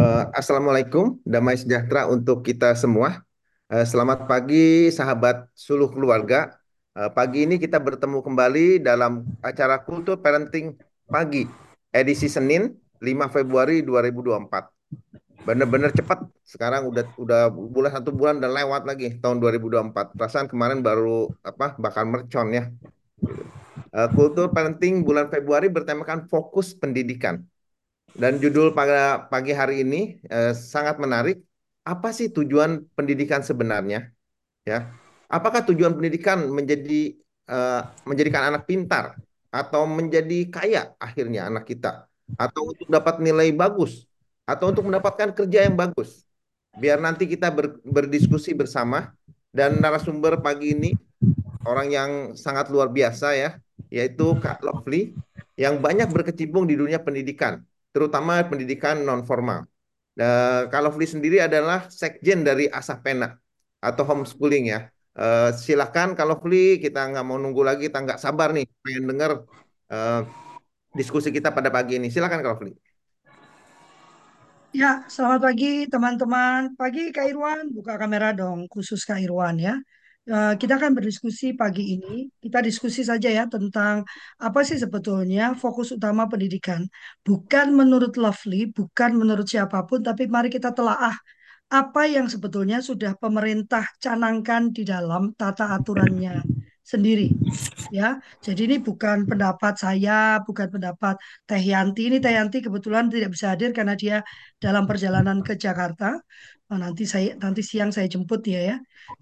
Eh, 0.00 0.24
Assalamualaikum, 0.32 1.20
damai 1.28 1.60
sejahtera 1.60 2.08
untuk 2.08 2.40
kita 2.40 2.72
semua. 2.72 3.20
Eh, 3.68 3.84
selamat 3.84 4.24
pagi, 4.24 4.88
sahabat 4.88 5.44
suluh 5.52 5.92
keluarga. 5.92 6.56
Eh, 6.96 7.12
pagi 7.12 7.44
ini 7.44 7.60
kita 7.60 7.76
bertemu 7.76 8.24
kembali 8.24 8.80
dalam 8.80 9.28
acara 9.44 9.76
Kultur 9.84 10.16
Parenting 10.24 10.80
Pagi, 11.04 11.44
edisi 11.92 12.32
Senin, 12.32 12.80
5 12.96 13.28
Februari 13.28 13.84
2024. 13.84 14.72
Bener-bener 15.44 15.92
cepat, 15.92 16.24
sekarang 16.48 16.88
udah 16.88 17.04
udah 17.20 17.52
bulan 17.52 17.92
satu 18.00 18.08
bulan 18.08 18.40
dan 18.40 18.56
lewat 18.56 18.88
lagi 18.88 19.20
tahun 19.20 19.36
2024. 19.36 20.16
Perasaan 20.16 20.48
kemarin 20.48 20.80
baru 20.80 21.28
apa 21.44 21.76
bakal 21.76 22.08
mercon 22.08 22.56
ya. 22.56 22.72
Kultur 24.16 24.48
Parenting 24.48 25.04
bulan 25.04 25.28
Februari 25.28 25.68
bertemakan 25.68 26.24
fokus 26.24 26.72
pendidikan. 26.72 27.44
Dan 28.14 28.42
judul 28.42 28.74
pada 28.74 29.30
pagi 29.30 29.54
hari 29.54 29.86
ini 29.86 30.18
eh, 30.26 30.52
sangat 30.52 30.98
menarik. 30.98 31.40
Apa 31.86 32.12
sih 32.12 32.28
tujuan 32.28 32.84
pendidikan 32.92 33.40
sebenarnya? 33.40 34.12
Ya, 34.68 34.92
apakah 35.30 35.64
tujuan 35.64 35.96
pendidikan 35.96 36.44
menjadi 36.52 37.16
eh, 37.48 37.82
menjadikan 38.04 38.52
anak 38.52 38.68
pintar 38.68 39.16
atau 39.50 39.88
menjadi 39.88 40.46
kaya 40.46 40.82
akhirnya 41.00 41.50
anak 41.50 41.66
kita, 41.66 42.06
atau 42.38 42.70
untuk 42.70 42.86
dapat 42.86 43.18
nilai 43.18 43.50
bagus, 43.50 44.06
atau 44.46 44.70
untuk 44.70 44.86
mendapatkan 44.86 45.34
kerja 45.34 45.66
yang 45.66 45.74
bagus? 45.74 46.22
Biar 46.76 47.02
nanti 47.02 47.26
kita 47.26 47.50
ber- 47.50 47.82
berdiskusi 47.82 48.54
bersama 48.54 49.10
dan 49.50 49.82
narasumber 49.82 50.38
pagi 50.38 50.76
ini 50.76 50.90
orang 51.66 51.88
yang 51.90 52.10
sangat 52.38 52.70
luar 52.70 52.92
biasa 52.92 53.34
ya, 53.34 53.50
yaitu 53.90 54.38
Kak 54.38 54.62
Lovely 54.62 55.18
yang 55.58 55.82
banyak 55.82 56.08
berkecimpung 56.12 56.68
di 56.68 56.78
dunia 56.78 57.02
pendidikan 57.02 57.64
terutama 57.90 58.42
pendidikan 58.46 59.02
non 59.02 59.22
formal. 59.26 59.66
Nah, 60.18 60.66
kalau 60.68 60.90
Fli 60.94 61.06
sendiri 61.06 61.38
adalah 61.40 61.86
sekjen 61.88 62.42
dari 62.42 62.66
Asapena 62.68 63.34
atau 63.80 64.04
homeschooling 64.04 64.64
ya. 64.68 64.90
Uh, 65.10 65.50
silakan 65.52 66.14
kalau 66.14 66.38
Fli 66.38 66.78
kita 66.78 67.10
nggak 67.10 67.24
mau 67.26 67.38
nunggu 67.38 67.62
lagi, 67.66 67.90
kita 67.90 67.98
nggak 68.04 68.20
sabar 68.20 68.54
nih 68.54 68.66
pengen 68.82 69.04
dengar 69.10 69.30
uh, 69.90 70.22
diskusi 70.94 71.34
kita 71.34 71.50
pada 71.50 71.70
pagi 71.70 71.98
ini. 71.98 72.08
Silakan 72.10 72.40
kalau 72.42 72.58
Fli. 72.58 72.72
Ya, 74.70 75.02
selamat 75.10 75.50
pagi 75.50 75.90
teman-teman. 75.90 76.78
Pagi 76.78 77.10
Kak 77.10 77.26
Irwan, 77.26 77.74
buka 77.74 77.98
kamera 77.98 78.30
dong, 78.30 78.70
khusus 78.70 79.02
Kak 79.02 79.18
Irwan 79.18 79.58
ya. 79.58 79.74
Eh, 80.28 80.54
kita 80.60 80.76
akan 80.76 80.92
berdiskusi 80.92 81.56
pagi 81.56 81.96
ini. 81.96 82.28
Kita 82.28 82.60
diskusi 82.60 83.00
saja 83.00 83.28
ya 83.32 83.44
tentang 83.48 84.04
apa 84.36 84.60
sih 84.68 84.76
sebetulnya 84.76 85.56
fokus 85.56 85.96
utama 85.96 86.28
pendidikan. 86.28 86.84
Bukan 87.24 87.72
menurut 87.72 88.14
Lovely, 88.20 88.68
bukan 88.68 89.16
menurut 89.16 89.48
siapa 89.48 89.80
pun, 89.88 90.04
tapi 90.04 90.28
mari 90.28 90.52
kita 90.52 90.76
telaah 90.76 91.16
apa 91.70 92.02
yang 92.10 92.26
sebetulnya 92.28 92.78
sudah 92.84 93.16
pemerintah 93.16 93.86
canangkan 94.02 94.74
di 94.76 94.82
dalam 94.84 95.32
tata 95.40 95.72
aturannya 95.78 96.44
sendiri. 96.84 97.30
Ya, 97.90 98.18
jadi 98.44 98.60
ini 98.70 98.76
bukan 98.82 99.26
pendapat 99.30 99.74
saya, 99.82 100.42
bukan 100.46 100.68
pendapat 100.74 101.16
Teh 101.48 101.62
Yanti. 101.62 102.10
Ini 102.10 102.18
Teh 102.22 102.34
Yanti 102.36 102.58
kebetulan 102.62 103.10
tidak 103.10 103.34
bisa 103.34 103.54
hadir 103.54 103.70
karena 103.74 103.94
dia 103.98 104.16
dalam 104.62 104.84
perjalanan 104.90 105.42
ke 105.46 105.54
Jakarta. 105.58 106.22
Oh, 106.70 106.78
nanti 106.84 107.02
saya 107.12 107.28
nanti 107.42 107.62
siang 107.70 107.90
saya 107.94 108.06
jemput 108.12 108.40
dia 108.46 108.60
ya. 108.70 108.76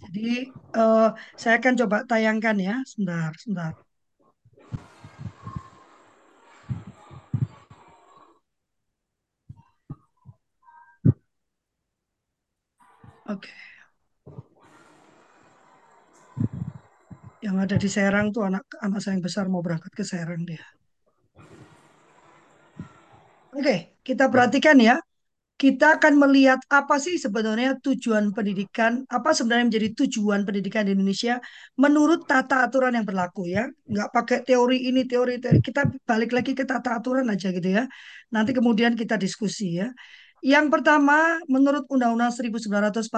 Jadi 0.05 0.21
eh, 0.79 1.09
saya 1.43 1.55
akan 1.61 1.75
coba 1.81 1.97
tayangkan 2.11 2.57
ya, 2.69 2.75
sebentar, 2.91 3.33
sebentar. 3.43 3.73
Oke. 13.29 13.53
Yang 17.47 17.57
ada 17.65 17.77
di 17.83 17.89
Serang 17.95 18.27
tuh 18.35 18.43
anak 18.49 18.65
anak 18.85 18.99
saya 19.01 19.13
yang 19.17 19.25
besar 19.29 19.45
mau 19.53 19.63
berangkat 19.65 19.93
ke 19.99 20.05
Serang 20.11 20.43
dia. 20.45 20.65
Oke, 23.57 23.97
kita 24.07 24.25
perhatikan 24.33 24.77
ya. 24.79 25.08
Kita 25.59 25.99
akan 25.99 26.23
melihat 26.23 26.63
apa 26.71 27.03
sih 27.03 27.19
sebenarnya 27.19 27.83
tujuan 27.83 28.31
pendidikan, 28.31 29.03
apa 29.11 29.35
sebenarnya 29.35 29.67
menjadi 29.67 29.89
tujuan 30.07 30.47
pendidikan 30.47 30.87
di 30.87 30.95
Indonesia 30.95 31.43
menurut 31.75 32.31
tata 32.31 32.63
aturan 32.63 32.95
yang 32.95 33.03
berlaku 33.03 33.51
ya. 33.51 33.67
Nggak 33.91 34.09
pakai 34.15 34.39
teori 34.47 34.87
ini, 34.87 35.03
teori, 35.11 35.43
teori. 35.43 35.59
Kita 35.59 35.83
balik 36.07 36.31
lagi 36.31 36.55
ke 36.55 36.63
tata 36.63 37.03
aturan 37.03 37.27
aja 37.27 37.51
gitu 37.51 37.69
ya. 37.75 37.91
Nanti 38.31 38.55
kemudian 38.55 38.95
kita 38.95 39.19
diskusi 39.19 39.83
ya. 39.83 39.91
Yang 40.47 40.79
pertama, 40.79 41.43
menurut 41.51 41.91
Undang-Undang 41.91 42.31
1945 42.39 43.11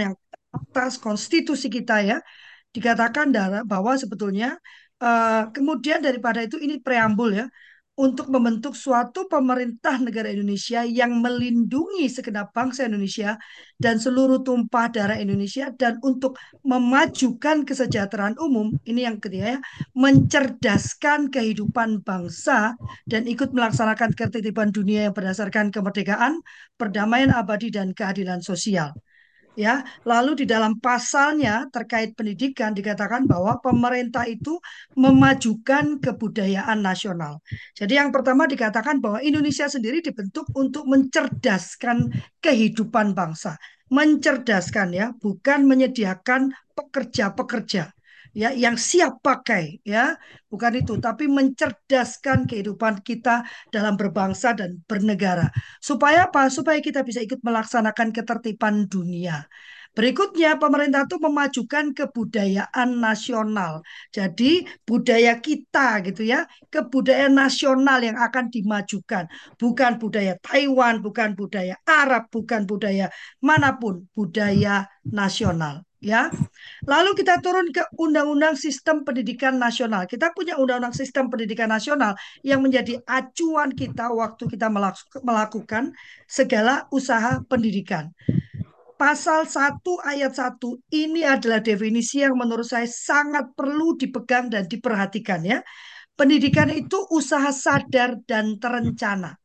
yang 0.00 0.16
atas 0.48 0.96
konstitusi 0.96 1.68
kita 1.68 2.00
ya, 2.00 2.18
dikatakan 2.72 3.28
bahwa 3.68 3.92
sebetulnya 4.00 4.56
uh, 4.96 5.52
kemudian 5.52 6.00
daripada 6.00 6.40
itu 6.40 6.56
ini 6.56 6.80
preambul 6.80 7.36
ya 7.36 7.46
untuk 7.92 8.32
membentuk 8.32 8.72
suatu 8.72 9.28
pemerintah 9.28 10.00
negara 10.00 10.32
Indonesia 10.32 10.80
yang 10.80 11.20
melindungi 11.20 12.08
segenap 12.08 12.48
bangsa 12.56 12.88
Indonesia 12.88 13.36
dan 13.76 14.00
seluruh 14.00 14.40
tumpah 14.40 14.88
darah 14.88 15.20
Indonesia 15.20 15.68
dan 15.76 16.00
untuk 16.00 16.40
memajukan 16.64 17.68
kesejahteraan 17.68 18.40
umum 18.40 18.72
ini 18.88 19.04
yang 19.04 19.20
ketiga 19.20 19.56
ya 19.56 19.60
mencerdaskan 19.92 21.28
kehidupan 21.28 22.00
bangsa 22.00 22.80
dan 23.04 23.28
ikut 23.28 23.52
melaksanakan 23.52 24.16
ketertiban 24.16 24.72
dunia 24.72 25.12
yang 25.12 25.14
berdasarkan 25.14 25.68
kemerdekaan, 25.68 26.40
perdamaian 26.80 27.28
abadi 27.28 27.68
dan 27.68 27.92
keadilan 27.92 28.40
sosial 28.40 28.96
ya. 29.54 29.84
Lalu 30.02 30.44
di 30.44 30.46
dalam 30.48 30.78
pasalnya 30.80 31.68
terkait 31.70 32.12
pendidikan 32.18 32.72
dikatakan 32.72 33.28
bahwa 33.28 33.58
pemerintah 33.60 34.24
itu 34.28 34.58
memajukan 34.98 36.00
kebudayaan 36.00 36.80
nasional. 36.80 37.40
Jadi 37.76 37.96
yang 37.96 38.10
pertama 38.10 38.48
dikatakan 38.48 38.98
bahwa 38.98 39.20
Indonesia 39.20 39.68
sendiri 39.68 40.00
dibentuk 40.00 40.48
untuk 40.56 40.88
mencerdaskan 40.88 42.10
kehidupan 42.40 43.12
bangsa, 43.12 43.56
mencerdaskan 43.92 44.88
ya, 44.92 45.06
bukan 45.16 45.68
menyediakan 45.68 46.52
pekerja-pekerja 46.72 47.92
ya 48.32 48.50
yang 48.52 48.76
siap 48.80 49.20
pakai 49.20 49.80
ya. 49.84 50.16
Bukan 50.48 50.72
itu 50.80 51.00
tapi 51.00 51.28
mencerdaskan 51.28 52.44
kehidupan 52.48 53.00
kita 53.04 53.44
dalam 53.72 53.94
berbangsa 54.00 54.52
dan 54.52 54.80
bernegara. 54.84 55.48
Supaya 55.80 56.28
apa? 56.28 56.48
Supaya 56.52 56.80
kita 56.80 57.00
bisa 57.04 57.20
ikut 57.24 57.40
melaksanakan 57.40 58.08
ketertiban 58.12 58.88
dunia. 58.88 59.48
Berikutnya, 59.92 60.56
pemerintah 60.56 61.04
itu 61.04 61.20
memajukan 61.20 61.92
kebudayaan 61.92 62.96
nasional. 62.96 63.84
Jadi, 64.08 64.64
budaya 64.88 65.36
kita 65.36 66.00
gitu 66.08 66.24
ya, 66.24 66.48
kebudayaan 66.72 67.36
nasional 67.36 68.00
yang 68.00 68.16
akan 68.16 68.48
dimajukan. 68.48 69.28
Bukan 69.60 70.00
budaya 70.00 70.40
Taiwan, 70.40 71.04
bukan 71.04 71.36
budaya 71.36 71.76
Arab, 71.84 72.32
bukan 72.32 72.64
budaya 72.64 73.12
mana 73.44 73.76
pun, 73.76 74.08
budaya 74.16 74.88
nasional 75.04 75.84
ya. 76.02 76.28
Lalu 76.84 77.14
kita 77.14 77.38
turun 77.38 77.70
ke 77.70 77.86
Undang-Undang 77.96 78.58
Sistem 78.58 79.06
Pendidikan 79.06 79.56
Nasional. 79.56 80.04
Kita 80.10 80.34
punya 80.34 80.58
Undang-Undang 80.58 80.98
Sistem 80.98 81.30
Pendidikan 81.30 81.70
Nasional 81.70 82.18
yang 82.42 82.60
menjadi 82.60 82.98
acuan 83.06 83.70
kita 83.72 84.10
waktu 84.10 84.50
kita 84.50 84.66
melakukan 85.22 85.94
segala 86.26 86.90
usaha 86.90 87.40
pendidikan. 87.46 88.10
Pasal 88.98 89.50
1 89.50 89.82
ayat 90.06 90.30
1 90.30 90.62
ini 90.94 91.26
adalah 91.26 91.58
definisi 91.58 92.22
yang 92.22 92.38
menurut 92.38 92.62
saya 92.62 92.86
sangat 92.86 93.50
perlu 93.58 93.98
dipegang 93.98 94.46
dan 94.46 94.70
diperhatikan 94.70 95.42
ya. 95.42 95.58
Pendidikan 96.14 96.70
itu 96.70 97.02
usaha 97.10 97.50
sadar 97.50 98.22
dan 98.22 98.62
terencana. 98.62 99.41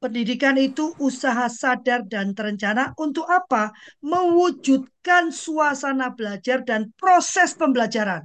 Pendidikan 0.00 0.56
itu 0.56 0.96
usaha 0.96 1.44
sadar 1.52 2.08
dan 2.08 2.32
terencana 2.32 2.96
untuk 2.96 3.28
apa? 3.28 3.68
Mewujudkan 4.00 5.28
suasana 5.28 6.16
belajar 6.16 6.64
dan 6.64 6.88
proses 6.96 7.52
pembelajaran. 7.52 8.24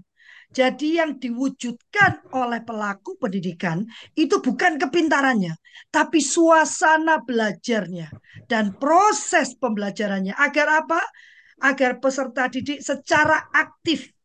Jadi 0.56 1.04
yang 1.04 1.20
diwujudkan 1.20 2.32
oleh 2.32 2.64
pelaku 2.64 3.20
pendidikan 3.20 3.84
itu 4.16 4.40
bukan 4.40 4.80
kepintarannya, 4.80 5.52
tapi 5.92 6.24
suasana 6.24 7.20
belajarnya 7.20 8.08
dan 8.48 8.72
proses 8.80 9.52
pembelajarannya. 9.60 10.32
Agar 10.32 10.80
apa? 10.80 11.04
Agar 11.60 12.00
peserta 12.00 12.48
didik 12.48 12.80
secara 12.80 13.52
aktif. 13.52 14.16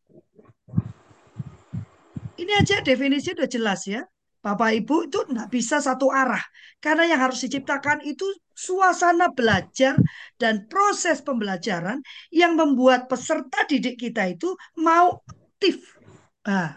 Ini 2.39 2.51
aja 2.63 2.79
definisi 2.79 3.35
sudah 3.35 3.51
jelas 3.51 3.83
ya. 3.83 4.07
Bapak 4.41 4.73
Ibu 4.73 5.05
itu 5.05 5.21
tidak 5.29 5.47
bisa 5.53 5.77
satu 5.77 6.09
arah. 6.09 6.41
Karena 6.81 7.05
yang 7.05 7.21
harus 7.21 7.45
diciptakan 7.45 8.01
itu 8.01 8.25
suasana 8.57 9.29
belajar 9.29 9.93
dan 10.41 10.65
proses 10.65 11.21
pembelajaran 11.21 12.01
yang 12.33 12.57
membuat 12.57 13.05
peserta 13.05 13.69
didik 13.69 14.01
kita 14.01 14.33
itu 14.33 14.57
mau 14.81 15.21
aktif. 15.29 15.93
Nah, 16.41 16.73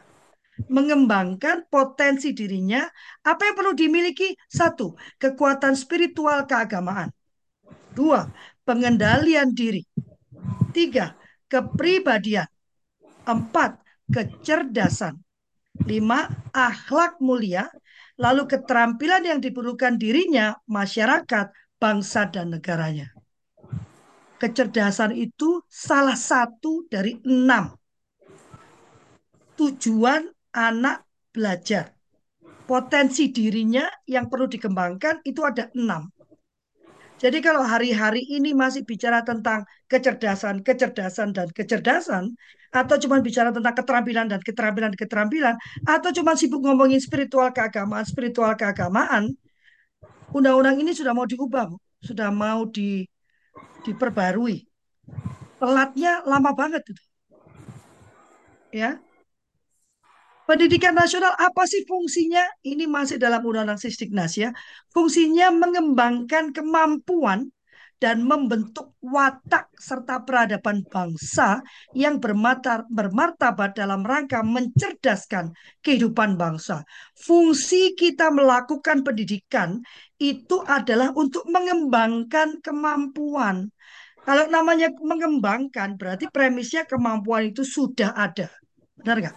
mengembangkan 0.68 1.64
potensi 1.72 2.36
dirinya. 2.36 2.84
Apa 3.24 3.48
yang 3.48 3.56
perlu 3.56 3.72
dimiliki? 3.72 4.36
Satu, 4.44 4.92
kekuatan 5.16 5.72
spiritual 5.72 6.44
keagamaan. 6.44 7.08
Dua, 7.96 8.28
pengendalian 8.68 9.56
diri. 9.56 9.80
Tiga, 10.76 11.16
kepribadian. 11.48 12.44
Empat, 13.24 13.80
kecerdasan. 14.12 15.23
Lima, 15.82 16.30
akhlak 16.54 17.18
mulia. 17.18 17.66
Lalu 18.14 18.46
keterampilan 18.46 19.26
yang 19.26 19.42
diperlukan 19.42 19.98
dirinya, 19.98 20.54
masyarakat, 20.70 21.50
bangsa, 21.82 22.30
dan 22.30 22.54
negaranya. 22.54 23.10
Kecerdasan 24.38 25.18
itu 25.18 25.66
salah 25.66 26.14
satu 26.14 26.86
dari 26.86 27.18
enam 27.26 27.74
tujuan 29.54 30.26
anak 30.54 31.06
belajar. 31.30 31.94
Potensi 32.64 33.28
dirinya 33.28 33.84
yang 34.08 34.32
perlu 34.32 34.48
dikembangkan 34.48 35.20
itu 35.26 35.44
ada 35.44 35.68
enam. 35.76 36.08
Jadi 37.24 37.40
kalau 37.40 37.64
hari-hari 37.64 38.20
ini 38.20 38.52
masih 38.52 38.84
bicara 38.84 39.24
tentang 39.24 39.64
kecerdasan, 39.88 40.60
kecerdasan, 40.60 41.32
dan 41.32 41.48
kecerdasan, 41.48 42.36
atau 42.68 43.00
cuma 43.00 43.16
bicara 43.24 43.48
tentang 43.48 43.72
keterampilan 43.72 44.28
dan 44.28 44.44
keterampilan 44.44 44.92
dan 44.92 45.00
keterampilan, 45.00 45.54
atau 45.88 46.12
cuma 46.12 46.36
sibuk 46.36 46.60
ngomongin 46.60 47.00
spiritual 47.00 47.48
keagamaan, 47.48 48.04
spiritual 48.04 48.52
keagamaan, 48.60 49.32
undang-undang 50.36 50.76
ini 50.76 50.92
sudah 50.92 51.16
mau 51.16 51.24
diubah, 51.24 51.72
sudah 52.04 52.28
mau 52.28 52.68
di, 52.68 53.08
diperbarui. 53.88 54.68
Telatnya 55.56 56.20
lama 56.28 56.52
banget 56.52 56.84
itu. 56.92 57.02
Ya, 58.68 59.00
Pendidikan 60.44 60.92
nasional 60.92 61.32
apa 61.40 61.64
sih 61.64 61.88
fungsinya? 61.88 62.44
Ini 62.60 62.84
masih 62.84 63.16
dalam 63.16 63.40
Undang-Undang 63.40 63.80
Sisdiknas 63.80 64.36
ya. 64.36 64.52
Fungsinya 64.92 65.48
mengembangkan 65.48 66.52
kemampuan 66.52 67.48
dan 67.96 68.20
membentuk 68.20 68.92
watak 69.00 69.72
serta 69.80 70.20
peradaban 70.28 70.84
bangsa 70.84 71.64
yang 71.96 72.20
bermartabat 72.20 73.72
dalam 73.72 74.04
rangka 74.04 74.44
mencerdaskan 74.44 75.56
kehidupan 75.80 76.36
bangsa. 76.36 76.84
Fungsi 77.16 77.96
kita 77.96 78.28
melakukan 78.28 79.00
pendidikan 79.00 79.80
itu 80.20 80.60
adalah 80.68 81.16
untuk 81.16 81.48
mengembangkan 81.48 82.60
kemampuan. 82.60 83.72
Kalau 84.20 84.44
namanya 84.52 84.92
mengembangkan 85.00 85.96
berarti 85.96 86.28
premisnya 86.28 86.84
kemampuan 86.84 87.48
itu 87.48 87.64
sudah 87.64 88.12
ada. 88.12 88.52
Benar 89.00 89.16
nggak? 89.24 89.36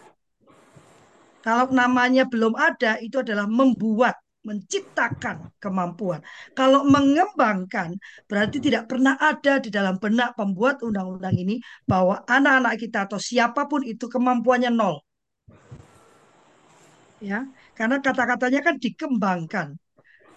Kalau 1.48 1.72
namanya 1.72 2.28
belum 2.28 2.60
ada, 2.60 3.00
itu 3.00 3.24
adalah 3.24 3.48
membuat, 3.48 4.20
menciptakan 4.44 5.48
kemampuan. 5.64 6.20
Kalau 6.52 6.84
mengembangkan, 6.84 7.96
berarti 8.28 8.58
tidak 8.60 8.92
pernah 8.92 9.16
ada 9.16 9.60
di 9.64 9.72
dalam 9.72 9.96
benak 10.04 10.36
pembuat 10.36 10.84
undang-undang 10.84 11.36
ini 11.40 11.56
bahwa 11.88 12.20
anak-anak 12.28 12.74
kita 12.84 13.08
atau 13.08 13.20
siapa 13.20 13.64
pun 13.72 13.80
itu 13.88 14.12
kemampuannya 14.12 14.72
nol. 14.76 15.00
Ya, 17.24 17.48
karena 17.80 17.98
kata-katanya 18.04 18.60
kan 18.68 18.76
dikembangkan 18.84 19.68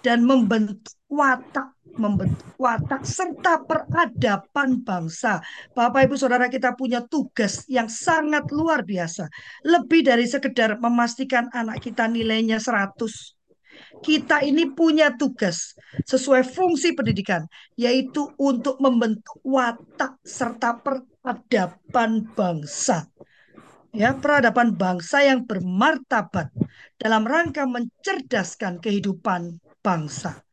dan 0.07 0.19
membentuk 0.25 0.95
watak 1.11 1.75
membentuk 1.97 2.55
watak 2.61 3.03
serta 3.03 3.65
peradaban 3.65 4.85
bangsa. 4.85 5.41
Bapak 5.73 6.07
Ibu 6.07 6.15
Saudara 6.21 6.47
kita 6.47 6.77
punya 6.77 7.03
tugas 7.03 7.65
yang 7.67 7.89
sangat 7.89 8.51
luar 8.55 8.87
biasa. 8.87 9.27
Lebih 9.67 10.07
dari 10.07 10.27
sekedar 10.29 10.79
memastikan 10.79 11.49
anak 11.51 11.83
kita 11.83 12.07
nilainya 12.07 12.61
100. 12.61 13.41
Kita 14.05 14.45
ini 14.45 14.71
punya 14.71 15.15
tugas 15.17 15.73
sesuai 16.05 16.45
fungsi 16.45 16.93
pendidikan, 16.93 17.49
yaitu 17.75 18.29
untuk 18.37 18.77
membentuk 18.79 19.41
watak 19.41 20.21
serta 20.21 20.79
peradaban 20.81 22.29
bangsa. 22.37 23.09
Ya, 23.91 24.15
peradaban 24.15 24.79
bangsa 24.79 25.27
yang 25.27 25.43
bermartabat 25.49 26.55
dalam 26.95 27.27
rangka 27.27 27.67
mencerdaskan 27.67 28.79
kehidupan 28.79 29.59
bangsa. 29.83 30.47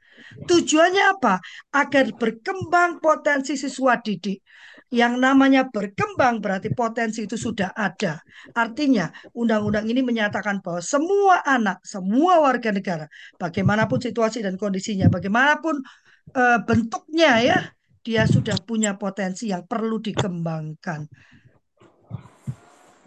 Tujuannya 0.46 1.04
apa? 1.18 1.42
Agar 1.74 2.14
berkembang 2.14 3.02
potensi 3.02 3.58
siswa 3.58 3.98
didik. 3.98 4.44
Yang 4.88 5.14
namanya 5.20 5.68
berkembang 5.68 6.40
berarti 6.40 6.72
potensi 6.72 7.28
itu 7.28 7.36
sudah 7.36 7.76
ada. 7.76 8.24
Artinya, 8.56 9.12
undang-undang 9.36 9.84
ini 9.84 10.00
menyatakan 10.00 10.64
bahwa 10.64 10.80
semua 10.80 11.44
anak, 11.44 11.84
semua 11.84 12.40
warga 12.40 12.72
negara, 12.72 13.06
bagaimanapun 13.36 14.00
situasi 14.00 14.40
dan 14.40 14.56
kondisinya, 14.56 15.12
bagaimanapun 15.12 15.84
e, 16.32 16.44
bentuknya 16.64 17.32
ya, 17.44 17.60
dia 18.00 18.24
sudah 18.24 18.64
punya 18.64 18.96
potensi 18.96 19.52
yang 19.52 19.68
perlu 19.68 20.00
dikembangkan. 20.00 21.04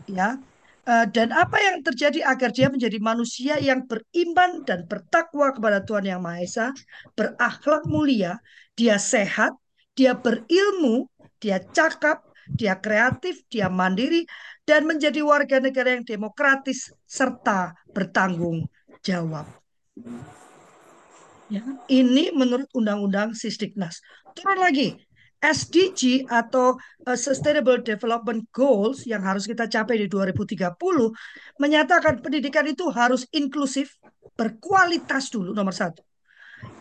Ya, 0.05 0.37
dan 0.87 1.29
apa 1.31 1.59
yang 1.61 1.85
terjadi 1.85 2.25
agar 2.27 2.51
dia 2.51 2.69
menjadi 2.73 2.99
manusia 2.99 3.55
yang 3.61 3.85
beriman 3.87 4.65
dan 4.65 4.89
bertakwa 4.89 5.53
kepada 5.55 5.85
Tuhan 5.85 6.09
Yang 6.09 6.21
Maha 6.25 6.39
Esa, 6.41 6.67
berakhlak 7.15 7.85
mulia, 7.87 8.41
dia 8.75 8.97
sehat, 8.97 9.55
dia 9.95 10.17
berilmu, 10.17 11.07
dia 11.39 11.61
cakap, 11.61 12.25
dia 12.57 12.75
kreatif, 12.75 13.45
dia 13.53 13.71
mandiri, 13.71 14.27
dan 14.67 14.89
menjadi 14.89 15.21
warga 15.23 15.63
negara 15.63 15.95
yang 15.95 16.07
demokratis 16.07 16.91
serta 17.07 17.77
bertanggung 17.91 18.67
jawab. 19.05 19.47
Ya, 21.51 21.67
ini 21.91 22.31
menurut 22.31 22.71
Undang-Undang 22.71 23.35
Sisdiknas. 23.35 23.99
Turun 24.39 24.63
lagi, 24.63 24.95
SDG 25.41 26.29
atau 26.29 26.77
uh, 27.09 27.17
Sustainable 27.17 27.81
Development 27.81 28.45
Goals 28.53 29.09
yang 29.09 29.25
harus 29.25 29.49
kita 29.49 29.65
capai 29.67 29.97
di 29.97 30.07
2030 30.07 30.77
menyatakan 31.57 32.21
pendidikan 32.21 32.69
itu 32.69 32.93
harus 32.93 33.25
inklusif, 33.33 33.97
berkualitas 34.37 35.33
dulu 35.33 35.57
nomor 35.57 35.73
satu, 35.73 36.05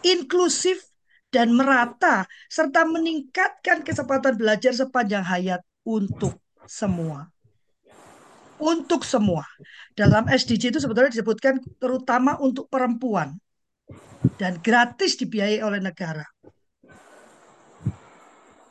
inklusif 0.03 0.83
dan 1.31 1.55
merata 1.55 2.27
serta 2.51 2.83
meningkatkan 2.83 3.79
kesempatan 3.85 4.35
belajar 4.35 4.75
sepanjang 4.75 5.23
hayat 5.23 5.63
untuk 5.87 6.35
semua. 6.67 7.31
Untuk 8.59 9.07
semua. 9.07 9.47
Dalam 9.95 10.27
SDG 10.27 10.75
itu 10.75 10.79
sebetulnya 10.83 11.15
disebutkan 11.15 11.63
terutama 11.79 12.35
untuk 12.43 12.67
perempuan 12.67 13.39
dan 14.35 14.59
gratis 14.59 15.15
dibiayai 15.15 15.63
oleh 15.63 15.79
negara. 15.79 16.27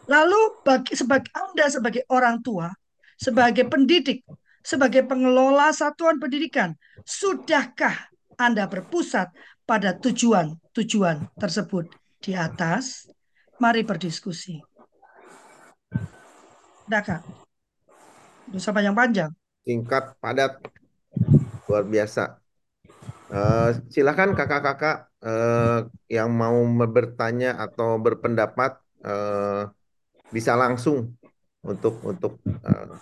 Lalu 0.08 0.64
bagi 0.64 0.96
sebagai 0.96 1.28
Anda 1.36 1.68
sebagai 1.68 2.08
orang 2.08 2.40
tua, 2.40 2.72
sebagai 3.20 3.68
pendidik, 3.68 4.24
sebagai 4.64 5.04
pengelola 5.04 5.68
satuan 5.76 6.16
pendidikan, 6.16 6.72
sudahkah 7.04 8.08
Anda 8.40 8.64
berpusat 8.64 9.28
pada 9.68 9.92
tujuan-tujuan 10.00 11.28
tersebut 11.36 11.92
di 12.24 12.32
atas? 12.32 13.12
Mari 13.60 13.84
berdiskusi. 13.84 14.62
Udah, 16.88 17.02
Kak? 17.04 17.20
Bisa 18.48 18.72
panjang-panjang. 18.72 19.28
Singkat, 19.66 20.16
padat. 20.24 20.56
Luar 21.68 21.84
biasa. 21.84 22.40
Uh, 23.28 23.76
silakan 23.92 24.32
kakak-kakak 24.32 25.12
uh, 25.20 25.84
yang 26.08 26.32
mau 26.32 26.56
bertanya 26.88 27.60
atau 27.60 28.00
berpendapat 28.00 28.80
uh, 29.04 29.68
bisa 30.28 30.52
langsung 30.54 31.16
untuk 31.64 32.00
untuk 32.04 32.38
uh, 32.44 32.96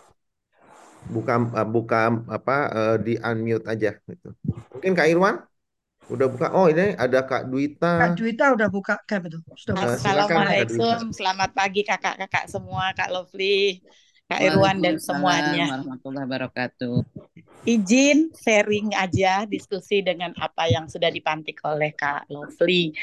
buka 1.11 1.35
uh, 1.39 1.67
buka 1.67 2.01
apa 2.31 2.57
uh, 2.71 2.97
di 2.99 3.19
unmute 3.19 3.67
aja 3.67 3.95
gitu. 3.99 4.31
Mungkin 4.75 4.93
Kak 4.95 5.09
Irwan 5.11 5.37
udah 6.07 6.27
buka. 6.31 6.47
Oh, 6.55 6.71
ini 6.71 6.95
ada 6.95 7.27
Kak 7.27 7.51
Duita. 7.51 7.99
Kak 7.99 8.15
Duita 8.15 8.55
udah 8.55 8.69
buka 8.71 8.95
cam 9.11 9.27
itu. 9.27 9.43
Sudah 9.59 9.75
buka. 9.75 9.95
Assalamualaikum. 9.99 11.11
Selamat 11.11 11.51
pagi 11.51 11.83
Kakak-kakak 11.83 12.47
semua, 12.47 12.95
Kak 12.95 13.11
Lovely, 13.11 13.83
Kak 14.31 14.39
Irwan 14.39 14.79
dan 14.79 15.03
semuanya. 15.03 15.83
Warahmatullahi 15.83 16.25
wabarakatuh. 16.31 16.97
Izin 17.67 18.31
sharing 18.39 18.95
aja 18.95 19.43
diskusi 19.51 19.99
dengan 19.99 20.31
apa 20.39 20.71
yang 20.71 20.87
sudah 20.87 21.11
dipantik 21.11 21.59
oleh 21.67 21.91
Kak 21.91 22.31
Lovely. 22.31 22.95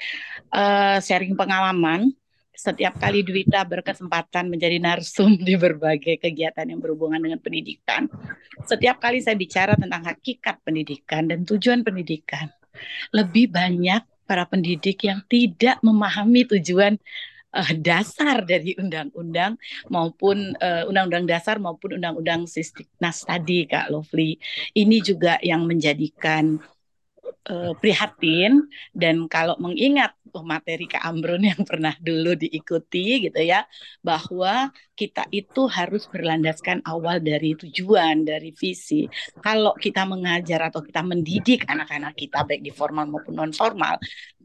Uh, 0.48 1.04
sharing 1.04 1.36
pengalaman 1.36 2.16
setiap 2.64 2.96
kali 2.96 3.28
Dwita 3.28 3.68
berkesempatan 3.68 4.48
menjadi 4.48 4.80
narsum 4.80 5.36
di 5.48 5.60
berbagai 5.60 6.16
kegiatan 6.24 6.64
yang 6.64 6.80
berhubungan 6.80 7.20
dengan 7.20 7.44
pendidikan, 7.44 8.08
setiap 8.64 9.04
kali 9.04 9.20
saya 9.20 9.36
bicara 9.36 9.76
tentang 9.76 10.08
hakikat 10.08 10.64
pendidikan 10.64 11.28
dan 11.28 11.44
tujuan 11.44 11.84
pendidikan, 11.84 12.48
lebih 13.12 13.52
banyak 13.52 14.08
para 14.24 14.48
pendidik 14.48 15.04
yang 15.04 15.20
tidak 15.28 15.84
memahami 15.84 16.48
tujuan 16.48 16.96
uh, 17.52 17.72
dasar 17.76 18.42
dari 18.48 18.74
undang-undang 18.80 19.60
maupun 19.92 20.56
uh, 20.64 20.88
undang-undang 20.88 21.28
dasar 21.28 21.60
maupun 21.60 22.00
undang-undang 22.02 22.50
Sistiknas 22.50 23.28
tadi 23.28 23.68
Kak 23.70 23.92
Lovely. 23.92 24.40
Ini 24.74 24.98
juga 25.04 25.38
yang 25.44 25.68
menjadikan 25.68 26.58
uh, 27.50 27.74
prihatin 27.78 28.68
dan 28.94 29.28
kalau 29.28 29.58
mengingat 29.60 30.14
oh, 30.34 30.42
materi 30.42 30.90
Kak 30.90 31.06
Amrun 31.06 31.46
yang 31.46 31.62
pernah 31.70 31.94
dulu 32.02 32.34
diikuti 32.34 33.30
gitu 33.30 33.40
ya 33.42 33.66
bahwa 34.02 34.74
kita 34.94 35.26
itu 35.34 35.66
harus 35.66 36.06
berlandaskan 36.06 36.86
awal 36.86 37.18
dari 37.18 37.58
tujuan 37.58 38.26
dari 38.26 38.54
visi. 38.54 39.10
Kalau 39.42 39.74
kita 39.74 40.06
mengajar 40.06 40.70
atau 40.70 40.86
kita 40.86 41.02
mendidik 41.02 41.66
anak-anak 41.66 42.14
kita 42.14 42.46
baik 42.46 42.62
di 42.62 42.70
formal 42.70 43.10
maupun 43.10 43.34
non 43.34 43.52
formal 43.54 43.98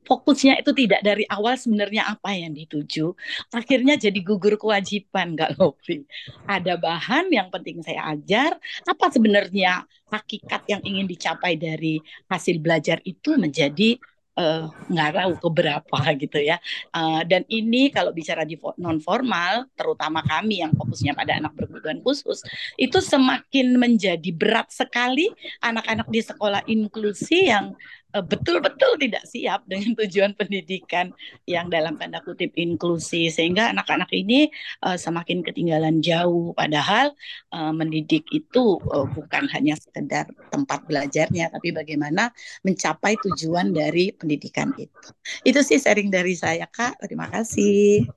fokusnya 0.09 0.65
itu 0.65 0.73
tidak 0.73 1.05
dari 1.05 1.29
awal 1.29 1.55
sebenarnya 1.61 2.09
apa 2.09 2.33
yang 2.33 2.57
dituju 2.57 3.12
akhirnya 3.53 4.00
jadi 4.00 4.17
gugur 4.25 4.57
kewajiban 4.57 5.37
nggak 5.37 5.61
Lofi 5.61 6.09
ada 6.49 6.81
bahan 6.81 7.29
yang 7.29 7.53
penting 7.53 7.85
saya 7.85 8.17
ajar 8.17 8.57
apa 8.88 9.07
sebenarnya 9.12 9.85
hakikat 10.09 10.65
yang 10.65 10.81
ingin 10.81 11.05
dicapai 11.05 11.61
dari 11.61 12.00
hasil 12.33 12.57
belajar 12.65 13.05
itu 13.05 13.37
menjadi 13.37 14.00
uh, 14.38 14.71
nggak 14.88 15.11
tahu 15.19 15.33
keberapa 15.50 15.99
gitu 16.23 16.38
ya. 16.41 16.57
Uh, 16.95 17.27
dan 17.27 17.43
ini 17.50 17.91
kalau 17.91 18.15
bicara 18.15 18.47
di 18.47 18.57
non 18.79 19.03
formal, 19.03 19.67
terutama 19.75 20.23
kami 20.25 20.62
yang 20.62 20.73
fokusnya 20.73 21.12
pada 21.12 21.37
anak 21.37 21.53
berkebutuhan 21.59 22.00
khusus, 22.00 22.41
itu 22.79 23.03
semakin 23.03 23.77
menjadi 23.77 24.31
berat 24.33 24.71
sekali 24.71 25.29
anak-anak 25.61 26.09
di 26.09 26.21
sekolah 26.23 26.62
inklusi 26.71 27.50
yang 27.50 27.75
Eh, 27.75 27.98
betul-betul 28.09 28.97
tidak 28.97 29.25
siap 29.29 29.69
dengan 29.69 29.93
tujuan 29.93 30.33
pendidikan 30.33 31.12
yang 31.45 31.69
dalam 31.69 32.00
tanda 32.00 32.25
kutip 32.25 32.57
inklusi 32.57 33.29
sehingga 33.29 33.69
anak-anak 33.77 34.09
ini 34.17 34.49
uh, 34.81 34.97
semakin 34.97 35.45
ketinggalan 35.45 36.00
jauh 36.00 36.57
padahal 36.57 37.12
uh, 37.53 37.73
mendidik 37.73 38.25
itu 38.33 38.81
uh, 38.88 39.05
bukan 39.12 39.45
hanya 39.53 39.77
sekedar 39.77 40.25
tempat 40.49 40.88
belajarnya 40.88 41.53
tapi 41.53 41.69
bagaimana 41.77 42.33
mencapai 42.65 43.21
tujuan 43.29 43.77
dari 43.77 44.09
pendidikan 44.17 44.73
itu. 44.81 45.12
Itu 45.45 45.61
sih 45.61 45.77
sharing 45.77 46.09
dari 46.09 46.33
saya 46.33 46.65
Kak. 46.65 47.05
Terima 47.05 47.29
kasih. 47.29 48.09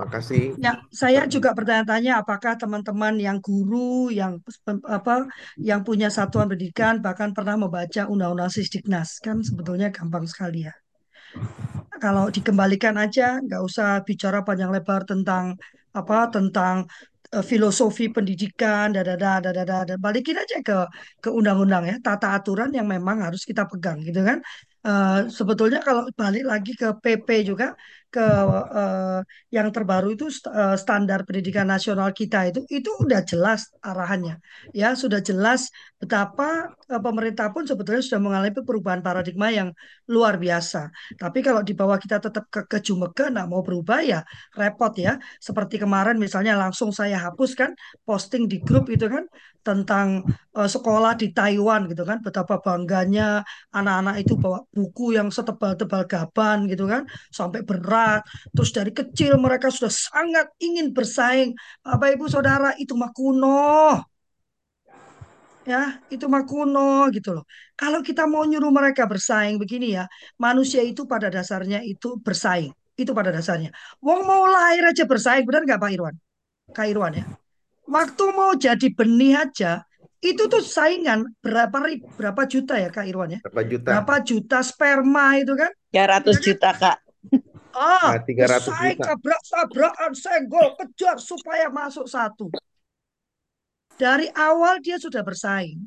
Makasih. 0.00 0.56
Ya, 0.56 0.80
saya 0.88 1.28
juga 1.28 1.52
bertanya-tanya 1.52 2.24
apakah 2.24 2.56
teman-teman 2.56 3.20
yang 3.20 3.38
guru, 3.40 4.08
yang 4.08 4.40
apa, 4.88 5.28
yang 5.60 5.84
punya 5.84 6.08
satuan 6.08 6.48
pendidikan 6.48 7.04
bahkan 7.04 7.36
pernah 7.36 7.60
membaca 7.60 8.08
Undang-Undang 8.08 8.48
Sisdiknas 8.48 9.20
kan 9.20 9.44
sebetulnya 9.44 9.92
gampang 9.92 10.24
sekali 10.24 10.64
ya. 10.64 10.74
Kalau 12.00 12.32
dikembalikan 12.32 12.96
aja, 12.96 13.44
nggak 13.44 13.60
usah 13.60 14.00
bicara 14.08 14.40
panjang 14.40 14.72
lebar 14.72 15.04
tentang 15.04 15.52
apa, 15.92 16.32
tentang 16.32 16.88
uh, 17.36 17.44
filosofi 17.44 18.08
pendidikan, 18.08 18.94
dada, 18.94 19.20
dada, 19.20 19.52
dada, 19.52 19.94
balikin 20.00 20.40
aja 20.40 20.64
ke 20.64 20.78
ke 21.20 21.28
undang-undang 21.28 21.84
ya, 21.84 21.96
tata 22.00 22.32
aturan 22.40 22.72
yang 22.72 22.88
memang 22.88 23.20
harus 23.20 23.44
kita 23.44 23.68
pegang 23.68 24.00
gitu 24.00 24.24
kan. 24.24 24.40
Uh, 24.80 25.28
sebetulnya 25.28 25.84
kalau 25.84 26.08
balik 26.16 26.44
lagi 26.48 26.72
ke 26.72 26.88
PP 27.04 27.28
juga 27.44 27.76
ke 28.10 28.26
uh, 28.26 29.22
yang 29.54 29.70
terbaru 29.70 30.18
itu 30.18 30.26
uh, 30.50 30.74
standar 30.74 31.22
pendidikan 31.22 31.70
nasional 31.70 32.10
kita 32.10 32.50
itu 32.50 32.66
itu 32.66 32.90
udah 33.04 33.22
jelas 33.22 33.70
arahannya. 33.86 34.42
Ya 34.74 34.98
sudah 34.98 35.22
jelas 35.22 35.70
betapa 36.02 36.74
uh, 36.90 37.00
pemerintah 37.06 37.54
pun 37.54 37.62
sebetulnya 37.70 38.02
sudah 38.02 38.18
mengalami 38.18 38.50
perubahan 38.66 38.98
paradigma 38.98 39.54
yang 39.54 39.70
luar 40.10 40.42
biasa. 40.42 40.90
Tapi 41.14 41.38
kalau 41.46 41.62
di 41.62 41.72
bawah 41.78 42.00
kita 42.02 42.18
tetap 42.18 42.50
ke 42.50 42.66
kejumeke 42.66 43.30
nggak 43.30 43.46
mau 43.46 43.62
berubah 43.62 44.02
ya 44.02 44.20
repot 44.58 44.90
ya. 44.98 45.20
Seperti 45.38 45.78
kemarin 45.78 46.18
misalnya 46.18 46.58
langsung 46.58 46.90
saya 46.90 47.20
hapus 47.30 47.54
kan 47.54 47.70
posting 48.02 48.50
di 48.50 48.58
grup 48.58 48.90
itu 48.90 49.06
kan 49.06 49.22
tentang 49.60 50.24
uh, 50.56 50.66
sekolah 50.66 51.14
di 51.20 51.30
Taiwan 51.36 51.84
gitu 51.86 52.02
kan 52.08 52.18
betapa 52.24 52.58
bangganya 52.64 53.44
anak-anak 53.70 54.24
itu 54.24 54.34
bawa 54.40 54.64
buku 54.70 55.18
yang 55.18 55.28
setebal-tebal 55.34 56.06
gaban 56.06 56.70
gitu 56.70 56.86
kan 56.86 57.02
sampai 57.34 57.60
berat. 57.66 58.22
Terus 58.54 58.70
dari 58.70 58.92
kecil 58.94 59.36
mereka 59.36 59.68
sudah 59.68 59.90
sangat 59.90 60.46
ingin 60.62 60.94
bersaing. 60.94 61.54
Bapak 61.82 62.14
Ibu 62.16 62.26
Saudara 62.30 62.74
itu 62.78 62.94
mah 62.94 63.10
kuno. 63.14 63.98
Ya, 65.68 66.00
itu 66.08 66.24
mah 66.24 66.48
kuno 66.48 67.12
gitu 67.12 67.36
loh. 67.36 67.44
Kalau 67.76 68.00
kita 68.00 68.24
mau 68.24 68.42
nyuruh 68.48 68.72
mereka 68.72 69.04
bersaing 69.04 69.60
begini 69.60 69.92
ya, 69.92 70.08
manusia 70.40 70.80
itu 70.80 71.04
pada 71.04 71.28
dasarnya 71.28 71.84
itu 71.84 72.16
bersaing. 72.26 72.72
Itu 72.96 73.12
pada 73.12 73.30
dasarnya. 73.30 73.70
Wong 74.00 74.24
mau 74.24 74.48
lahir 74.48 74.88
aja 74.88 75.04
bersaing, 75.04 75.44
benar 75.44 75.62
nggak 75.68 75.80
Pak 75.80 75.90
Irwan? 75.92 76.14
Kak 76.72 76.86
Irwan 76.88 77.12
ya. 77.12 77.24
Waktu 77.90 78.24
mau 78.32 78.54
jadi 78.56 78.86
benih 78.94 79.34
aja, 79.36 79.84
itu 80.20 80.42
tuh 80.52 80.60
saingan 80.60 81.24
berapa 81.40 81.72
berapa 82.16 82.42
juta 82.44 82.76
ya 82.76 82.92
Kak 82.92 83.08
Irwan 83.08 83.36
ya? 83.36 83.40
Berapa 83.40 83.62
juta? 83.64 83.88
Berapa 83.88 84.16
juta 84.20 84.58
sperma 84.60 85.40
itu 85.40 85.56
kan? 85.56 85.72
300 85.92 86.44
juta 86.44 86.70
Kak. 86.76 86.96
Ah, 87.70 88.18
nah, 88.18 88.20
300 88.26 88.66
saya 88.66 88.92
tabrak-tabrakan, 88.98 90.12
senggol, 90.12 90.74
kejar 90.74 91.16
supaya 91.22 91.70
masuk 91.70 92.04
satu. 92.04 92.50
Dari 93.94 94.26
awal 94.32 94.82
dia 94.82 94.98
sudah 94.98 95.22
bersaing. 95.22 95.78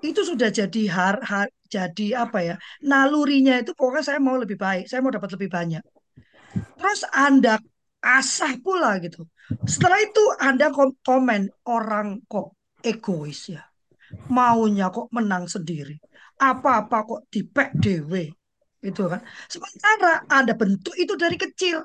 Itu 0.00 0.22
sudah 0.22 0.48
jadi 0.48 0.82
har, 0.88 1.18
har 1.22 1.50
jadi 1.66 2.24
apa 2.24 2.38
ya? 2.40 2.54
Nalurinya 2.86 3.58
itu 3.58 3.74
pokoknya 3.74 4.04
saya 4.06 4.18
mau 4.22 4.38
lebih 4.38 4.54
baik, 4.54 4.86
saya 4.86 5.02
mau 5.02 5.10
dapat 5.10 5.34
lebih 5.34 5.50
banyak. 5.50 5.82
Terus 6.78 7.02
Anda 7.10 7.58
asah 8.00 8.54
pula 8.62 9.02
gitu. 9.02 9.26
Setelah 9.66 9.98
itu 9.98 10.22
Anda 10.38 10.70
komen 11.02 11.50
orang 11.66 12.22
kok 12.30 12.54
egois 12.86 13.50
ya. 13.50 13.65
Maunya 14.30 14.88
kok 14.92 15.08
menang 15.12 15.44
sendiri. 15.50 15.96
Apa-apa 16.36 16.96
kok 17.08 17.20
dipek 17.32 17.74
dewe 17.76 18.28
itu 18.84 19.02
kan. 19.08 19.20
Sementara 19.50 20.22
ada 20.28 20.52
bentuk 20.54 20.94
itu 20.94 21.14
dari 21.16 21.36
kecil. 21.40 21.82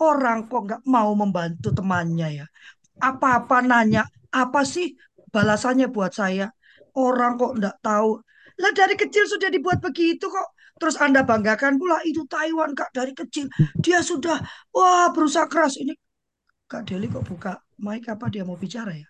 Orang 0.00 0.48
kok 0.48 0.64
nggak 0.66 0.82
mau 0.88 1.12
membantu 1.12 1.70
temannya 1.76 2.42
ya. 2.42 2.46
Apa-apa 3.00 3.60
nanya, 3.60 4.08
apa 4.32 4.64
sih 4.64 4.96
balasannya 5.28 5.92
buat 5.92 6.12
saya? 6.16 6.48
Orang 6.96 7.36
kok 7.36 7.52
nggak 7.60 7.76
tahu. 7.84 8.18
Lah 8.60 8.72
dari 8.76 8.96
kecil 8.96 9.24
sudah 9.28 9.48
dibuat 9.52 9.78
begitu 9.84 10.28
kok. 10.28 10.48
Terus 10.80 10.96
Anda 10.96 11.20
banggakan 11.20 11.76
pula 11.76 12.00
itu 12.08 12.24
Taiwan 12.24 12.72
Kak 12.72 12.96
dari 12.96 13.12
kecil. 13.12 13.52
Dia 13.76 14.00
sudah 14.00 14.40
wah 14.72 15.12
berusaha 15.12 15.44
keras. 15.44 15.76
Ini 15.76 15.92
Kak 16.64 16.88
Deli 16.88 17.10
kok 17.12 17.26
buka 17.28 17.52
mic 17.82 18.08
apa 18.08 18.32
dia 18.32 18.46
mau 18.48 18.56
bicara 18.56 18.94
ya? 18.94 19.09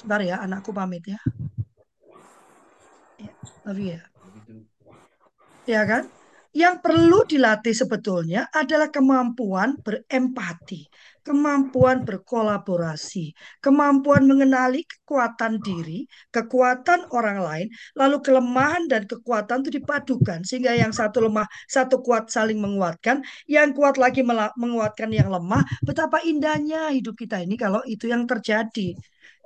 Sebentar 0.00 0.24
ya, 0.24 0.40
anakku 0.40 0.72
pamit 0.72 1.04
ya. 1.04 1.20
ya 3.20 3.76
ya 3.76 4.00
ya 5.68 5.82
kan? 5.84 6.08
Yang 6.50 6.82
perlu 6.82 7.22
dilatih 7.28 7.76
sebetulnya 7.76 8.48
adalah 8.50 8.88
kemampuan 8.90 9.76
berempati, 9.86 10.88
kemampuan 11.22 12.02
berkolaborasi, 12.02 13.36
kemampuan 13.62 14.26
mengenali 14.26 14.82
kekuatan 14.82 15.62
diri, 15.62 16.08
kekuatan 16.34 17.06
orang 17.14 17.38
lain, 17.38 17.68
lalu 17.94 18.18
kelemahan 18.24 18.88
dan 18.88 19.06
kekuatan 19.06 19.62
itu 19.62 19.78
dipadukan 19.78 20.42
sehingga 20.42 20.74
yang 20.74 20.90
satu 20.90 21.22
lemah, 21.28 21.46
satu 21.70 22.02
kuat 22.02 22.32
saling 22.34 22.58
menguatkan, 22.58 23.22
yang 23.46 23.70
kuat 23.70 23.94
lagi 23.94 24.24
menguatkan 24.58 25.12
yang 25.12 25.28
lemah. 25.30 25.62
Betapa 25.86 26.18
indahnya 26.26 26.90
hidup 26.90 27.14
kita 27.14 27.46
ini 27.46 27.54
kalau 27.54 27.84
itu 27.86 28.10
yang 28.10 28.26
terjadi. 28.26 28.98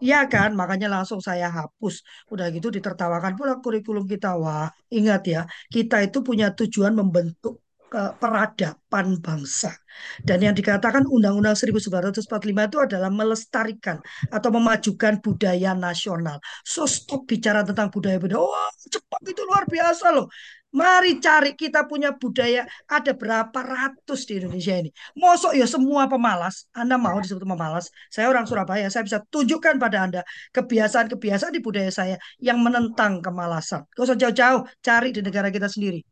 Iya 0.03 0.17
kan, 0.33 0.51
makanya 0.59 0.87
langsung 0.95 1.21
saya 1.23 1.47
hapus. 1.57 1.95
Udah 2.33 2.47
gitu 2.55 2.69
ditertawakan 2.77 3.33
pula 3.39 3.53
kurikulum 3.63 4.05
kita. 4.11 4.27
Wah, 4.43 4.67
ingat 4.91 5.21
ya, 5.31 5.41
kita 5.75 5.97
itu 6.07 6.19
punya 6.27 6.51
tujuan 6.59 6.93
membentuk 6.99 7.63
peradaban 7.95 9.23
bangsa. 9.23 9.71
Dan 10.19 10.43
yang 10.43 10.55
dikatakan 10.59 11.07
Undang-Undang 11.07 11.55
1945 11.55 12.67
itu 12.67 12.79
adalah 12.83 13.07
melestarikan 13.07 14.03
atau 14.35 14.51
memajukan 14.51 15.23
budaya 15.23 15.79
nasional. 15.79 16.43
So 16.67 16.91
stop 16.91 17.31
bicara 17.31 17.63
tentang 17.63 17.95
budaya-budaya. 17.95 18.43
Wah, 18.43 18.71
cepat 18.91 19.23
itu 19.31 19.43
luar 19.47 19.65
biasa 19.71 20.11
loh. 20.11 20.27
Mari 20.75 21.23
cari 21.23 21.55
kita 21.55 21.87
punya 21.87 22.11
budaya 22.19 22.67
ada 22.91 23.15
berapa 23.15 23.55
ratus 23.55 24.27
di 24.27 24.43
Indonesia 24.43 24.75
ini. 24.75 24.91
Mosok 25.15 25.55
ya 25.55 25.71
semua 25.71 26.11
pemalas. 26.11 26.67
Anda 26.75 26.99
mau 26.99 27.15
disebut 27.23 27.47
pemalas? 27.47 27.95
Saya 28.11 28.27
orang 28.27 28.43
Surabaya, 28.43 28.91
saya 28.91 29.07
bisa 29.07 29.23
tunjukkan 29.31 29.79
pada 29.79 30.03
Anda 30.03 30.21
kebiasaan-kebiasaan 30.51 31.55
di 31.55 31.63
budaya 31.63 31.95
saya 31.95 32.19
yang 32.43 32.59
menentang 32.59 33.23
kemalasan. 33.23 33.87
Gak 33.95 34.03
usah 34.03 34.19
jauh-jauh, 34.19 34.67
cari 34.83 35.15
di 35.15 35.23
negara 35.23 35.55
kita 35.55 35.71
sendiri. 35.71 36.03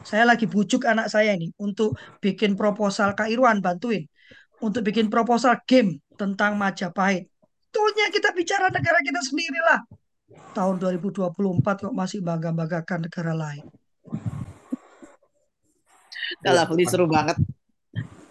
Saya 0.00 0.24
lagi 0.24 0.48
bujuk 0.48 0.88
anak 0.88 1.12
saya 1.12 1.36
ini 1.36 1.52
untuk 1.60 1.92
bikin 2.24 2.56
proposal 2.56 3.12
Kak 3.12 3.28
Irwan 3.28 3.60
bantuin 3.60 4.08
untuk 4.64 4.80
bikin 4.80 5.12
proposal 5.12 5.60
game 5.68 6.00
tentang 6.16 6.56
Majapahit. 6.56 7.28
Tuhnya 7.68 8.08
kita 8.08 8.32
bicara 8.32 8.72
negara 8.72 9.04
kita 9.04 9.20
sendirilah 9.20 10.07
tahun 10.58 10.82
2024 10.82 11.86
kok 11.86 11.94
masih 11.94 12.18
bangga-banggakan 12.18 13.06
negara 13.06 13.32
lain. 13.32 13.62
Kalau 16.38 16.62
Iya, 16.62 16.68
Fli 16.68 16.84
seru 16.86 17.06
banget. 17.06 17.36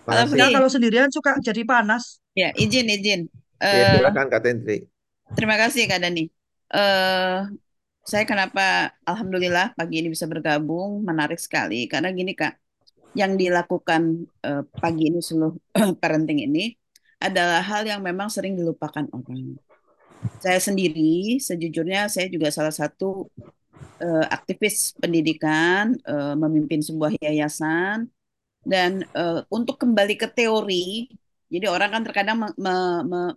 Kalau. 0.03 0.23
Fli, 0.27 0.39
Ya 0.39 0.47
kalau 0.51 0.67
sendirian 0.67 1.07
suka 1.07 1.39
jadi 1.39 1.63
panas. 1.63 2.19
ya 2.35 2.51
izin 2.53 2.85
izin. 2.87 3.21
Ya, 3.57 3.97
Eh, 3.97 3.97
silakan 3.97 4.27
Kak 4.29 4.43
Tentri. 4.43 4.85
terima 5.33 5.57
kasih 5.57 5.89
Kak 5.89 5.99
Dani. 5.99 6.29
Eh, 6.69 7.37
saya 8.03 8.23
kenapa 8.23 8.93
Alhamdulillah 9.03 9.73
pagi 9.73 9.99
ini 9.99 10.07
bisa 10.07 10.29
bergabung 10.29 11.01
menarik 11.01 11.41
sekali 11.41 11.89
karena 11.89 12.13
gini 12.13 12.31
Kak, 12.31 12.53
yang 13.13 13.33
dilakukan 13.33 14.01
eh, 14.43 14.63
pagi 14.77 15.09
ini 15.09 15.19
seluruh 15.19 15.57
parenting 16.01 16.43
ini 16.43 16.75
adalah 17.17 17.65
hal 17.65 17.81
yang 17.83 18.05
memang 18.05 18.29
sering 18.29 18.53
dilupakan 18.53 19.09
orang. 19.09 19.57
Saya 20.37 20.59
sendiri, 20.61 21.41
sejujurnya 21.41 22.09
saya 22.13 22.27
juga 22.29 22.47
salah 22.53 22.73
satu 22.73 23.25
eh, 24.01 24.25
aktivis 24.29 24.93
pendidikan, 25.01 25.97
eh, 26.05 26.35
memimpin 26.37 26.81
sebuah 26.85 27.17
yayasan, 27.21 28.09
dan 28.65 29.03
eh, 29.15 29.41
untuk 29.53 29.77
kembali 29.81 30.15
ke 30.19 30.27
teori, 30.31 31.09
jadi 31.53 31.67
orang 31.71 31.89
kan 31.95 32.03
terkadang 32.07 32.37
me- 32.41 32.57
me- 32.59 33.03
me- 33.11 33.35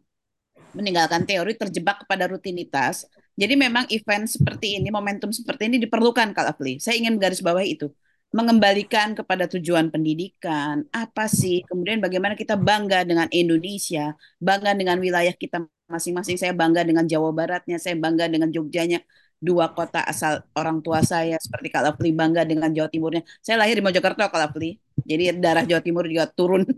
meninggalkan 0.77 1.27
teori 1.27 1.55
terjebak 1.59 2.07
kepada 2.07 2.31
rutinitas. 2.31 3.07
Jadi 3.35 3.55
memang 3.59 3.89
event 3.91 4.27
seperti 4.29 4.79
ini, 4.79 4.89
momentum 4.93 5.33
seperti 5.33 5.67
ini 5.73 5.77
diperlukan 5.83 6.37
Kak 6.37 6.47
Afli. 6.57 6.79
Saya 6.79 7.01
ingin 7.01 7.17
garis 7.19 7.41
bawahi 7.43 7.75
itu. 7.79 7.89
Mengembalikan 8.31 9.19
kepada 9.19 9.51
tujuan 9.51 9.91
pendidikan, 9.91 10.87
apa 10.95 11.27
sih, 11.27 11.67
kemudian 11.67 11.99
bagaimana 11.99 12.39
kita 12.39 12.55
bangga 12.55 13.03
dengan 13.03 13.27
Indonesia, 13.35 14.15
bangga 14.39 14.71
dengan 14.79 15.03
wilayah 15.03 15.35
kita 15.35 15.67
masing-masing. 15.91 16.39
Saya 16.39 16.55
bangga 16.55 16.87
dengan 16.87 17.05
Jawa 17.05 17.35
Baratnya, 17.35 17.77
saya 17.83 17.99
bangga 17.99 18.31
dengan 18.31 18.49
Jogjanya, 18.55 19.03
dua 19.43 19.73
kota 19.75 20.01
asal 20.07 20.47
orang 20.55 20.79
tua 20.81 21.03
saya, 21.03 21.37
seperti 21.43 21.69
Kak 21.75 21.83
Lafli 21.83 22.15
bangga 22.15 22.47
dengan 22.47 22.71
Jawa 22.71 22.89
Timurnya. 22.89 23.23
Saya 23.43 23.59
lahir 23.59 23.77
di 23.77 23.85
Mojokerto 23.85 24.23
Kak 24.23 24.39
Lafli, 24.39 24.79
jadi 25.03 25.35
darah 25.35 25.67
Jawa 25.67 25.83
Timur 25.83 26.07
juga 26.07 26.31
turun. 26.31 26.65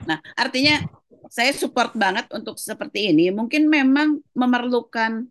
Nah, 0.00 0.16
artinya 0.32 0.80
saya 1.30 1.54
support 1.54 1.94
banget 1.94 2.26
untuk 2.34 2.56
seperti 2.56 3.14
ini. 3.14 3.30
Mungkin 3.30 3.70
memang 3.70 4.18
memerlukan 4.34 5.28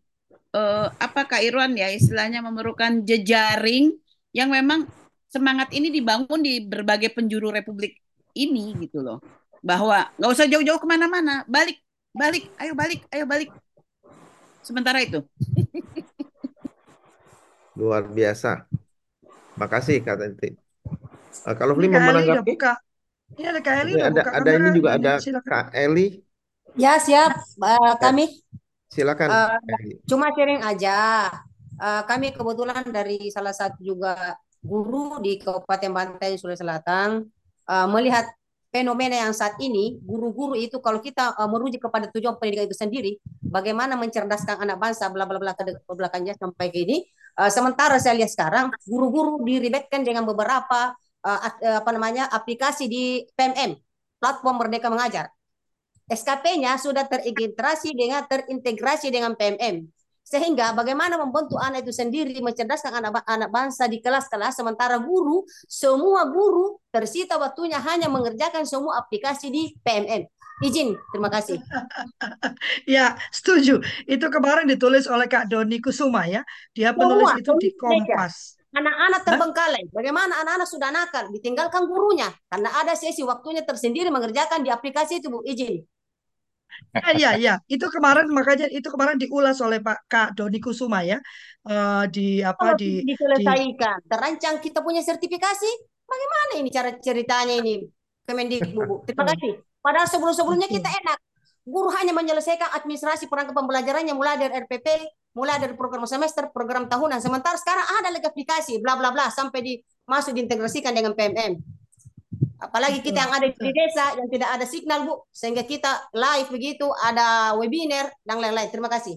eh, 0.56 0.88
apa 0.88 1.22
Kak 1.26 1.42
Irwan 1.44 1.76
ya 1.76 1.90
istilahnya 1.92 2.40
memerlukan 2.40 3.04
jejaring 3.04 3.98
yang 4.32 4.50
memang 4.54 4.86
semangat 5.30 5.70
ini 5.74 5.94
dibangun 5.94 6.42
di 6.42 6.64
berbagai 6.66 7.14
penjuru 7.14 7.54
Republik 7.54 7.98
ini 8.38 8.74
gitu 8.80 9.02
loh. 9.02 9.20
Bahwa 9.60 10.08
nggak 10.16 10.32
usah 10.32 10.48
jauh-jauh 10.48 10.80
ke 10.80 10.88
mana-mana, 10.88 11.44
balik, 11.50 11.84
balik, 12.20 12.44
ayo 12.60 12.76
balik, 12.76 13.00
ayo 13.16 13.24
balik. 13.24 13.50
Sementara 14.60 15.00
itu. 15.00 15.24
Luar 17.80 18.04
biasa. 18.12 18.68
Makasih 19.56 20.04
Kak 20.04 20.20
Tentri. 20.20 20.60
Eh, 21.48 21.56
kalau 21.56 21.74
Fli 21.80 21.88
mau 21.88 22.04
menanggapi, 22.04 22.44
buka. 22.44 22.74
Ini 23.40 23.46
ada 23.56 23.62
Kak 23.62 23.76
Eli 23.86 23.94
ada 23.96 24.22
buka 24.26 24.32
ada 24.36 24.50
ini 24.52 24.70
juga 24.76 24.90
Ini 24.92 25.00
ada 25.00 25.14
silakan. 25.22 25.48
Kak 25.48 25.68
Eli. 25.76 26.08
Ya 26.76 26.94
siap, 27.00 27.34
Eh, 27.40 27.94
kami 28.04 28.26
Silakan 28.90 29.30
Eli. 29.80 30.02
cuma 30.04 30.28
sharing 30.36 30.62
aja. 30.66 31.30
Eh, 31.80 32.02
kami 32.10 32.36
kebetulan 32.36 32.84
dari 32.92 33.32
salah 33.32 33.56
satu 33.56 33.80
juga 33.80 34.36
guru 34.60 35.24
di 35.24 35.40
Kabupaten 35.40 35.92
Banten 35.96 36.36
Sulawesi 36.36 36.60
Selatan 36.68 37.24
eh, 37.70 37.88
melihat 37.88 38.28
fenomena 38.70 39.18
yang 39.26 39.34
saat 39.34 39.58
ini 39.62 39.98
guru-guru 40.02 40.54
itu 40.54 40.78
kalau 40.82 41.02
kita 41.02 41.34
eh, 41.36 41.50
merujuk 41.50 41.82
kepada 41.90 42.06
tujuan 42.14 42.38
pendidikan 42.38 42.66
itu 42.70 42.78
sendiri, 42.78 43.12
bagaimana 43.42 43.98
mencerdaskan 43.98 44.62
anak 44.66 44.78
bangsa 44.78 45.10
bla 45.10 45.26
bla 45.26 45.42
bla 45.42 45.54
ke 45.58 45.74
belakangnya 45.90 46.38
sampai 46.38 46.70
ke 46.70 46.86
ini. 46.86 46.98
Eh, 47.42 47.52
sementara 47.52 47.98
saya 47.98 48.18
lihat 48.18 48.32
sekarang 48.34 48.66
guru-guru 48.86 49.42
diribetkan 49.46 50.06
dengan 50.06 50.24
beberapa 50.30 50.94
eh, 51.26 51.40
apa 51.82 51.90
namanya 51.92 52.30
aplikasi 52.30 52.86
di 52.86 53.26
PMM 53.34 53.76
platform 54.22 54.56
Merdeka 54.62 54.88
Mengajar. 54.94 55.34
SKP-nya 56.10 56.82
sudah 56.82 57.06
terintegrasi 57.06 57.94
dengan 57.94 58.26
terintegrasi 58.26 59.14
dengan 59.14 59.38
PMM. 59.38 59.99
Sehingga 60.30 60.78
bagaimana 60.78 61.18
membentuk 61.18 61.58
anak 61.58 61.90
itu 61.90 61.90
sendiri 61.90 62.38
mencerdaskan 62.38 63.02
anak 63.02 63.26
anak 63.26 63.50
bangsa 63.50 63.90
di 63.90 63.98
kelas-kelas 63.98 64.62
sementara 64.62 65.02
guru 65.02 65.42
semua 65.66 66.30
guru 66.30 66.78
tersita 66.94 67.42
waktunya 67.42 67.82
hanya 67.82 68.06
mengerjakan 68.14 68.62
semua 68.62 69.02
aplikasi 69.02 69.50
di 69.50 69.74
PMM. 69.82 70.30
Izin, 70.60 70.94
terima 71.10 71.34
kasih. 71.34 71.58
Ya, 72.84 73.16
setuju. 73.32 73.80
Itu 74.04 74.28
kemarin 74.28 74.68
ditulis 74.68 75.08
oleh 75.08 75.32
Kak 75.32 75.48
Doni 75.48 75.80
Kusuma 75.80 76.28
ya. 76.28 76.44
Dia 76.76 76.92
penulis 76.92 77.32
Semua 77.32 77.40
itu 77.40 77.52
di. 77.62 77.70
Kompas. 77.80 78.60
Anak-anak 78.76 79.22
terbengkalai. 79.24 79.84
Bagaimana 79.90 80.44
anak-anak 80.44 80.68
sudah 80.68 80.90
nakal 80.92 81.32
ditinggalkan 81.32 81.88
gurunya 81.88 82.30
karena 82.52 82.70
ada 82.76 82.94
sesi 82.94 83.24
waktunya 83.24 83.64
tersendiri 83.64 84.12
mengerjakan 84.12 84.62
di 84.62 84.70
aplikasi 84.70 85.24
itu 85.24 85.32
Bu. 85.32 85.42
Izin. 85.48 85.80
Ah, 86.96 87.14
Iya, 87.14 87.30
iya. 87.38 87.54
Itu 87.70 87.90
kemarin 87.90 88.28
makanya 88.34 88.68
itu 88.70 88.88
kemarin 88.90 89.18
diulas 89.22 89.58
oleh 89.62 89.80
Pak 89.82 89.98
Kak 90.10 90.28
Doni 90.38 90.60
Kusuma 90.62 91.02
ya. 91.06 91.18
Eh, 91.70 92.04
di 92.10 92.42
apa 92.42 92.74
Kalau 92.74 92.80
di 92.80 93.04
tidak 93.04 93.06
di 93.06 93.14
diselesaikan, 93.14 93.98
terancang 94.10 94.56
kita 94.64 94.80
punya 94.82 95.02
sertifikasi, 95.06 95.70
bagaimana 96.08 96.52
ini 96.62 96.70
cara 96.74 96.90
ceritanya 96.98 97.56
ini 97.60 97.84
Kemendikbud, 98.30 98.86
Bu? 98.86 98.96
Terima 99.10 99.26
kasih. 99.26 99.58
Padahal 99.82 100.06
sebelum-sebelumnya 100.06 100.70
kita 100.70 100.90
enak. 101.02 101.18
Guru 101.70 101.90
hanya 101.94 102.14
menyelesaikan 102.18 102.74
administrasi 102.82 103.30
perangkat 103.30 103.54
pembelajarannya 103.54 104.14
mulai 104.18 104.42
dari 104.42 104.58
RPP, 104.66 105.06
mulai 105.38 105.62
dari 105.62 105.78
program 105.78 106.06
semester, 106.10 106.50
program 106.50 106.90
tahunan. 106.90 107.22
Sementara 107.22 107.54
sekarang 107.62 107.86
ada 108.02 108.10
lagi 108.10 108.26
aplikasi, 108.26 108.82
bla 108.82 108.98
bla 108.98 109.14
bla, 109.14 109.30
sampai 109.30 109.60
di 109.62 109.74
masuk 110.10 110.34
diintegrasikan 110.34 110.94
dengan 110.98 111.14
PMM. 111.14 111.54
Apalagi 112.60 113.00
kita 113.00 113.18
yang 113.24 113.34
ada 113.34 113.48
di 113.48 113.72
desa 113.72 114.06
yang 114.20 114.28
tidak 114.28 114.50
ada 114.56 114.66
signal, 114.68 115.00
Bu, 115.08 115.14
sehingga 115.32 115.64
kita 115.64 116.12
live 116.12 116.50
begitu, 116.52 116.88
ada 117.00 117.56
webinar 117.56 118.12
dan 118.28 118.38
lain-lain. 118.44 118.68
Terima 118.68 118.92
kasih. 118.92 119.16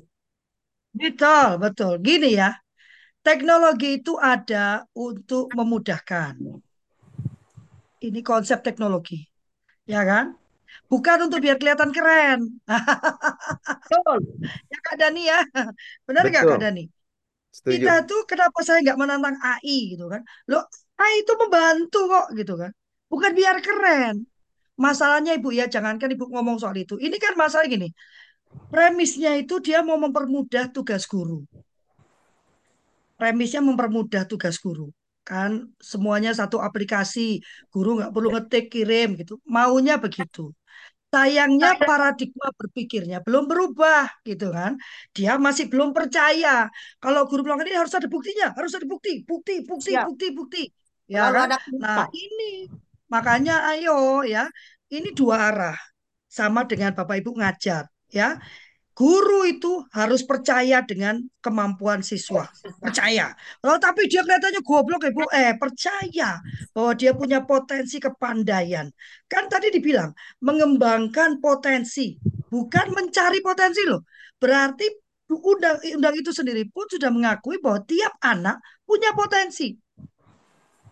Betul, 0.93 1.49
betul. 1.63 1.93
Gini 2.05 2.37
ya. 2.41 2.51
Teknologi 3.27 4.03
itu 4.03 4.13
ada 4.19 4.87
untuk 4.97 5.55
memudahkan. 5.59 6.35
Ini 8.03 8.21
konsep 8.27 8.59
teknologi. 8.67 9.19
Ya 9.87 10.03
kan? 10.03 10.35
Bukan 10.91 11.19
untuk 11.31 11.39
biar 11.45 11.57
kelihatan 11.61 11.91
keren. 11.97 12.41
Betul. 13.91 14.19
Ya 14.73 14.79
Kak 14.83 14.97
Dani 15.01 15.23
ya. 15.29 15.39
Benar 16.09 16.25
nggak 16.33 16.45
Kak 16.51 16.59
Dani? 16.63 16.85
setuju. 17.53 17.87
Kita 17.87 17.93
tuh 18.09 18.21
kenapa 18.31 18.59
saya 18.67 18.79
nggak 18.85 18.99
menantang 19.01 19.37
AI 19.41 19.95
gitu 19.95 20.05
kan? 20.13 20.23
Loh, 20.51 20.65
AI 20.99 21.15
itu 21.23 21.33
membantu 21.39 21.99
kok 22.11 22.27
gitu 22.39 22.55
kan. 22.61 22.73
Bukan 23.13 23.37
biar 23.37 23.61
keren. 23.61 24.25
Masalahnya 24.81 25.37
Ibu 25.37 25.53
ya, 25.53 25.69
jangankan 25.69 26.17
Ibu 26.17 26.33
ngomong 26.33 26.57
soal 26.57 26.81
itu. 26.81 26.97
Ini 26.97 27.21
kan 27.21 27.37
masalah 27.37 27.69
gini. 27.69 27.93
Premisnya 28.73 29.37
itu 29.37 29.61
dia 29.61 29.85
mau 29.85 30.01
mempermudah 30.01 30.73
tugas 30.73 31.05
guru. 31.05 31.45
Premisnya 33.21 33.61
mempermudah 33.61 34.25
tugas 34.25 34.57
guru. 34.57 34.89
Kan 35.29 35.77
semuanya 35.77 36.33
satu 36.33 36.57
aplikasi. 36.57 37.45
Guru 37.69 38.01
nggak 38.01 38.17
perlu 38.17 38.33
ngetik, 38.33 38.73
kirim 38.73 39.21
gitu. 39.21 39.37
Maunya 39.45 40.01
begitu. 40.01 40.57
Sayangnya 41.13 41.77
paradigma 41.77 42.49
berpikirnya 42.57 43.21
belum 43.21 43.45
berubah 43.45 44.09
gitu 44.25 44.49
kan. 44.49 44.81
Dia 45.13 45.37
masih 45.37 45.69
belum 45.69 45.93
percaya. 45.93 46.73
Kalau 46.97 47.29
guru 47.29 47.45
bilang 47.45 47.61
ini 47.61 47.77
harus 47.77 47.93
ada 47.93 48.09
buktinya, 48.09 48.57
harus 48.57 48.73
ada 48.73 48.89
bukti, 48.89 49.21
bukti, 49.29 49.61
bukti, 49.69 49.93
Siap. 49.93 50.09
bukti, 50.09 50.27
bukti. 50.33 50.63
Ya 51.13 51.29
kan? 51.29 51.53
Nah, 51.77 52.09
ini 52.17 52.73
makanya 53.13 53.69
ayo 53.77 54.25
ya. 54.25 54.49
Ini 54.89 55.13
dua 55.13 55.37
arah. 55.53 55.79
Sama 56.33 56.65
dengan 56.65 56.97
Bapak 56.97 57.21
Ibu 57.21 57.37
ngajar 57.37 57.85
ya. 58.09 58.41
Guru 58.93 59.49
itu 59.49 59.81
harus 59.97 60.21
percaya 60.21 60.85
dengan 60.85 61.17
kemampuan 61.41 62.05
siswa. 62.05 62.45
Percaya. 62.77 63.33
Kalau 63.65 63.81
tapi 63.81 64.05
dia 64.05 64.21
kelihatannya 64.21 64.61
goblok 64.61 65.09
Ibu, 65.09 65.33
eh 65.33 65.57
percaya 65.57 66.37
bahwa 66.77 66.93
dia 66.93 67.17
punya 67.17 67.41
potensi 67.41 67.97
kepandaian. 67.97 68.93
Kan 69.33 69.49
tadi 69.49 69.73
dibilang 69.73 70.13
mengembangkan 70.45 71.41
potensi, 71.41 72.21
bukan 72.53 72.93
mencari 72.93 73.41
potensi 73.41 73.81
loh. 73.89 74.05
Berarti 74.37 74.85
undang 75.33 75.81
undang 75.97 76.15
itu 76.21 76.29
sendiri 76.29 76.69
pun 76.69 76.85
sudah 76.85 77.09
mengakui 77.09 77.57
bahwa 77.65 77.81
tiap 77.89 78.13
anak 78.21 78.61
punya 78.85 79.17
potensi. 79.17 79.73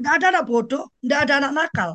Nggak 0.00 0.14
ada 0.16 0.26
anak 0.32 0.44
bodoh, 0.48 0.88
nggak 1.04 1.20
ada 1.28 1.34
anak 1.44 1.52
nakal. 1.52 1.90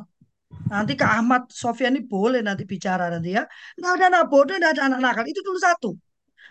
Nanti 0.66 0.92
Kak 0.98 1.10
Ahmad 1.22 1.42
Sofyan 1.52 1.94
ini 1.94 2.02
boleh 2.02 2.40
nanti 2.42 2.62
bicara 2.66 3.06
nanti 3.12 3.36
ya. 3.38 3.42
Nggak 3.78 3.92
ada 3.96 4.04
anak 4.10 4.24
bodoh, 4.32 4.54
nggak 4.58 4.72
ada 4.74 4.82
anak 4.90 4.98
nakal. 5.04 5.24
Itu 5.30 5.40
dulu 5.46 5.58
satu. 5.62 5.90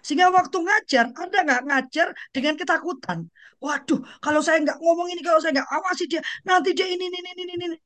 Sehingga 0.05 0.29
waktu 0.31 0.57
ngajar, 0.61 1.05
Anda 1.17 1.37
nggak 1.47 1.61
ngajar 1.67 2.07
dengan 2.35 2.53
ketakutan. 2.59 3.19
Waduh, 3.59 3.99
kalau 4.23 4.39
saya 4.45 4.61
nggak 4.63 4.77
ngomong 4.83 5.07
ini, 5.11 5.21
kalau 5.25 5.39
saya 5.41 5.51
nggak 5.57 5.69
awasi 5.71 6.03
dia, 6.11 6.21
nanti 6.47 6.69
dia 6.77 6.87
ini, 6.87 7.03
ini, 7.09 7.17
ini, 7.19 7.41
ini, 7.43 7.53
ini. 7.57 7.77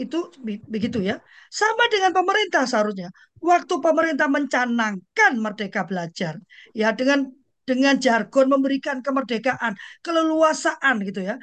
Itu 0.00 0.32
be- 0.44 0.64
begitu 0.66 0.98
ya. 1.00 1.16
Sama 1.52 1.84
dengan 1.92 2.12
pemerintah 2.16 2.64
seharusnya. 2.66 3.08
Waktu 3.40 3.74
pemerintah 3.80 4.28
mencanangkan 4.28 5.32
merdeka 5.40 5.86
belajar, 5.88 6.34
ya 6.76 6.92
dengan 6.92 7.30
dengan 7.70 7.94
jargon 8.02 8.50
memberikan 8.50 8.98
kemerdekaan, 8.98 9.78
keleluasaan 10.02 11.06
gitu 11.06 11.22
ya. 11.22 11.38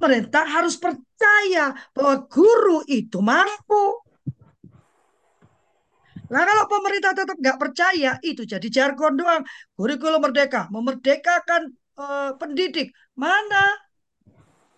pemerintah 0.00 0.44
harus 0.48 0.80
percaya 0.80 1.76
bahwa 1.92 2.24
guru 2.28 2.80
itu 2.88 3.20
mampu. 3.20 4.00
Nah 6.30 6.42
kalau 6.46 6.64
pemerintah 6.70 7.12
tetap 7.12 7.36
nggak 7.36 7.58
percaya, 7.58 8.16
itu 8.22 8.46
jadi 8.46 8.68
jargon 8.70 9.18
doang. 9.18 9.42
Kurikulum 9.74 10.22
merdeka, 10.22 10.70
memerdekakan 10.70 11.74
uh, 11.98 12.30
pendidik. 12.38 12.94
Mana? 13.18 13.64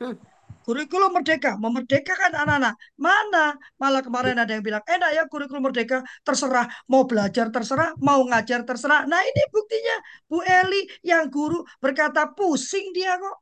Hmm. 0.00 0.31
Kurikulum 0.62 1.10
merdeka, 1.18 1.58
memerdekakan 1.58 2.38
anak-anak. 2.38 2.74
Mana? 2.94 3.58
Malah 3.78 4.02
kemarin 4.02 4.38
ada 4.38 4.54
yang 4.54 4.62
bilang, 4.62 4.82
enak 4.86 5.10
ya 5.10 5.22
kurikulum 5.26 5.70
merdeka, 5.70 6.06
terserah. 6.22 6.70
Mau 6.86 7.02
belajar 7.02 7.50
terserah, 7.50 7.94
mau 7.98 8.22
ngajar 8.22 8.62
terserah. 8.62 9.02
Nah 9.10 9.18
ini 9.22 9.42
buktinya 9.50 9.96
Bu 10.30 10.38
Eli 10.46 10.86
yang 11.02 11.26
guru 11.26 11.66
berkata 11.82 12.30
pusing 12.30 12.94
dia 12.94 13.18
kok. 13.18 13.36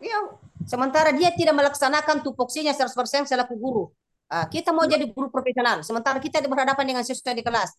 Iya, 0.00 0.18
sementara 0.68 1.12
dia 1.12 1.32
tidak 1.32 1.56
melaksanakan 1.56 2.24
tupoksinya 2.24 2.72
100% 2.72 3.28
selaku 3.28 3.54
guru. 3.56 3.84
Uh, 4.26 4.42
kita 4.50 4.74
mau 4.74 4.82
jadi 4.84 5.06
guru 5.06 5.30
profesional, 5.30 5.86
sementara 5.86 6.18
kita 6.18 6.42
berhadapan 6.42 6.84
dengan 6.84 7.04
siswa 7.06 7.30
di 7.30 7.46
kelas. 7.46 7.70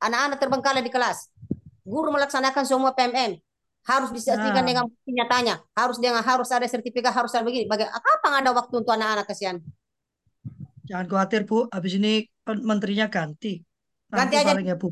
Anak-anak 0.00 0.38
terbengkalai 0.40 0.80
di 0.80 0.88
kelas. 0.88 1.28
Guru 1.84 2.08
melaksanakan 2.14 2.64
semua 2.64 2.96
PMM. 2.96 3.49
Harus 3.80 4.10
disaksikan 4.12 4.62
nah. 4.62 4.68
dengan 4.68 4.84
bukti 4.86 5.10
nyatanya. 5.16 5.54
Harus 5.72 5.96
dengan 5.96 6.20
harus 6.20 6.48
ada 6.52 6.66
sertifikat, 6.68 7.12
harus 7.12 7.32
ada 7.32 7.44
begini. 7.44 7.64
Baga 7.64 7.88
kapan 7.88 8.44
ada 8.44 8.50
waktu 8.52 8.74
untuk 8.80 8.92
anak-anak 8.92 9.24
kasihan? 9.24 9.56
Jangan 10.84 11.06
khawatir 11.06 11.46
Bu, 11.46 11.70
habis 11.70 11.96
ini 11.96 12.26
menterinya 12.44 13.06
ganti. 13.06 13.62
Nanti 14.10 14.34
ganti 14.36 14.58
aja. 14.58 14.74
Ya, 14.74 14.76
Bu. 14.76 14.90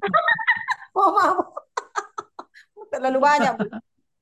oh, 0.99 1.09
maaf. 1.13 1.37
Terlalu 2.95 3.19
banyak. 3.21 3.53
Bu. 3.61 3.67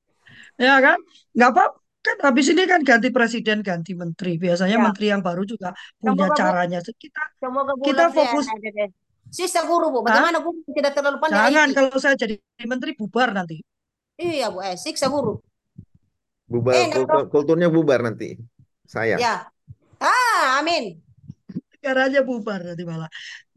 ya 0.66 0.76
kan? 0.82 0.98
Nggak 1.36 1.50
apa 1.52 1.64
kan 2.06 2.16
habis 2.30 2.46
ini 2.54 2.62
kan 2.70 2.80
ganti 2.86 3.10
presiden 3.10 3.66
ganti 3.66 3.98
menteri 3.98 4.38
biasanya 4.38 4.78
ya. 4.78 4.84
menteri 4.86 5.06
yang 5.10 5.22
baru 5.26 5.42
juga 5.42 5.74
punya 5.98 6.30
semoga 6.30 6.38
caranya 6.38 6.78
kita 6.86 7.22
semoga 7.42 7.72
kita 7.82 8.04
fokus 8.14 8.46
ya, 8.46 8.86
sisa 9.26 9.66
guru 9.66 9.90
bu 9.90 10.06
bagaimana 10.06 10.38
guru 10.38 10.62
tidak 10.70 10.94
terlalu 10.94 11.18
pandai 11.18 11.50
jangan 11.50 11.70
IT. 11.70 11.74
kalau 11.74 11.98
saya 11.98 12.14
jadi 12.14 12.38
menteri 12.62 12.94
bubar 12.94 13.34
nanti 13.34 13.58
iya 14.20 14.52
bu 14.52 14.58
eh 14.64 14.76
siksa 14.76 15.06
guru 15.08 15.40
bubar 16.46 16.74
eh, 16.74 16.86
kultur, 16.92 17.22
kulturnya 17.28 17.68
bubar 17.68 18.00
nanti 18.02 18.36
saya 18.86 19.16
ya 19.18 19.36
ah 20.00 20.60
amin 20.60 20.96
negaranya 21.76 22.20
bubar 22.26 22.60
nanti 22.62 22.82
malah 22.82 23.10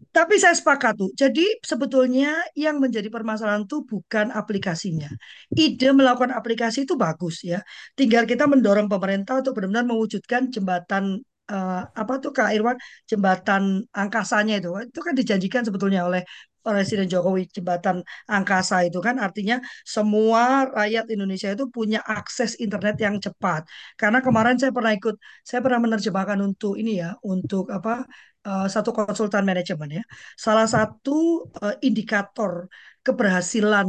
tapi 0.09 0.41
saya 0.41 0.57
sepakat 0.57 0.97
tuh. 0.97 1.11
Jadi 1.13 1.61
sebetulnya 1.61 2.41
yang 2.57 2.81
menjadi 2.81 3.07
permasalahan 3.13 3.63
itu 3.69 3.85
bukan 3.85 4.33
aplikasinya. 4.33 5.09
Ide 5.53 5.93
melakukan 5.93 6.33
aplikasi 6.33 6.89
itu 6.89 6.97
bagus 6.97 7.45
ya. 7.45 7.61
Tinggal 7.93 8.25
kita 8.25 8.49
mendorong 8.49 8.89
pemerintah 8.89 9.45
untuk 9.45 9.61
benar-benar 9.61 9.85
mewujudkan 9.85 10.49
jembatan 10.49 11.21
uh, 11.53 11.81
apa 11.93 12.13
tuh 12.17 12.33
Kak 12.33 12.49
Irwan 12.57 12.77
jembatan 13.05 13.85
angkasanya 13.93 14.57
itu. 14.57 14.69
Itu 14.89 14.99
kan 15.05 15.13
dijanjikan 15.13 15.61
sebetulnya 15.67 16.09
oleh 16.09 16.25
Presiden 16.63 17.07
Jokowi 17.07 17.49
jembatan 17.49 18.03
angkasa 18.27 18.83
itu 18.87 18.99
kan 18.99 19.15
artinya 19.17 19.57
semua 19.87 20.67
rakyat 20.69 21.05
Indonesia 21.09 21.49
itu 21.55 21.65
punya 21.71 21.99
akses 22.03 22.59
internet 22.59 22.95
yang 22.99 23.15
cepat. 23.17 23.65
Karena 23.99 24.19
kemarin 24.19 24.55
saya 24.61 24.71
pernah 24.75 24.93
ikut, 24.93 25.15
saya 25.41 25.59
pernah 25.65 25.79
menerjemahkan 25.81 26.39
untuk 26.43 26.75
ini 26.75 27.01
ya, 27.01 27.15
untuk 27.23 27.71
apa 27.71 28.05
uh, 28.45 28.67
satu 28.67 28.91
konsultan 28.91 29.43
manajemen 29.47 29.99
ya. 29.99 30.03
Salah 30.35 30.67
satu 30.67 31.47
uh, 31.63 31.75
indikator 31.83 32.67
keberhasilan 33.03 33.87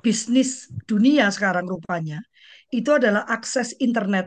bisnis 0.00 0.72
dunia 0.88 1.28
sekarang 1.28 1.68
rupanya 1.68 2.24
itu 2.72 2.90
adalah 2.90 3.28
akses 3.28 3.76
internet 3.78 4.26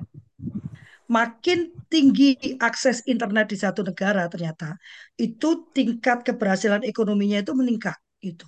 makin 1.08 1.72
tinggi 1.88 2.60
akses 2.60 3.04
internet 3.08 3.48
di 3.52 3.58
satu 3.58 3.82
negara 3.84 4.28
ternyata 4.28 4.76
itu 5.15 5.72
tingkat 5.72 6.28
keberhasilan 6.28 6.84
ekonominya 6.84 7.39
itu 7.43 7.54
meningkat 7.56 7.96
itu. 8.20 8.48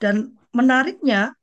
Dan 0.00 0.34
menariknya 0.56 1.36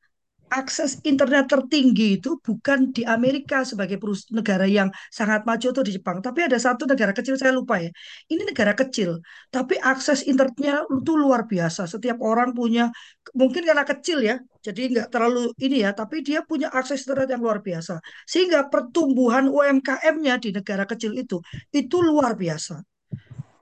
akses 0.49 0.99
internet 1.05 1.45
tertinggi 1.49 2.17
itu 2.17 2.41
bukan 2.41 2.91
di 2.95 3.01
Amerika 3.05 3.61
sebagai 3.61 3.97
negara 4.33 4.65
yang 4.65 4.89
sangat 5.13 5.45
maju 5.47 5.65
atau 5.73 5.83
di 5.85 5.93
Jepang, 5.97 6.17
tapi 6.25 6.45
ada 6.47 6.57
satu 6.57 6.83
negara 6.89 7.13
kecil 7.13 7.37
saya 7.37 7.53
lupa 7.53 7.77
ya. 7.79 7.89
Ini 8.27 8.41
negara 8.49 8.73
kecil, 8.73 9.21
tapi 9.53 9.77
akses 9.79 10.25
internetnya 10.25 10.83
itu 10.89 11.11
luar 11.13 11.45
biasa. 11.45 11.85
Setiap 11.85 12.17
orang 12.25 12.51
punya, 12.57 12.89
mungkin 13.37 13.61
karena 13.65 13.85
kecil 13.85 14.19
ya, 14.25 14.35
jadi 14.65 14.81
nggak 14.91 15.07
terlalu 15.13 15.53
ini 15.61 15.85
ya, 15.85 15.91
tapi 15.93 16.25
dia 16.25 16.41
punya 16.43 16.67
akses 16.73 17.05
internet 17.05 17.29
yang 17.37 17.41
luar 17.45 17.59
biasa. 17.61 18.01
Sehingga 18.25 18.67
pertumbuhan 18.73 19.45
UMKM-nya 19.47 20.41
di 20.43 20.49
negara 20.57 20.83
kecil 20.89 21.13
itu 21.15 21.37
itu 21.73 21.97
luar 22.01 22.33
biasa. 22.33 22.88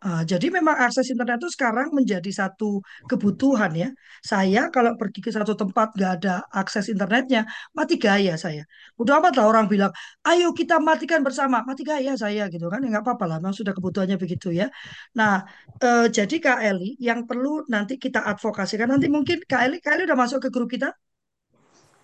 Uh, 0.08 0.24
jadi 0.32 0.48
memang 0.48 0.76
akses 0.86 1.12
internet 1.12 1.36
itu 1.44 1.52
sekarang 1.52 1.92
menjadi 1.92 2.32
satu 2.32 2.80
kebutuhan 3.12 3.72
ya. 3.76 3.90
Saya 4.24 4.72
kalau 4.76 4.96
pergi 4.96 5.20
ke 5.26 5.32
satu 5.36 5.52
tempat 5.62 5.88
nggak 6.00 6.12
ada 6.24 6.34
akses 6.62 6.88
internetnya, 6.94 7.44
mati 7.76 8.00
gaya 8.00 8.40
saya. 8.40 8.64
Udah 9.02 9.20
amat 9.20 9.34
lah 9.36 9.46
orang 9.52 9.66
bilang, 9.68 9.92
ayo 10.24 10.56
kita 10.56 10.80
matikan 10.80 11.20
bersama, 11.28 11.60
mati 11.68 11.84
gaya 11.84 12.16
saya 12.16 12.48
gitu 12.54 12.72
kan. 12.72 12.80
Ya 12.84 12.88
nggak 12.94 13.04
apa-apa 13.04 13.26
lah, 13.28 13.38
memang 13.44 13.56
sudah 13.60 13.74
kebutuhannya 13.76 14.16
begitu 14.24 14.48
ya. 14.56 14.72
Nah, 15.20 15.44
uh, 15.84 16.08
jadi 16.08 16.36
Kak 16.40 16.60
Eli 16.64 16.96
yang 17.04 17.28
perlu 17.28 17.68
nanti 17.68 18.00
kita 18.00 18.24
advokasikan, 18.32 18.88
nanti 18.88 19.12
mungkin 19.12 19.44
Kak 19.44 19.62
Eli, 19.68 19.76
Kak 19.84 19.92
Eli 20.00 20.04
udah 20.08 20.20
masuk 20.24 20.40
ke 20.48 20.50
grup 20.56 20.72
kita? 20.72 20.96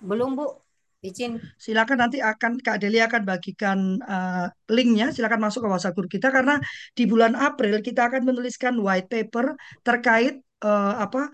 Belum 0.04 0.36
Bu, 0.36 0.63
izin. 1.04 1.38
Silakan 1.60 2.08
nanti 2.08 2.24
akan 2.24 2.64
Kak 2.64 2.80
Deli 2.80 3.04
akan 3.04 3.22
bagikan 3.28 4.00
uh, 4.02 4.48
linknya. 4.72 5.12
Silakan 5.12 5.44
masuk 5.44 5.68
ke 5.68 5.70
WhatsApp 5.70 5.96
group 6.00 6.10
kita 6.10 6.32
karena 6.32 6.58
di 6.96 7.04
bulan 7.04 7.36
April 7.36 7.84
kita 7.84 8.08
akan 8.08 8.24
menuliskan 8.24 8.80
white 8.80 9.12
paper 9.12 9.54
terkait 9.84 10.40
uh, 10.64 10.96
apa 11.04 11.30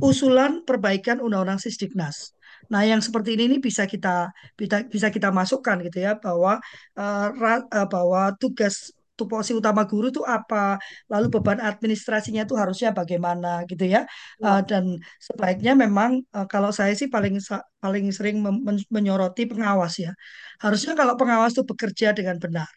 usulan 0.00 0.64
perbaikan 0.64 1.20
Undang-Undang 1.20 1.60
Sisdiknas. 1.60 2.32
Nah, 2.70 2.86
yang 2.86 3.02
seperti 3.02 3.34
ini, 3.34 3.50
ini 3.50 3.56
bisa 3.58 3.84
kita 3.84 4.30
bisa 4.54 4.86
bisa 4.86 5.10
kita 5.10 5.34
masukkan 5.34 5.76
gitu 5.82 5.98
ya 6.00 6.16
bahwa 6.16 6.62
uh, 6.94 7.28
bahwa 7.90 8.30
tugas 8.38 8.94
tupoksi 9.20 9.52
utama 9.60 9.82
guru 9.90 10.06
itu 10.12 10.22
apa, 10.36 10.80
lalu 11.12 11.26
beban 11.34 11.58
administrasinya 11.70 12.42
itu 12.46 12.54
harusnya 12.62 12.88
bagaimana 12.98 13.48
gitu 13.70 13.84
ya. 13.94 14.00
Uh, 14.46 14.60
dan 14.70 14.84
sebaiknya 15.26 15.72
memang 15.84 16.10
uh, 16.36 16.46
kalau 16.52 16.70
saya 16.78 16.92
sih 17.00 17.08
paling 17.14 17.34
paling 17.84 18.04
sering 18.16 18.36
menyoroti 18.94 19.42
pengawas 19.50 19.94
ya. 20.04 20.10
Harusnya 20.64 20.92
kalau 21.00 21.14
pengawas 21.20 21.50
itu 21.54 21.62
bekerja 21.70 22.06
dengan 22.18 22.36
benar. 22.44 22.70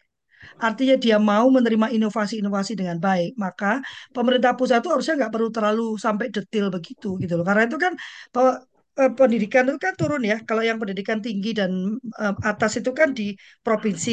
Artinya 0.60 0.94
dia 1.04 1.16
mau 1.30 1.46
menerima 1.56 1.86
inovasi-inovasi 1.96 2.72
dengan 2.80 2.96
baik, 3.00 3.34
maka 3.44 3.80
pemerintah 4.16 4.52
pusat 4.58 4.78
itu 4.84 4.90
harusnya 4.92 5.14
nggak 5.24 5.32
perlu 5.34 5.48
terlalu 5.56 5.86
sampai 6.04 6.26
detail 6.34 6.66
begitu 6.76 7.16
gitu 7.22 7.32
loh. 7.40 7.44
Karena 7.48 7.62
itu 7.68 7.76
kan 7.80 7.92
bahwa 8.34 8.52
eh, 9.00 9.10
pendidikan 9.18 9.64
itu 9.68 9.78
kan 9.86 9.94
turun 10.00 10.22
ya. 10.30 10.36
Kalau 10.48 10.62
yang 10.68 10.78
pendidikan 10.82 11.18
tinggi 11.26 11.50
dan 11.58 11.70
eh, 12.22 12.34
atas 12.50 12.72
itu 12.80 12.90
kan 13.00 13.08
di 13.18 13.24
provinsi. 13.66 14.10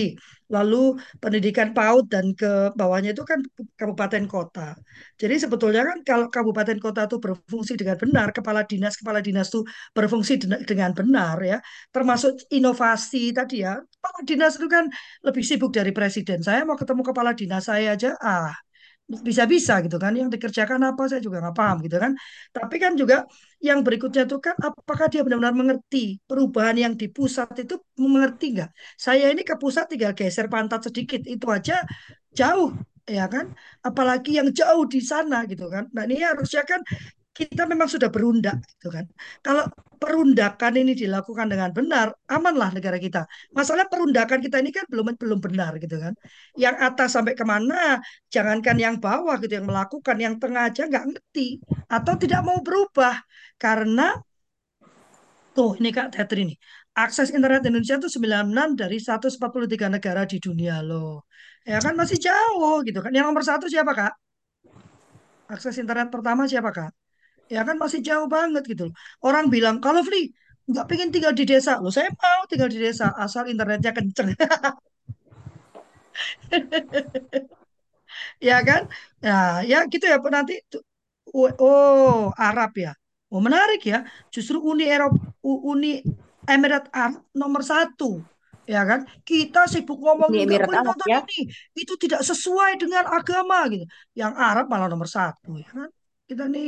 Lalu 0.56 1.00
pendidikan 1.24 1.72
PAUD 1.76 2.06
dan 2.14 2.26
ke 2.36 2.76
bawahnya 2.80 3.16
itu 3.16 3.24
kan 3.32 3.40
kabupaten 3.80 4.24
kota. 4.28 4.76
Jadi 5.22 5.36
sebetulnya 5.44 5.82
kan 5.90 5.98
kalau 6.04 6.26
kabupaten 6.28 6.78
kota 6.84 7.08
itu 7.08 7.18
berfungsi 7.24 7.74
dengan 7.80 7.98
benar, 8.04 8.28
kepala 8.36 8.62
dinas 8.68 8.94
kepala 9.00 9.20
dinas 9.24 9.48
itu 9.52 9.64
berfungsi 9.96 10.34
dengan 10.70 10.92
benar 10.98 11.38
ya. 11.40 11.58
Termasuk 11.96 12.32
inovasi 12.52 13.32
tadi 13.38 13.64
ya. 13.66 13.80
Kepala 13.80 14.20
dinas 14.28 14.54
itu 14.60 14.68
kan 14.68 14.86
lebih 15.26 15.44
sibuk 15.48 15.72
dari 15.72 15.92
presiden. 15.96 16.40
Saya 16.44 16.68
mau 16.68 16.76
ketemu 16.76 17.02
kepala 17.10 17.32
dinas 17.38 17.64
saya 17.70 17.96
aja 17.96 18.10
ah 18.20 18.52
bisa-bisa 19.28 19.74
gitu 19.86 19.98
kan 20.04 20.14
yang 20.20 20.30
dikerjakan 20.34 20.80
apa 20.90 21.02
saya 21.10 21.22
juga 21.26 21.38
nggak 21.44 21.56
paham 21.60 21.78
gitu 21.86 21.98
kan. 22.04 22.12
Tapi 22.56 22.76
kan 22.84 22.92
juga 23.02 23.16
yang 23.68 23.80
berikutnya 23.86 24.24
itu 24.28 24.38
kan 24.46 24.56
apakah 24.68 25.08
dia 25.12 25.22
benar-benar 25.26 25.56
mengerti 25.62 26.18
perubahan 26.30 26.76
yang 26.80 26.94
di 26.96 27.08
pusat 27.12 27.48
itu 27.64 27.76
mengerti 28.00 28.46
nggak? 28.56 28.70
Saya 28.96 29.26
ini 29.34 29.42
ke 29.50 29.56
pusat 29.62 29.86
tinggal 29.92 30.12
geser 30.18 30.48
pantat 30.54 30.82
sedikit 30.88 31.22
itu 31.28 31.46
aja 31.52 31.84
jauh 32.32 32.72
ya 33.10 33.26
kan? 33.34 33.46
Apalagi 33.84 34.40
yang 34.40 34.50
jauh 34.56 34.84
di 34.88 35.00
sana 35.04 35.44
gitu 35.52 35.68
kan. 35.74 35.84
Nah 35.96 36.04
ini 36.08 36.24
harusnya 36.24 36.64
kan 36.64 36.80
kita 37.42 37.64
memang 37.72 37.88
sudah 37.94 38.10
berundak 38.16 38.58
gitu 38.72 38.88
kan. 38.96 39.06
Kalau 39.46 39.64
perundakan 40.02 40.74
ini 40.82 40.92
dilakukan 41.02 41.48
dengan 41.52 41.70
benar, 41.78 42.08
amanlah 42.36 42.70
negara 42.78 42.98
kita. 43.06 43.22
Masalah 43.58 43.86
perundakan 43.92 44.40
kita 44.46 44.58
ini 44.64 44.70
kan 44.78 44.86
belum 44.92 45.06
belum 45.22 45.40
benar 45.46 45.72
gitu 45.84 45.98
kan. 46.04 46.14
Yang 46.64 46.76
atas 46.88 47.10
sampai 47.16 47.34
ke 47.40 47.46
mana, 47.54 48.02
jangankan 48.34 48.78
yang 48.86 48.96
bawah 49.06 49.36
gitu 49.42 49.54
yang 49.60 49.68
melakukan, 49.72 50.18
yang 50.26 50.36
tengah 50.42 50.70
aja 50.70 50.82
nggak 50.90 51.06
ngerti 51.10 51.62
atau 51.96 52.14
tidak 52.22 52.42
mau 52.48 52.58
berubah 52.66 53.16
karena 53.62 54.18
tuh 55.56 55.76
ini 55.80 55.90
Kak 55.96 56.08
Tetri 56.16 56.40
ini 56.48 56.56
akses 56.96 57.30
internet 57.32 57.64
Indonesia 57.68 57.96
itu 58.00 58.10
96 58.20 58.76
dari 58.76 58.98
143 59.00 59.88
negara 59.96 60.22
di 60.28 60.38
dunia 60.44 60.84
loh. 60.84 61.28
Ya 61.64 61.78
kan 61.80 61.94
masih 61.96 62.18
jauh 62.20 62.84
gitu 62.88 63.00
kan. 63.04 63.12
Yang 63.16 63.26
nomor 63.32 63.44
satu 63.46 63.66
siapa 63.72 63.92
Kak? 63.96 64.14
Akses 65.54 65.76
internet 65.84 66.08
pertama 66.14 66.48
siapa 66.48 66.72
Kak? 66.72 67.01
Ya 67.54 67.62
kan 67.68 67.76
masih 67.84 68.00
jauh 68.08 68.28
banget 68.36 68.64
gitu 68.72 68.82
loh. 68.88 68.96
Orang 69.28 69.46
bilang 69.54 69.76
kalau 69.84 70.02
Fli 70.08 70.32
nggak 70.72 70.86
pengen 70.90 71.10
tinggal 71.14 71.34
di 71.40 71.44
desa 71.52 71.72
loh 71.84 71.92
saya 71.92 72.08
mau 72.22 72.42
tinggal 72.52 72.70
di 72.74 72.78
desa 72.86 73.06
asal 73.24 73.44
internetnya 73.52 73.92
kenceng 73.98 74.30
Ya 78.42 78.58
kan? 78.66 78.90
Nah, 79.22 79.62
ya 79.62 79.86
gitu 79.86 80.06
ya 80.06 80.18
nanti. 80.18 80.54
Oh, 81.32 82.34
Arab 82.36 82.72
ya. 82.76 82.92
Oh, 83.32 83.40
menarik 83.40 83.82
ya. 83.86 84.04
Justru 84.34 84.60
Uni 84.60 84.90
Eropa, 84.90 85.32
Uni 85.46 86.02
Emirat 86.50 86.90
Arab 86.92 87.24
nomor 87.38 87.62
satu. 87.62 88.20
Ya 88.66 88.82
kan? 88.84 89.06
Kita 89.24 89.70
sibuk 89.70 90.02
ngomong 90.02 90.34
Arab 90.34 90.70
nonton 90.84 91.08
ya. 91.08 91.22
ini. 91.24 91.48
Itu 91.78 91.96
tidak 92.02 92.26
sesuai 92.26 92.82
dengan 92.82 93.08
agama 93.08 93.70
gitu. 93.72 93.86
Yang 94.18 94.34
Arab 94.36 94.66
malah 94.68 94.90
nomor 94.92 95.08
satu. 95.08 95.56
Ya 95.56 95.70
kan? 95.70 95.90
Kita 96.32 96.44
nih 96.54 96.68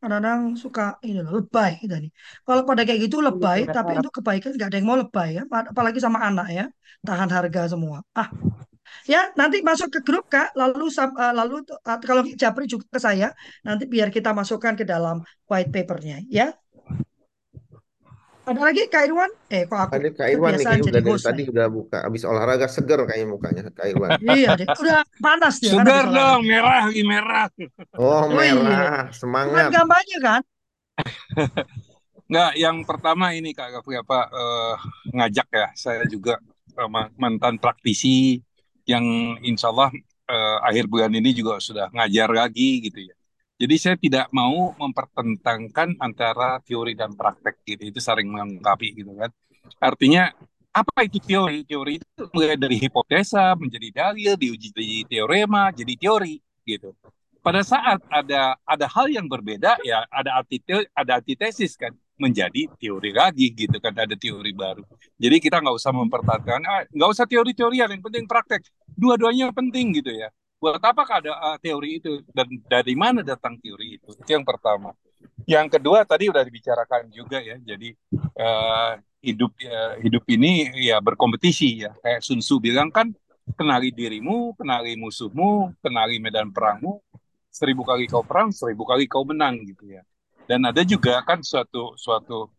kadang-kadang 0.00 0.40
suka 0.62 0.82
ini 1.06 1.18
loh, 1.24 1.32
lebay 1.38 1.70
kita 1.82 1.94
nih. 2.02 2.10
Kalau 2.46 2.62
pada 2.68 2.82
kayak 2.86 3.00
gitu 3.06 3.16
Uni 3.28 3.28
lebay, 3.28 3.58
Emirat 3.58 3.74
tapi 3.76 3.92
untuk 4.00 4.12
kebaikan 4.18 4.50
nggak 4.58 4.68
ada 4.70 4.76
yang 4.80 4.88
mau 4.90 4.98
lebay 5.02 5.28
ya. 5.38 5.42
Apalagi 5.72 5.98
sama 6.06 6.18
anak 6.28 6.46
ya. 6.58 6.64
Tahan 7.06 7.30
harga 7.36 7.60
semua. 7.72 7.98
Ah, 8.18 8.28
Ya, 9.12 9.20
nanti 9.40 9.56
masuk 9.68 9.88
ke 9.94 10.00
grup 10.06 10.24
Kak, 10.32 10.48
lalu 10.60 10.84
sam- 10.96 11.16
eh, 11.24 11.32
lalu 11.38 11.54
eh, 11.90 11.98
kalau 12.08 12.22
Japri 12.42 12.64
juga 12.72 12.86
ke 12.94 13.00
saya, 13.06 13.28
nanti 13.66 13.84
biar 13.92 14.08
kita 14.16 14.30
masukkan 14.40 14.74
ke 14.80 14.84
dalam 14.92 15.16
white 15.50 15.70
papernya, 15.74 16.16
ya. 16.38 16.46
Ada 18.50 18.60
lagi 18.66 18.82
Kak 18.92 19.02
Irwan? 19.08 19.30
Eh, 19.54 19.62
kok 19.70 19.80
aku 19.86 19.96
Ini 19.96 20.08
Kak 20.16 20.28
Irwan 20.32 20.54
nih 20.58 20.66
kayaknya 20.68 20.86
udah 20.90 21.02
dari 21.06 21.20
tadi 21.26 21.40
nih. 21.40 21.48
udah 21.52 21.66
buka 21.76 21.96
habis 22.06 22.22
olahraga 22.30 22.66
seger 22.74 22.98
kayaknya 23.06 23.28
mukanya 23.34 23.62
Kak 23.76 23.86
Irwan. 23.92 24.14
Iya, 24.30 24.48
deh. 24.58 24.68
Udah 24.80 24.96
panas 25.24 25.54
dia 25.62 25.72
kan 25.78 25.84
habis 25.90 26.04
dong, 26.16 26.40
merah 26.50 26.72
lagi 26.86 27.02
merah. 27.12 27.46
Oh 28.08 28.22
Oh 28.30 28.42
iya, 28.48 28.54
merah, 28.58 29.10
bukan 29.44 29.66
semangat. 29.70 29.74
kampanye 29.74 30.16
kan? 30.26 30.40
Nggak, 32.30 32.50
yang 32.56 32.76
pertama 32.88 33.26
ini 33.36 33.52
Kak 33.52 33.68
Gafri 33.80 33.96
apa 34.00 34.18
eh, 34.32 34.74
ngajak 35.16 35.48
ya. 35.52 35.66
Saya 35.76 36.02
juga 36.08 36.40
eh, 36.78 36.88
ma- 36.90 37.12
mantan 37.20 37.56
praktisi 37.62 38.40
yang 38.88 39.04
insya 39.44 39.68
Allah 39.72 39.90
eh, 40.30 40.56
akhir 40.68 40.84
bulan 40.92 41.12
ini 41.14 41.30
juga 41.36 41.60
sudah 41.60 41.88
ngajar 41.94 42.28
lagi 42.32 42.80
gitu 42.86 43.00
ya. 43.10 43.14
Jadi 43.54 43.74
saya 43.78 43.94
tidak 43.94 44.26
mau 44.34 44.74
mempertentangkan 44.74 45.94
antara 46.02 46.58
teori 46.66 46.98
dan 46.98 47.14
praktek 47.14 47.62
gitu. 47.62 47.82
Itu 47.94 48.00
saling 48.02 48.26
melengkapi 48.26 48.98
gitu 48.98 49.14
kan. 49.14 49.30
Artinya 49.78 50.34
apa 50.74 51.06
itu 51.06 51.22
teori? 51.22 51.62
Teori 51.62 52.02
itu 52.02 52.22
mulai 52.34 52.58
dari 52.58 52.82
hipotesa 52.82 53.54
menjadi 53.54 53.88
dalil, 53.94 54.34
diuji 54.34 54.74
di 54.74 55.06
teorema, 55.06 55.70
jadi 55.70 55.94
teori 55.94 56.42
gitu. 56.66 56.90
Pada 57.44 57.62
saat 57.62 58.02
ada 58.10 58.58
ada 58.64 58.86
hal 58.88 59.06
yang 59.12 59.28
berbeda 59.28 59.76
ya 59.84 60.02
ada 60.08 60.40
antite 60.40 60.88
ada 60.96 61.20
antitesis 61.20 61.76
kan 61.76 61.92
menjadi 62.16 62.72
teori 62.80 63.12
lagi 63.14 63.52
gitu 63.54 63.78
kan 63.78 63.94
ada 63.94 64.18
teori 64.18 64.50
baru. 64.50 64.82
Jadi 65.14 65.36
kita 65.38 65.62
nggak 65.62 65.76
usah 65.78 65.92
mempertahankan 65.94 66.60
ah, 66.66 66.82
nggak 66.90 67.10
usah 67.10 67.26
teori-teorian 67.28 67.86
yang 67.94 68.02
penting 68.02 68.24
praktek. 68.26 68.66
Dua-duanya 68.98 69.54
penting 69.54 69.94
gitu 69.94 70.10
ya. 70.10 70.32
Buat 70.58 70.80
apa 70.80 71.02
ada 71.04 71.32
uh, 71.36 71.58
teori 71.60 72.00
itu 72.00 72.24
dan 72.32 72.48
dari 72.64 72.94
mana 72.96 73.20
datang 73.20 73.60
teori 73.60 74.00
itu? 74.00 74.16
Itu 74.16 74.30
yang 74.32 74.46
pertama. 74.46 74.96
Yang 75.44 75.76
kedua 75.76 76.04
tadi 76.08 76.32
udah 76.32 76.40
dibicarakan 76.40 77.12
juga 77.12 77.40
ya. 77.40 77.60
Jadi 77.60 77.92
uh, 78.40 78.96
hidup 79.20 79.52
uh, 79.60 79.94
hidup 80.00 80.24
ini 80.28 80.72
ya 80.88 81.00
berkompetisi 81.04 81.84
ya. 81.84 81.92
Kayak 82.00 82.20
Sun 82.24 82.40
Tzu 82.40 82.60
bilang 82.60 82.88
kan 82.88 83.12
kenali 83.52 83.92
dirimu, 83.92 84.56
kenali 84.56 84.96
musuhmu, 84.96 85.76
kenali 85.84 86.16
medan 86.16 86.48
perangmu. 86.48 87.00
Seribu 87.54 87.86
kali 87.86 88.10
kau 88.10 88.24
perang, 88.26 88.50
seribu 88.50 88.82
kali 88.82 89.06
kau 89.06 89.22
menang 89.22 89.62
gitu 89.62 89.86
ya. 89.86 90.02
Dan 90.48 90.64
ada 90.64 90.82
juga 90.84 91.20
kan 91.22 91.44
suatu 91.44 91.94
suatu 91.96 92.50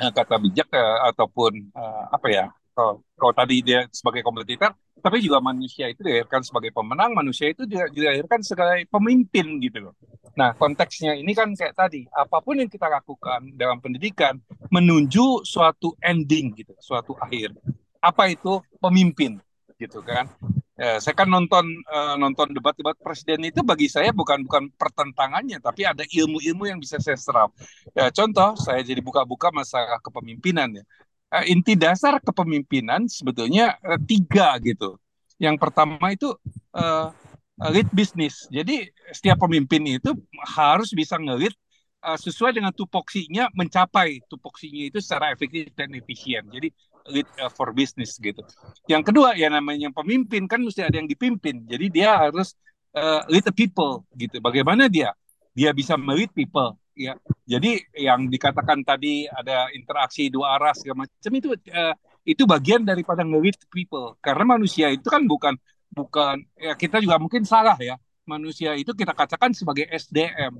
uh, 0.00 0.12
kata 0.14 0.38
bijak 0.38 0.70
uh, 0.70 1.10
ataupun 1.10 1.70
uh, 1.74 2.14
apa 2.14 2.28
ya? 2.30 2.46
Kalau, 2.74 3.32
tadi 3.32 3.62
dia 3.62 3.86
sebagai 3.94 4.26
kompetitor, 4.26 4.74
tapi 4.98 5.22
juga 5.22 5.38
manusia 5.38 5.86
itu 5.86 6.02
dilahirkan 6.02 6.42
sebagai 6.42 6.74
pemenang, 6.74 7.14
manusia 7.14 7.54
itu 7.54 7.62
dilahirkan 7.70 8.42
sebagai 8.42 8.90
pemimpin 8.90 9.62
gitu 9.62 9.90
loh. 9.90 9.94
Nah, 10.34 10.50
konteksnya 10.58 11.14
ini 11.14 11.30
kan 11.38 11.54
kayak 11.54 11.78
tadi, 11.78 12.02
apa 12.10 12.42
pun 12.42 12.58
yang 12.58 12.66
kita 12.66 12.90
lakukan 12.90 13.54
dalam 13.54 13.78
pendidikan 13.78 14.34
menuju 14.74 15.46
suatu 15.46 15.94
ending 16.02 16.50
gitu, 16.58 16.74
suatu 16.82 17.14
akhir. 17.22 17.54
Apa 18.02 18.34
itu 18.34 18.58
pemimpin 18.82 19.38
gitu 19.78 20.02
kan? 20.02 20.26
Ya, 20.74 20.98
saya 20.98 21.14
kan 21.14 21.30
nonton 21.30 21.62
uh, 21.86 22.18
nonton 22.18 22.50
debat-debat 22.50 22.98
presiden 22.98 23.46
itu 23.46 23.62
bagi 23.62 23.86
saya 23.86 24.10
bukan 24.10 24.42
bukan 24.42 24.74
pertentangannya, 24.74 25.62
tapi 25.62 25.86
ada 25.86 26.02
ilmu-ilmu 26.02 26.66
yang 26.66 26.82
bisa 26.82 26.98
saya 26.98 27.14
serap. 27.14 27.54
Ya, 27.94 28.10
contoh, 28.10 28.58
saya 28.58 28.82
jadi 28.82 28.98
buka-buka 28.98 29.54
masalah 29.54 30.02
kepemimpinan 30.02 30.74
ya. 30.74 30.84
Uh, 31.34 31.42
inti 31.50 31.74
dasar 31.74 32.22
kepemimpinan 32.22 33.10
sebetulnya 33.10 33.74
uh, 33.82 33.98
tiga 33.98 34.54
gitu. 34.62 34.94
Yang 35.42 35.58
pertama 35.58 36.14
itu 36.14 36.30
uh, 36.78 37.10
lead 37.74 37.90
bisnis. 37.90 38.46
Jadi 38.54 38.86
setiap 39.10 39.42
pemimpin 39.42 39.82
itu 39.82 40.14
harus 40.54 40.94
bisa 40.94 41.18
ngelit 41.18 41.50
uh, 42.06 42.14
sesuai 42.14 42.54
dengan 42.54 42.70
tupoksinya 42.70 43.50
mencapai 43.50 44.22
tupoksinya 44.30 44.94
itu 44.94 45.02
secara 45.02 45.34
efektif 45.34 45.74
dan 45.74 45.90
efisien. 45.98 46.46
Jadi 46.54 46.70
lead 47.10 47.26
uh, 47.42 47.50
for 47.50 47.74
business 47.74 48.14
gitu. 48.22 48.46
Yang 48.86 49.10
kedua 49.10 49.34
ya 49.34 49.50
namanya 49.50 49.90
pemimpin 49.90 50.46
kan 50.46 50.62
mesti 50.62 50.86
ada 50.86 51.02
yang 51.02 51.10
dipimpin. 51.10 51.66
Jadi 51.66 51.90
dia 51.90 52.14
harus 52.14 52.54
uh, 52.94 53.26
lead 53.26 53.42
the 53.42 53.50
people 53.50 54.06
gitu. 54.14 54.38
Bagaimana 54.38 54.86
dia? 54.86 55.10
Dia 55.50 55.74
bisa 55.74 55.98
melit 55.98 56.30
people 56.30 56.78
ya. 56.96 57.14
Jadi 57.44 57.82
yang 57.98 58.30
dikatakan 58.30 58.82
tadi 58.86 59.28
ada 59.28 59.68
interaksi 59.74 60.30
dua 60.32 60.56
arah 60.56 60.72
segala 60.72 61.04
macam 61.04 61.32
itu 61.34 61.52
uh, 61.54 61.94
itu 62.24 62.42
bagian 62.48 62.82
daripada 62.86 63.20
nge-lead 63.26 63.58
people. 63.68 64.16
Karena 64.22 64.56
manusia 64.56 64.88
itu 64.90 65.06
kan 65.06 65.26
bukan 65.26 65.54
bukan 65.92 66.42
ya 66.56 66.74
kita 66.74 66.98
juga 67.02 67.20
mungkin 67.20 67.44
salah 67.44 67.76
ya. 67.78 68.00
Manusia 68.24 68.72
itu 68.72 68.96
kita 68.96 69.12
katakan 69.12 69.52
sebagai 69.52 69.84
SDM. 69.92 70.56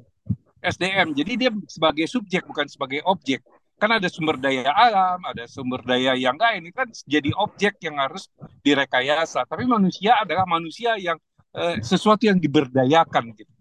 SDM. 0.60 1.16
Jadi 1.16 1.32
dia 1.40 1.50
sebagai 1.70 2.04
subjek 2.04 2.44
bukan 2.44 2.68
sebagai 2.68 3.00
objek 3.08 3.40
kan 3.74 3.90
ada 3.90 4.06
sumber 4.06 4.38
daya 4.38 4.70
alam, 4.70 5.18
ada 5.26 5.44
sumber 5.50 5.82
daya 5.82 6.14
yang 6.14 6.38
lain, 6.38 6.70
ini 6.70 6.72
kan 6.72 6.88
jadi 7.04 7.34
objek 7.34 7.82
yang 7.82 7.98
harus 7.98 8.30
direkayasa. 8.62 9.44
Tapi 9.44 9.66
manusia 9.66 10.14
adalah 10.22 10.46
manusia 10.46 10.94
yang 10.96 11.18
eh, 11.52 11.82
sesuatu 11.82 12.24
yang 12.24 12.38
diberdayakan 12.38 13.34
gitu. 13.34 13.52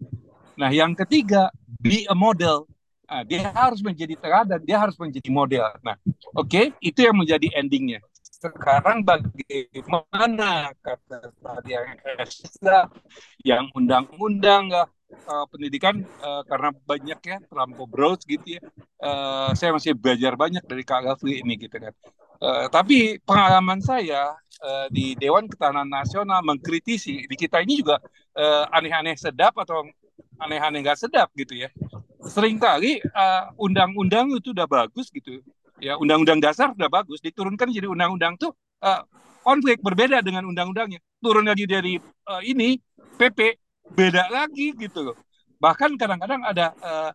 Nah, 0.54 0.70
yang 0.70 0.94
ketiga, 0.94 1.50
be 1.82 2.06
a 2.06 2.14
model. 2.14 2.70
Nah, 3.04 3.22
dia 3.26 3.50
harus 3.52 3.82
menjadi 3.84 4.14
teladan, 4.16 4.60
dia 4.62 4.78
harus 4.80 4.96
menjadi 4.96 5.28
model. 5.28 5.66
Nah, 5.84 5.98
oke, 6.34 6.48
okay, 6.48 6.64
itu 6.80 7.04
yang 7.04 7.18
menjadi 7.18 7.52
endingnya. 7.58 8.00
Sekarang 8.22 9.00
bagaimana 9.04 10.72
kata 10.84 11.32
tadi 11.32 11.70
yang 11.72 11.96
yang 13.40 13.64
undang-undang 13.72 14.68
uh, 14.72 15.44
pendidikan 15.48 16.04
uh, 16.20 16.44
karena 16.44 16.70
banyak 16.84 17.20
ya 17.24 17.38
terlampau 17.48 17.88
broad 17.88 18.20
gitu 18.28 18.60
ya. 18.60 18.62
Uh, 19.00 19.50
saya 19.56 19.72
masih 19.72 19.96
belajar 19.96 20.36
banyak 20.36 20.60
dari 20.64 20.84
Kak 20.84 21.08
Gafri 21.08 21.40
ini 21.40 21.56
gitu 21.56 21.76
kan. 21.80 21.92
Uh, 22.42 22.68
tapi 22.68 23.16
pengalaman 23.24 23.80
saya 23.80 24.36
uh, 24.60 24.86
di 24.92 25.16
Dewan 25.16 25.48
Ketahanan 25.48 25.88
Nasional 25.88 26.44
mengkritisi 26.44 27.24
di 27.24 27.36
kita 27.38 27.64
ini 27.64 27.80
juga 27.80 27.96
aneh-aneh 28.74 29.14
uh, 29.16 29.20
sedap 29.20 29.54
atau 29.56 29.86
aneh-aneh 30.38 30.80
nggak 30.84 30.98
sedap 30.98 31.30
gitu 31.36 31.54
ya. 31.56 31.68
Seringkali 32.24 33.04
undang-undang 33.60 34.32
uh, 34.32 34.38
itu 34.40 34.50
udah 34.56 34.66
bagus 34.66 35.12
gitu. 35.12 35.40
Ya 35.82 35.98
undang-undang 35.98 36.40
dasar 36.40 36.72
udah 36.72 36.88
bagus 36.88 37.20
diturunkan 37.20 37.68
jadi 37.70 37.90
undang-undang 37.90 38.38
tuh 38.38 38.54
uh, 38.80 39.02
konflik 39.44 39.84
berbeda 39.84 40.24
dengan 40.24 40.48
undang-undangnya. 40.48 40.98
Turun 41.20 41.44
lagi 41.44 41.68
dari 41.68 42.00
uh, 42.00 42.42
ini 42.42 42.80
PP 43.20 43.60
beda 43.92 44.32
lagi 44.32 44.72
gitu 44.74 45.12
loh. 45.12 45.16
Bahkan 45.60 46.00
kadang-kadang 46.00 46.40
ada 46.44 46.72
uh, 46.80 47.12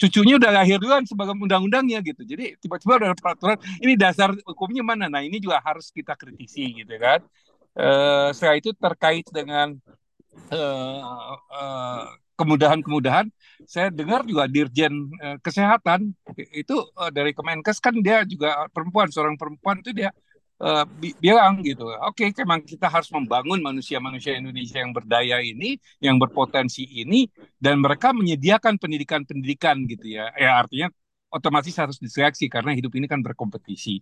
cucunya 0.00 0.40
udah 0.40 0.48
lahir 0.48 0.80
duluan 0.80 1.04
sebagai 1.04 1.36
undang-undangnya 1.36 2.00
gitu. 2.00 2.24
Jadi 2.24 2.56
tiba-tiba 2.56 2.96
ada 2.96 3.12
peraturan 3.12 3.60
ini 3.84 3.92
dasar 3.92 4.32
hukumnya 4.48 4.80
mana? 4.80 5.12
Nah 5.12 5.20
ini 5.20 5.36
juga 5.36 5.60
harus 5.60 5.92
kita 5.92 6.16
kritisi 6.16 6.72
gitu 6.80 6.96
kan. 6.96 7.20
Uh, 7.76 8.32
setelah 8.32 8.56
itu 8.56 8.72
terkait 8.72 9.26
dengan 9.28 9.76
kemudahan-kemudahan, 12.36 13.26
saya 13.64 13.88
dengar 13.88 14.22
juga 14.28 14.44
Dirjen 14.46 15.08
uh, 15.22 15.36
Kesehatan 15.40 16.12
itu 16.52 16.76
dari 17.10 17.32
Kemenkes 17.32 17.80
kan 17.80 17.96
dia 17.98 18.22
juga 18.28 18.68
perempuan, 18.70 19.08
seorang 19.08 19.34
perempuan 19.34 19.80
itu 19.80 19.92
dia 19.92 20.10
Uh, 20.56 20.88
bilang 21.20 21.60
gitu, 21.60 21.84
oke, 21.84 22.16
okay, 22.16 22.32
memang 22.40 22.64
kita 22.64 22.88
harus 22.88 23.12
membangun 23.12 23.60
manusia-manusia 23.60 24.40
Indonesia 24.40 24.80
yang 24.80 24.88
berdaya 24.88 25.36
ini, 25.44 25.76
yang 26.00 26.16
berpotensi 26.16 26.80
ini, 26.80 27.28
dan 27.60 27.76
mereka 27.76 28.16
menyediakan 28.16 28.80
pendidikan-pendidikan 28.80 29.84
gitu 29.84 30.16
ya. 30.16 30.32
Ya 30.32 30.56
artinya 30.56 30.88
otomatis 31.28 31.76
harus 31.76 32.00
diseleksi 32.00 32.48
karena 32.48 32.72
hidup 32.72 32.88
ini 32.96 33.04
kan 33.04 33.20
berkompetisi 33.20 34.00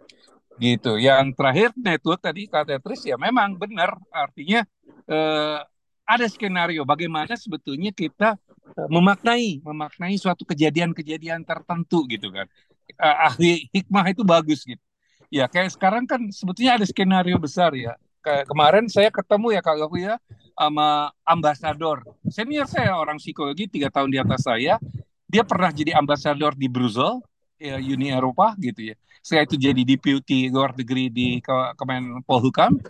gitu. 0.62 0.94
Yang 0.94 1.34
terakhir 1.34 1.74
network 1.74 2.22
tadi 2.22 2.46
kata 2.46 2.78
Tris 2.78 3.02
ya 3.02 3.18
memang 3.18 3.58
benar, 3.58 3.98
artinya 4.14 4.62
uh, 5.10 5.58
ada 6.04 6.28
skenario 6.28 6.84
bagaimana 6.84 7.32
sebetulnya 7.36 7.90
kita 7.90 8.36
uh, 8.76 8.88
memaknai, 8.92 9.64
memaknai 9.64 10.16
suatu 10.20 10.44
kejadian-kejadian 10.44 11.42
tertentu 11.42 12.04
gitu 12.06 12.28
kan. 12.32 12.48
Uh, 13.00 13.16
ahli 13.32 13.66
hikmah 13.72 14.04
itu 14.12 14.20
bagus 14.20 14.60
gitu 14.62 14.80
ya 15.32 15.48
kayak 15.48 15.72
sekarang 15.72 16.04
kan 16.04 16.20
sebetulnya 16.28 16.76
ada 16.76 16.84
skenario 16.84 17.40
besar 17.40 17.72
ya 17.72 17.96
Kayak 18.24 18.48
kemarin 18.48 18.84
saya 18.88 19.12
ketemu 19.12 19.52
ya 19.52 19.60
Kak 19.60 19.76
Gafu 19.84 20.00
ya 20.00 20.16
sama 20.56 21.12
ambasador 21.28 22.00
senior 22.32 22.64
saya 22.64 22.96
orang 22.96 23.20
psikologi 23.20 23.68
tiga 23.68 23.92
tahun 23.92 24.08
di 24.08 24.16
atas 24.16 24.48
saya. 24.48 24.80
Dia 25.28 25.44
pernah 25.44 25.68
jadi 25.68 25.92
ambasador 25.92 26.56
di 26.56 26.64
Brussels, 26.64 27.20
ya, 27.60 27.76
Uni 27.76 28.08
Eropa 28.08 28.56
gitu 28.56 28.94
ya. 28.94 28.96
Saya 29.20 29.44
itu 29.44 29.60
jadi 29.60 29.76
deputy 29.76 30.48
luar 30.48 30.72
negeri 30.72 31.12
di 31.12 31.28
Kemenpolhukam. 31.76 32.80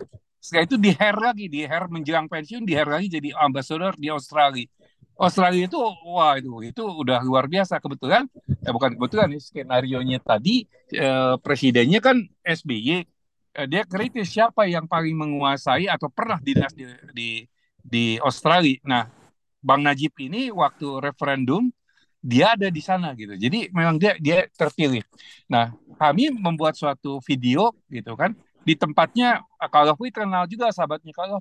Setelah 0.45 0.69
itu 0.69 0.77
di 0.77 0.91
hair 0.93 1.17
lagi, 1.17 1.45
di 1.49 1.65
hair 1.65 1.89
menjelang 1.89 2.29
pensiun, 2.29 2.61
di 2.69 2.77
hair 2.77 2.85
lagi 2.85 3.09
jadi 3.09 3.33
ambasador 3.33 3.97
di 3.97 4.13
Australia. 4.13 4.69
Australia 5.17 5.65
itu 5.65 5.79
wah 6.05 6.37
itu 6.37 6.51
itu 6.61 6.83
udah 6.85 7.23
luar 7.23 7.47
biasa 7.47 7.79
kebetulan 7.79 8.27
eh 8.45 8.71
bukan 8.75 8.99
kebetulan 8.99 9.31
nih 9.31 9.41
skenario 9.41 10.03
nya 10.03 10.19
tadi 10.19 10.67
eh, 10.91 11.35
presidennya 11.39 12.03
kan 12.03 12.19
SBY 12.43 12.99
eh, 13.55 13.67
dia 13.71 13.87
kritis 13.87 14.27
siapa 14.35 14.67
yang 14.67 14.85
paling 14.85 15.15
menguasai 15.15 15.87
atau 15.87 16.11
pernah 16.11 16.37
dinas 16.37 16.75
di 16.75 16.83
di, 17.15 17.29
di 17.79 18.05
Australia. 18.21 18.77
Nah, 18.85 19.07
Bang 19.63 19.81
Najib 19.81 20.13
ini 20.21 20.51
waktu 20.53 20.99
referendum 21.01 21.71
dia 22.19 22.53
ada 22.53 22.67
di 22.67 22.81
sana 22.83 23.15
gitu. 23.17 23.33
Jadi 23.39 23.71
memang 23.71 23.95
dia 23.97 24.13
dia 24.21 24.45
terpilih. 24.51 25.01
Nah, 25.49 25.73
kami 25.95 26.29
membuat 26.35 26.75
suatu 26.75 27.23
video 27.23 27.71
gitu 27.89 28.13
kan 28.19 28.35
di 28.65 28.73
tempatnya 28.73 29.45
kalau 29.69 29.93
kenal 30.09 30.49
juga 30.49 30.73
sahabatnya 30.73 31.13
kalau 31.13 31.37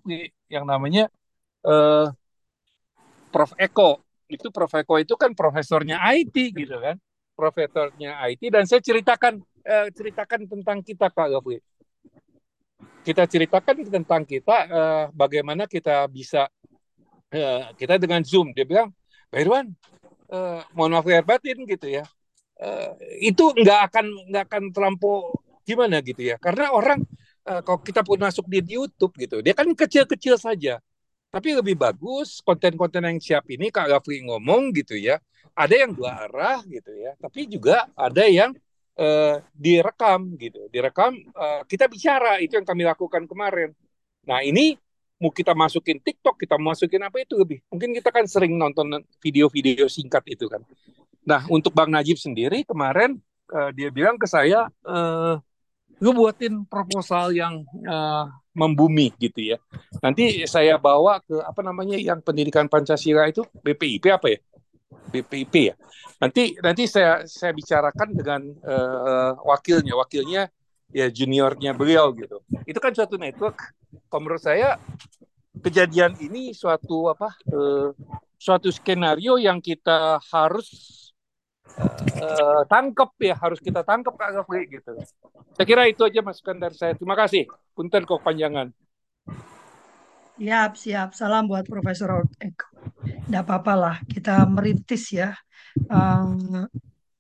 yang 0.53 0.69
namanya 0.69 1.09
eh, 1.65 2.07
Prof. 3.33 3.51
Eko. 3.59 3.99
Itu 4.31 4.53
Prof. 4.55 4.71
Eko 4.77 5.01
itu 5.01 5.17
kan 5.17 5.33
profesornya 5.35 5.99
IT 6.15 6.37
gitu 6.55 6.77
kan. 6.79 7.01
Profesornya 7.35 8.21
IT 8.31 8.53
dan 8.53 8.69
saya 8.69 8.79
ceritakan 8.85 9.43
eh, 9.65 9.89
ceritakan 9.91 10.47
tentang 10.47 10.79
kita 10.85 11.09
Kak 11.11 11.33
Gafri 11.33 11.59
kita 13.05 13.29
ceritakan 13.29 13.77
tentang 13.85 14.23
kita 14.25 14.57
eh, 14.65 15.05
bagaimana 15.13 15.69
kita 15.69 16.09
bisa 16.09 16.49
eh, 17.29 17.69
kita 17.77 18.01
dengan 18.01 18.25
Zoom. 18.25 18.57
Dia 18.57 18.65
bilang 18.65 18.89
Pak 19.29 19.39
Irwan 19.45 19.67
eh, 20.33 20.61
mohon 20.73 20.97
maaf 20.97 21.05
lahir 21.05 21.29
batin 21.29 21.69
gitu 21.69 21.87
ya. 22.01 22.05
Eh, 22.57 22.91
itu 23.29 23.45
nggak 23.53 23.81
akan 23.93 24.07
nggak 24.33 24.45
akan 24.49 24.63
terlampau 24.73 25.37
gimana 25.65 25.99
gitu 26.05 26.21
ya 26.21 26.37
karena 26.39 26.71
orang 26.71 27.01
eh, 27.49 27.61
kalau 27.65 27.81
kita 27.81 28.05
pun 28.05 28.21
masuk 28.21 28.47
di 28.47 28.61
YouTube 28.77 29.13
gitu 29.17 29.41
dia 29.41 29.57
kan 29.57 29.67
kecil-kecil 29.73 30.37
saja 30.37 30.79
tapi 31.35 31.51
lebih 31.51 31.75
bagus 31.75 32.39
konten-konten 32.47 33.03
yang 33.03 33.19
siap 33.19 33.43
ini 33.51 33.67
Kak 33.75 33.91
Gafri 33.91 34.23
ngomong 34.23 34.71
gitu 34.71 34.95
ya. 34.95 35.19
Ada 35.51 35.83
yang 35.83 35.91
dua 35.91 36.31
arah 36.31 36.63
gitu 36.63 36.95
ya. 36.95 37.19
Tapi 37.19 37.51
juga 37.51 37.91
ada 37.99 38.23
yang 38.23 38.55
uh, 38.95 39.43
direkam 39.51 40.39
gitu. 40.39 40.71
Direkam 40.71 41.19
uh, 41.35 41.67
kita 41.67 41.91
bicara 41.91 42.39
itu 42.39 42.55
yang 42.55 42.63
kami 42.63 42.87
lakukan 42.87 43.27
kemarin. 43.27 43.75
Nah 44.31 44.47
ini 44.47 44.79
mau 45.19 45.35
kita 45.35 45.59
masukin 45.59 45.99
TikTok, 45.99 46.39
kita 46.39 46.55
masukin 46.55 47.03
apa 47.03 47.19
itu 47.19 47.35
lebih. 47.35 47.59
Mungkin 47.67 47.99
kita 47.99 48.15
kan 48.15 48.31
sering 48.31 48.55
nonton 48.55 49.03
video-video 49.19 49.91
singkat 49.91 50.23
itu 50.31 50.47
kan. 50.47 50.63
Nah 51.27 51.43
untuk 51.51 51.75
Bang 51.75 51.91
Najib 51.91 52.15
sendiri 52.15 52.63
kemarin 52.63 53.19
uh, 53.51 53.75
dia 53.75 53.91
bilang 53.91 54.23
ke 54.23 54.31
saya, 54.31 54.71
uh, 54.87 55.43
lu 56.05 56.13
buatin 56.13 56.69
proposal 56.69 57.33
yang 57.33 57.65
uh, 57.89 58.29
membumi 58.53 59.09
gitu 59.17 59.57
ya. 59.57 59.59
Nanti 60.05 60.45
saya 60.45 60.77
bawa 60.77 61.25
ke 61.25 61.41
apa 61.41 61.65
namanya 61.65 61.97
yang 61.97 62.21
pendidikan 62.21 62.69
Pancasila 62.69 63.25
itu 63.25 63.41
BPIP 63.65 64.13
apa 64.13 64.37
ya? 64.37 64.39
BPIP 65.09 65.55
ya. 65.73 65.75
Nanti 66.21 66.61
nanti 66.61 66.85
saya 66.85 67.25
saya 67.25 67.57
bicarakan 67.57 68.09
dengan 68.13 68.41
uh, 68.69 69.33
wakilnya, 69.49 69.97
wakilnya 69.97 70.53
ya 70.93 71.09
juniornya 71.09 71.73
beliau 71.73 72.13
gitu. 72.13 72.45
Itu 72.69 72.79
kan 72.85 72.93
suatu 72.93 73.17
network. 73.17 73.73
Kalau 74.13 74.21
menurut 74.21 74.45
saya 74.45 74.77
kejadian 75.65 76.21
ini 76.21 76.53
suatu 76.53 77.09
apa? 77.09 77.33
Uh, 77.49 77.97
suatu 78.37 78.69
skenario 78.69 79.41
yang 79.41 79.57
kita 79.57 80.21
harus 80.29 80.69
uh, 81.79 82.63
tangkap 82.71 83.11
ya 83.19 83.35
harus 83.39 83.59
kita 83.59 83.83
tangkap 83.83 84.15
Kak 84.15 84.31
Gafri 84.41 84.69
gitu. 84.71 84.95
Saya 85.55 85.67
kira 85.67 85.87
itu 85.87 86.03
aja 86.07 86.21
masukan 86.23 86.57
dari 86.59 86.77
saya. 86.77 86.93
Terima 86.95 87.19
kasih. 87.19 87.47
Punten 87.75 88.03
kok 88.07 88.23
panjangan. 88.23 88.71
Siap, 90.35 90.73
siap. 90.75 91.09
Salam 91.15 91.47
buat 91.47 91.63
Profesor 91.67 92.27
Eko. 92.43 92.67
Tidak 93.07 93.43
apa-apa 93.47 93.75
lah, 93.79 93.97
kita 94.11 94.43
merintis 94.51 95.15
ya. 95.15 95.31
Um, 95.91 96.67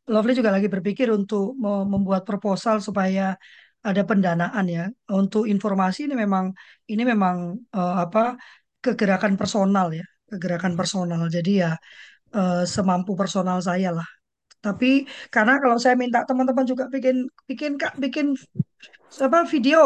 Lovely 0.05 0.37
juga 0.37 0.53
lagi 0.53 0.69
berpikir 0.69 1.09
untuk 1.09 1.57
membuat 1.89 2.29
proposal 2.29 2.83
supaya 2.85 3.41
ada 3.81 4.03
pendanaan 4.05 4.67
ya. 4.69 4.85
Untuk 5.09 5.49
informasi 5.49 6.11
ini 6.11 6.15
memang 6.19 6.53
ini 6.91 7.03
memang 7.09 7.57
uh, 7.73 8.05
apa 8.05 8.37
kegerakan 8.85 9.41
personal 9.41 9.95
ya, 9.97 10.05
kegerakan 10.29 10.77
personal. 10.77 11.25
Jadi 11.33 11.65
ya 11.65 11.73
uh, 12.37 12.69
semampu 12.69 13.17
personal 13.17 13.65
saya 13.65 13.97
lah 13.97 14.05
tapi 14.65 14.87
karena 15.35 15.53
kalau 15.63 15.77
saya 15.83 15.95
minta 16.03 16.19
teman-teman 16.29 16.67
juga 16.71 16.85
bikin 16.95 17.17
bikin 17.51 17.73
kak 17.81 17.93
bikin 18.03 18.27
apa 19.27 19.39
video 19.53 19.79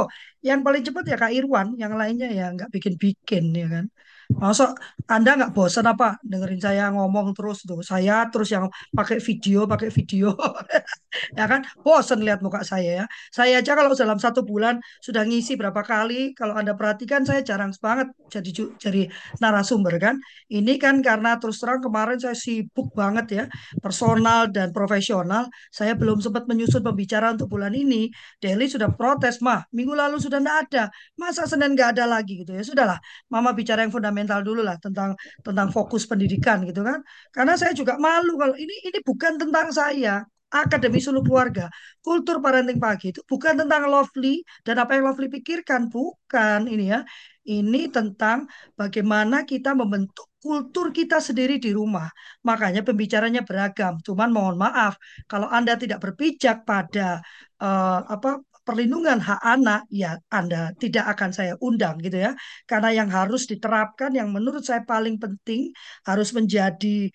yang 0.48 0.60
paling 0.66 0.82
cepat 0.86 1.04
ya 1.10 1.16
Kak 1.22 1.32
Irwan, 1.38 1.68
yang 1.82 1.92
lainnya 2.00 2.26
ya 2.38 2.44
nggak 2.54 2.70
bikin-bikin 2.74 3.44
ya 3.60 3.66
kan. 3.74 3.84
Masa 4.28 4.76
Anda 5.08 5.40
nggak 5.40 5.56
bosan 5.56 5.88
apa 5.88 6.20
dengerin 6.20 6.60
saya 6.60 6.92
ngomong 6.92 7.32
terus 7.32 7.64
tuh? 7.64 7.80
Saya 7.80 8.28
terus 8.28 8.52
yang 8.52 8.68
pakai 8.92 9.24
video, 9.24 9.64
pakai 9.64 9.88
video. 9.88 10.36
ya 11.38 11.48
kan? 11.48 11.64
Bosan 11.80 12.20
lihat 12.20 12.44
muka 12.44 12.60
saya 12.60 13.02
ya. 13.02 13.06
Saya 13.32 13.64
aja 13.64 13.72
kalau 13.72 13.96
dalam 13.96 14.20
satu 14.20 14.44
bulan 14.44 14.84
sudah 15.00 15.24
ngisi 15.24 15.56
berapa 15.56 15.80
kali, 15.80 16.36
kalau 16.36 16.52
Anda 16.60 16.76
perhatikan 16.76 17.24
saya 17.24 17.40
jarang 17.40 17.72
banget 17.80 18.12
jadi 18.28 18.68
jadi 18.76 19.02
narasumber 19.40 19.96
kan. 19.96 20.20
Ini 20.52 20.76
kan 20.76 21.00
karena 21.00 21.40
terus 21.40 21.56
terang 21.64 21.80
kemarin 21.80 22.20
saya 22.20 22.36
sibuk 22.36 22.92
banget 22.92 23.26
ya, 23.32 23.44
personal 23.80 24.52
dan 24.52 24.76
profesional. 24.76 25.48
Saya 25.72 25.96
belum 25.96 26.20
sempat 26.20 26.44
menyusun 26.44 26.84
pembicaraan 26.84 27.40
untuk 27.40 27.56
bulan 27.56 27.72
ini. 27.72 28.12
Deli 28.44 28.68
sudah 28.68 28.92
protes, 28.92 29.40
mah 29.40 29.64
minggu 29.72 29.96
lalu 29.96 30.20
sudah 30.20 30.36
tidak 30.36 30.56
ada. 30.68 30.84
Masa 31.16 31.48
Senin 31.48 31.72
nggak 31.72 31.96
ada 31.96 32.04
lagi 32.04 32.44
gitu 32.44 32.52
ya. 32.52 32.60
Sudahlah, 32.60 33.00
Mama 33.32 33.56
bicara 33.56 33.80
yang 33.80 33.90
fundamental 33.90 34.17
fundamental 34.18 34.42
dulu 34.42 34.61
lah 34.66 34.76
tentang 34.83 35.14
tentang 35.46 35.68
fokus 35.70 36.02
pendidikan 36.11 36.66
gitu 36.66 36.83
kan. 36.83 36.98
Karena 37.31 37.54
saya 37.54 37.70
juga 37.70 37.94
malu 38.02 38.35
kalau 38.35 38.54
ini 38.59 38.74
ini 38.90 38.98
bukan 39.07 39.38
tentang 39.38 39.70
saya. 39.70 40.26
Akademi 40.48 40.96
Suluh 40.96 41.20
Keluarga, 41.20 41.68
kultur 42.00 42.40
parenting 42.40 42.81
pagi 42.81 43.12
itu 43.12 43.20
bukan 43.28 43.61
tentang 43.61 43.85
Lovely 43.85 44.40
dan 44.64 44.81
apa 44.81 44.96
yang 44.96 45.12
Lovely 45.12 45.28
pikirkan, 45.28 45.92
bukan 45.92 46.64
ini 46.72 46.88
ya. 46.88 47.04
Ini 47.44 47.92
tentang 47.92 48.48
bagaimana 48.72 49.44
kita 49.44 49.76
membentuk 49.76 50.24
kultur 50.40 50.88
kita 50.88 51.20
sendiri 51.20 51.61
di 51.61 51.68
rumah. 51.76 52.09
Makanya 52.48 52.81
pembicaranya 52.81 53.44
beragam. 53.44 54.00
Cuman 54.00 54.33
mohon 54.33 54.57
maaf 54.57 54.96
kalau 55.28 55.52
Anda 55.52 55.76
tidak 55.76 56.00
berpijak 56.00 56.64
pada 56.64 57.20
uh, 57.61 58.00
apa 58.09 58.40
perlindungan 58.68 59.18
hak 59.28 59.40
anak, 59.52 59.81
ya 60.00 60.11
Anda 60.38 60.59
tidak 60.83 61.04
akan 61.16 61.31
saya 61.38 61.52
undang 61.66 61.94
gitu 62.04 62.16
ya. 62.26 62.31
Karena 62.70 62.88
yang 62.98 63.09
harus 63.18 63.42
diterapkan, 63.50 64.11
yang 64.18 64.28
menurut 64.37 64.62
saya 64.68 64.83
paling 64.92 65.16
penting 65.22 65.61
harus 66.09 66.28
menjadi 66.38 67.09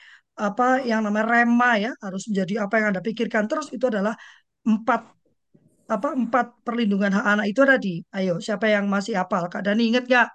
apa 0.48 0.82
yang 0.89 1.00
namanya 1.06 1.26
rema 1.34 1.72
ya, 1.86 1.92
harus 2.06 2.24
menjadi 2.30 2.54
apa 2.66 2.74
yang 2.82 2.88
Anda 2.92 3.02
pikirkan 3.08 3.44
terus 3.50 3.68
itu 3.76 3.86
adalah 3.92 4.13
empat 4.66 5.02
apa 5.96 6.10
empat 6.22 6.46
perlindungan 6.66 7.12
hak 7.18 7.26
anak 7.34 7.46
itu 7.52 7.62
tadi. 7.72 7.94
Ayo, 8.18 8.34
siapa 8.46 8.66
yang 8.76 8.86
masih 8.96 9.13
hafal? 9.20 9.44
Kak 9.54 9.62
Dani 9.66 9.84
ingat 9.94 10.06
nggak? 10.10 10.28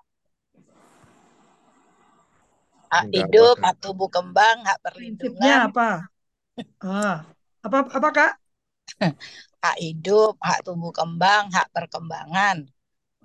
Hak 2.92 3.06
hidup, 3.16 3.56
hak 3.64 3.74
tubuh 3.84 4.08
kembang, 4.08 4.56
hak 4.68 4.78
perlindungan. 4.84 5.28
Prinsipnya 5.28 5.52
apa? 5.68 5.88
Ah, 6.80 7.16
apa 7.66 7.78
apa 7.98 8.08
Kak? 8.16 8.30
hak 9.68 9.78
hidup, 9.84 10.40
hak 10.40 10.64
tumbuh 10.64 10.92
kembang, 10.96 11.52
hak 11.52 11.68
perkembangan, 11.76 12.64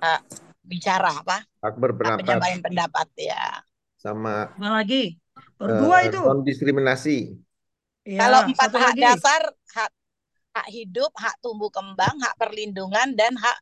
hak 0.03 0.21
bicara 0.63 1.23
apa? 1.23 1.47
Hak 1.63 1.75
berpendapat. 1.79 2.19
Hak 2.19 2.21
penyampaian 2.23 2.59
pendapat 2.59 3.07
ya. 3.15 3.45
Sama. 3.95 4.51
Apa 4.51 4.83
lagi? 4.83 5.15
Berdua 5.55 6.03
uh, 6.03 6.07
itu. 6.07 6.19
Non 6.19 6.43
diskriminasi. 6.43 7.17
Ya, 8.03 8.27
Kalau 8.27 8.51
empat 8.51 8.69
hak 8.75 8.91
lagi. 8.91 9.01
dasar, 9.01 9.41
hak 9.71 9.91
hak 10.53 10.67
hidup, 10.67 11.11
hak 11.15 11.39
tumbuh 11.39 11.71
kembang, 11.71 12.19
hak 12.19 12.35
perlindungan 12.35 13.15
dan 13.15 13.31
hak 13.39 13.57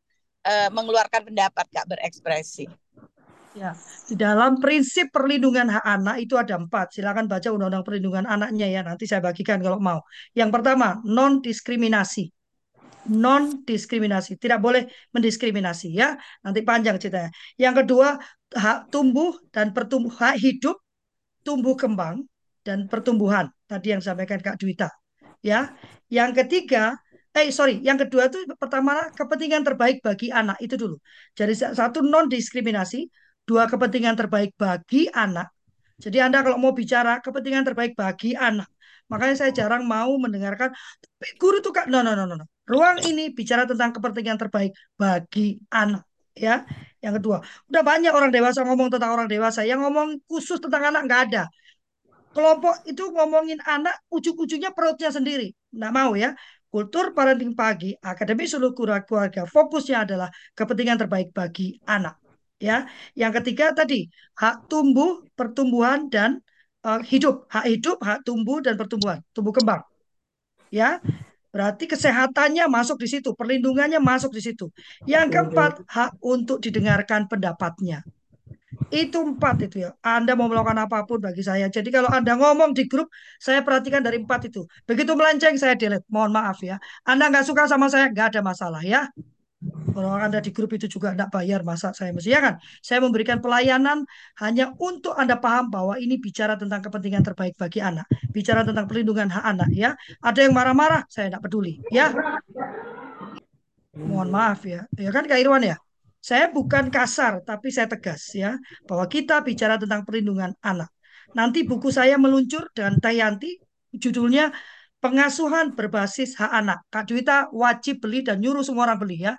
uh, 0.49 0.69
mengeluarkan 0.73 1.29
pendapat, 1.29 1.65
kak 1.69 1.86
berekspresi. 1.86 2.65
Ya, 3.51 3.75
di 4.07 4.15
dalam 4.15 4.63
prinsip 4.63 5.11
perlindungan 5.11 5.67
hak 5.67 5.84
anak 5.84 6.23
itu 6.23 6.39
ada 6.39 6.55
empat. 6.55 6.95
Silakan 6.95 7.27
baca 7.27 7.51
Undang-Undang 7.51 7.84
Perlindungan 7.84 8.23
Anaknya 8.23 8.71
ya. 8.71 8.79
Nanti 8.79 9.03
saya 9.11 9.19
bagikan 9.19 9.59
kalau 9.59 9.75
mau. 9.75 9.99
Yang 10.32 10.55
pertama, 10.55 11.03
non 11.03 11.43
diskriminasi 11.43 12.32
non 13.12 13.64
diskriminasi, 13.68 14.39
tidak 14.39 14.59
boleh 14.64 14.88
mendiskriminasi 15.12 15.88
ya. 15.91 16.16
Nanti 16.43 16.59
panjang 16.64 16.95
ceritanya. 17.01 17.32
Yang 17.59 17.86
kedua, 17.86 18.07
hak 18.55 18.78
tumbuh 18.91 19.36
dan 19.51 19.76
pertumbuh 19.76 20.12
hak 20.12 20.36
hidup, 20.39 20.80
tumbuh 21.43 21.76
kembang 21.76 22.24
dan 22.64 22.88
pertumbuhan. 22.91 23.51
Tadi 23.68 23.88
yang 23.91 23.99
disampaikan 23.99 24.39
Kak 24.39 24.55
Dwita. 24.62 24.89
Ya. 25.43 25.76
Yang 26.12 26.43
ketiga, 26.43 26.95
Eh, 27.32 27.47
sorry, 27.47 27.80
yang 27.80 27.95
kedua 27.95 28.28
itu 28.28 28.43
pertama 28.59 29.07
kepentingan 29.16 29.64
terbaik 29.64 30.03
bagi 30.03 30.28
anak 30.36 30.59
itu 30.59 30.76
dulu. 30.76 30.99
Jadi 31.32 31.53
satu 31.80 32.03
non 32.03 32.28
diskriminasi, 32.28 33.07
dua 33.47 33.72
kepentingan 33.72 34.20
terbaik 34.20 34.51
bagi 34.59 35.07
anak. 35.07 35.47
Jadi 36.03 36.18
Anda 36.20 36.43
kalau 36.43 36.59
mau 36.59 36.76
bicara 36.76 37.24
kepentingan 37.24 37.64
terbaik 37.64 37.95
bagi 37.95 38.36
anak, 38.36 38.68
makanya 39.07 39.36
saya 39.39 39.51
jarang 39.55 39.88
mau 39.88 40.12
mendengarkan 40.20 40.76
guru 41.39 41.64
itu 41.64 41.72
kak, 41.72 41.88
no 41.88 42.03
no 42.03 42.12
no 42.20 42.24
no. 42.28 42.45
Ruang 42.72 43.03
ini 43.03 43.36
bicara 43.36 43.67
tentang 43.67 43.91
kepentingan 43.91 44.39
terbaik 44.39 44.72
bagi 44.95 45.59
anak, 45.67 46.07
ya. 46.32 46.63
Yang 47.03 47.13
kedua, 47.19 47.38
udah 47.67 47.84
banyak 47.84 48.13
orang 48.15 48.32
dewasa 48.32 48.63
ngomong 48.63 48.88
tentang 48.88 49.11
orang 49.11 49.28
dewasa, 49.28 49.67
yang 49.67 49.84
ngomong 49.84 50.24
khusus 50.30 50.63
tentang 50.63 50.88
anak 50.88 51.01
nggak 51.03 51.22
ada 51.28 51.43
kelompok 52.32 52.88
itu 52.88 53.03
ngomongin 53.11 53.59
anak 53.67 53.95
ujung-ujungnya 54.07 54.72
perutnya 54.72 55.11
sendiri. 55.11 55.51
Nggak 55.76 55.91
mau 55.93 56.11
ya. 56.15 56.32
Kultur 56.72 57.11
parenting 57.11 57.51
pagi, 57.51 57.91
akademi 57.99 58.47
seluruh 58.47 58.72
keluarga, 59.03 59.43
fokusnya 59.43 60.07
adalah 60.07 60.32
kepentingan 60.55 61.03
terbaik 61.03 61.36
bagi 61.36 61.76
anak. 61.84 62.15
Ya, 62.63 62.88
yang 63.11 63.36
ketiga 63.36 63.76
tadi 63.76 64.07
hak 64.39 64.72
tumbuh, 64.72 65.19
pertumbuhan 65.36 66.07
dan 66.07 66.39
uh, 66.88 67.03
hidup, 67.03 67.43
hak 67.51 67.67
hidup, 67.67 67.99
hak 67.99 68.24
tumbuh 68.24 68.63
dan 68.63 68.80
pertumbuhan, 68.80 69.19
tumbuh 69.36 69.51
kembang. 69.51 69.84
Ya, 70.72 71.03
berarti 71.51 71.85
kesehatannya 71.85 72.65
masuk 72.71 72.97
di 73.03 73.07
situ, 73.11 73.35
perlindungannya 73.35 73.99
masuk 73.99 74.31
di 74.31 74.41
situ. 74.41 74.71
Yang 75.05 75.27
keempat, 75.35 75.71
hak 75.85 76.11
untuk 76.23 76.63
didengarkan 76.63 77.27
pendapatnya. 77.27 78.01
Itu 78.91 79.23
empat 79.23 79.67
itu 79.67 79.83
ya. 79.83 79.91
Anda 80.03 80.35
mau 80.35 80.47
melakukan 80.47 80.79
apa 80.79 81.03
pun 81.03 81.19
bagi 81.19 81.43
saya. 81.43 81.67
Jadi 81.67 81.91
kalau 81.91 82.07
Anda 82.07 82.39
ngomong 82.39 82.71
di 82.71 82.87
grup, 82.87 83.11
saya 83.39 83.61
perhatikan 83.61 83.99
dari 84.03 84.23
empat 84.23 84.47
itu. 84.47 84.63
Begitu 84.87 85.11
melenceng, 85.15 85.59
saya 85.59 85.75
delete. 85.75 86.07
Mohon 86.07 86.31
maaf 86.39 86.59
ya. 86.63 86.79
Anda 87.03 87.27
nggak 87.27 87.45
suka 87.45 87.67
sama 87.67 87.91
saya, 87.91 88.07
nggak 88.11 88.35
ada 88.35 88.41
masalah 88.41 88.81
ya. 88.83 89.11
Kalau 89.91 90.15
Anda 90.15 90.39
di 90.39 90.51
grup 90.55 90.71
itu 90.71 90.87
juga 90.87 91.11
tidak 91.11 91.29
bayar, 91.35 91.61
masa 91.67 91.91
saya 91.91 92.15
mesti 92.15 92.31
ya 92.31 92.39
kan? 92.39 92.55
Saya 92.79 93.03
memberikan 93.03 93.43
pelayanan 93.43 94.07
hanya 94.39 94.71
untuk 94.79 95.13
Anda 95.19 95.37
paham 95.37 95.67
bahwa 95.67 95.99
ini 95.99 96.17
bicara 96.17 96.55
tentang 96.55 96.79
kepentingan 96.79 97.23
terbaik 97.27 97.59
bagi 97.59 97.83
anak. 97.83 98.07
Bicara 98.31 98.63
tentang 98.63 98.87
perlindungan 98.87 99.27
hak 99.29 99.45
anak 99.45 99.69
ya. 99.75 99.93
Ada 100.23 100.47
yang 100.47 100.53
marah-marah, 100.55 101.05
saya 101.11 101.29
tidak 101.29 101.43
peduli 101.45 101.83
ya. 101.91 102.15
Mohon 103.91 104.29
maaf 104.31 104.63
ya. 104.63 104.87
Ya 104.95 105.11
kan 105.11 105.27
Kak 105.27 105.37
Irwan 105.37 105.67
ya? 105.67 105.75
Saya 106.21 106.53
bukan 106.53 106.93
kasar, 106.93 107.41
tapi 107.41 107.73
saya 107.73 107.89
tegas 107.89 108.29
ya 108.37 108.55
bahwa 108.85 109.09
kita 109.09 109.41
bicara 109.41 109.75
tentang 109.81 110.05
perlindungan 110.05 110.53
anak. 110.61 110.87
Nanti 111.33 111.63
buku 111.65 111.89
saya 111.89 112.15
meluncur 112.19 112.69
dengan 112.75 112.99
Tayanti, 113.01 113.57
judulnya 113.95 114.53
Pengasuhan 115.01 115.73
Berbasis 115.73 116.37
Hak 116.37 116.53
Anak. 116.53 116.85
Kak 116.93 117.09
Juwita 117.09 117.49
wajib 117.49 118.05
beli 118.05 118.21
dan 118.21 118.37
nyuruh 118.37 118.61
semua 118.61 118.85
orang 118.85 119.01
beli 119.01 119.25
ya. 119.25 119.33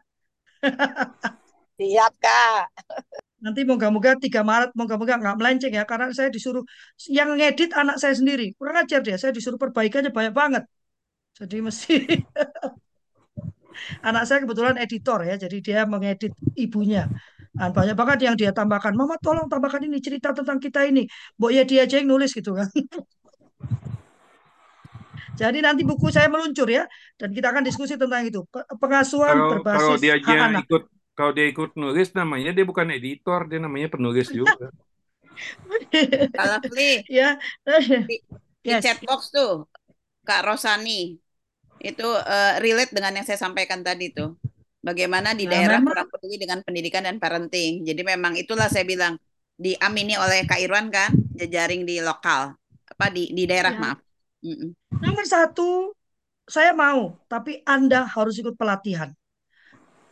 Siap 1.78 2.12
Kak. 2.22 2.64
Nanti 3.42 3.66
moga-moga 3.66 4.14
3 4.14 4.46
Maret, 4.46 4.70
moga-moga 4.78 5.18
nggak 5.18 5.36
melenceng 5.38 5.72
ya, 5.74 5.82
karena 5.82 6.06
saya 6.14 6.30
disuruh 6.30 6.62
yang 7.10 7.34
ngedit 7.34 7.74
anak 7.74 7.98
saya 7.98 8.14
sendiri. 8.14 8.54
Kurang 8.54 8.76
ajar 8.82 9.00
dia, 9.02 9.16
saya 9.18 9.34
disuruh 9.34 9.58
perbaikannya 9.58 10.14
banyak 10.14 10.34
banget. 10.34 10.62
Jadi 11.38 11.56
mesti 11.66 11.94
anak 14.08 14.22
saya 14.28 14.38
kebetulan 14.44 14.76
editor 14.78 15.18
ya, 15.26 15.34
jadi 15.38 15.56
dia 15.66 15.80
mengedit 15.88 16.32
ibunya. 16.54 17.08
Dan 17.52 17.70
banyak 17.76 17.96
banget 18.00 18.18
yang 18.24 18.34
dia 18.40 18.50
tambahkan. 18.54 18.96
Mama 18.96 19.20
tolong 19.20 19.44
tambahkan 19.52 19.84
ini 19.84 20.00
cerita 20.00 20.32
tentang 20.32 20.56
kita 20.56 20.88
ini. 20.88 21.04
Mbok 21.36 21.50
ya 21.52 21.62
dia 21.68 21.84
aja 21.84 22.00
yang 22.00 22.08
nulis 22.08 22.32
gitu 22.32 22.56
kan. 22.56 22.68
Jadi 25.32 25.58
nanti 25.64 25.82
buku 25.82 26.12
saya 26.12 26.28
meluncur 26.28 26.68
ya, 26.68 26.84
dan 27.16 27.32
kita 27.32 27.48
akan 27.52 27.64
diskusi 27.64 27.96
tentang 27.96 28.22
itu 28.28 28.44
pengasuhan 28.76 29.36
Kalau 29.38 29.48
kalau 29.72 29.94
berbasis 29.96 30.00
dia 30.02 30.14
hak 30.20 30.38
anak. 30.52 30.64
ikut 30.68 30.82
kalau 31.16 31.32
dia 31.36 31.46
ikut 31.48 31.70
nulis 31.76 32.08
namanya 32.16 32.50
dia 32.56 32.64
bukan 32.64 32.88
editor, 32.92 33.48
dia 33.48 33.60
namanya 33.60 33.88
penulis 33.92 34.28
juga. 34.38 34.68
Kalau 36.36 36.58
Fli, 36.68 37.02
ya, 37.18 37.36
di, 38.08 38.16
di 38.64 38.72
yes. 38.72 38.82
chat 38.84 38.98
box 39.04 39.32
tuh 39.32 39.66
Kak 40.28 40.44
Rosani 40.46 41.16
itu 41.82 42.08
eh, 42.26 42.54
relate 42.62 42.92
dengan 42.94 43.12
yang 43.18 43.26
saya 43.26 43.40
sampaikan 43.40 43.82
tadi 43.82 44.12
tuh. 44.14 44.38
Bagaimana 44.82 45.30
di 45.38 45.46
Nah, 45.46 45.54
daerah 45.54 45.78
memang 45.78 45.86
kurang 45.86 46.08
peduli 46.10 46.36
dengan 46.42 46.58
pendidikan 46.66 47.06
dan 47.06 47.16
parenting. 47.22 47.86
Jadi 47.86 48.02
memang 48.02 48.34
itulah 48.34 48.66
saya 48.66 48.82
bilang 48.82 49.14
diamini 49.54 50.18
oleh 50.18 50.42
Kak 50.42 50.58
Irwan 50.58 50.90
kan, 50.90 51.14
jejaring 51.38 51.86
di 51.86 52.02
lokal 52.02 52.54
apa 52.92 53.06
di 53.14 53.30
di 53.30 53.46
daerah 53.46 53.74
ya. 53.74 53.78
maaf. 53.78 53.98
Mm-mm. 54.42 54.74
Nomor 54.98 55.24
satu, 55.24 55.94
saya 56.50 56.74
mau, 56.74 57.14
tapi 57.30 57.62
Anda 57.62 58.04
harus 58.04 58.36
ikut 58.42 58.58
pelatihan. 58.58 59.14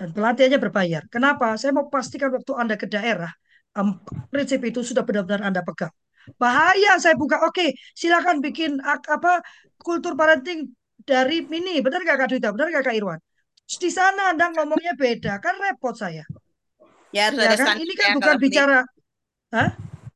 Dan 0.01 0.17
pelatihannya 0.17 0.57
berbayar. 0.57 1.03
Kenapa? 1.13 1.59
Saya 1.61 1.77
mau 1.77 1.93
pastikan 1.93 2.33
waktu 2.33 2.53
Anda 2.57 2.79
ke 2.81 2.89
daerah, 2.89 3.29
em, 3.77 4.01
prinsip 4.33 4.65
itu 4.65 4.81
sudah 4.81 5.05
benar-benar 5.05 5.51
Anda 5.53 5.61
pegang. 5.61 5.93
Bahaya 6.41 6.97
saya 6.97 7.19
buka, 7.19 7.43
oke, 7.45 7.75
silakan 7.93 8.41
bikin 8.41 8.81
apa 8.87 9.43
kultur 9.83 10.15
parenting 10.17 10.73
dari 11.05 11.45
ini, 11.45 11.83
benar 11.85 12.01
nggak 12.01 12.17
Kak 12.17 12.29
Duita? 12.33 12.49
Benar 12.55 12.67
nggak 12.71 12.85
Kak 12.87 12.97
Irwan? 12.97 13.21
Di 13.67 13.91
sana 13.93 14.33
Anda 14.33 14.49
ngomongnya 14.55 14.95
beda, 14.97 15.37
kan 15.43 15.59
repot 15.59 15.93
saya. 15.93 16.25
Ya 17.11 17.29
harus 17.29 17.43
Ya 17.43 17.51
ada 17.51 17.57
kan? 17.59 17.77
Ini 17.77 17.95
kan 17.99 18.09
ya 18.09 18.15
bukan 18.17 18.37
bicara, 18.39 18.79
Hah? 19.51 19.71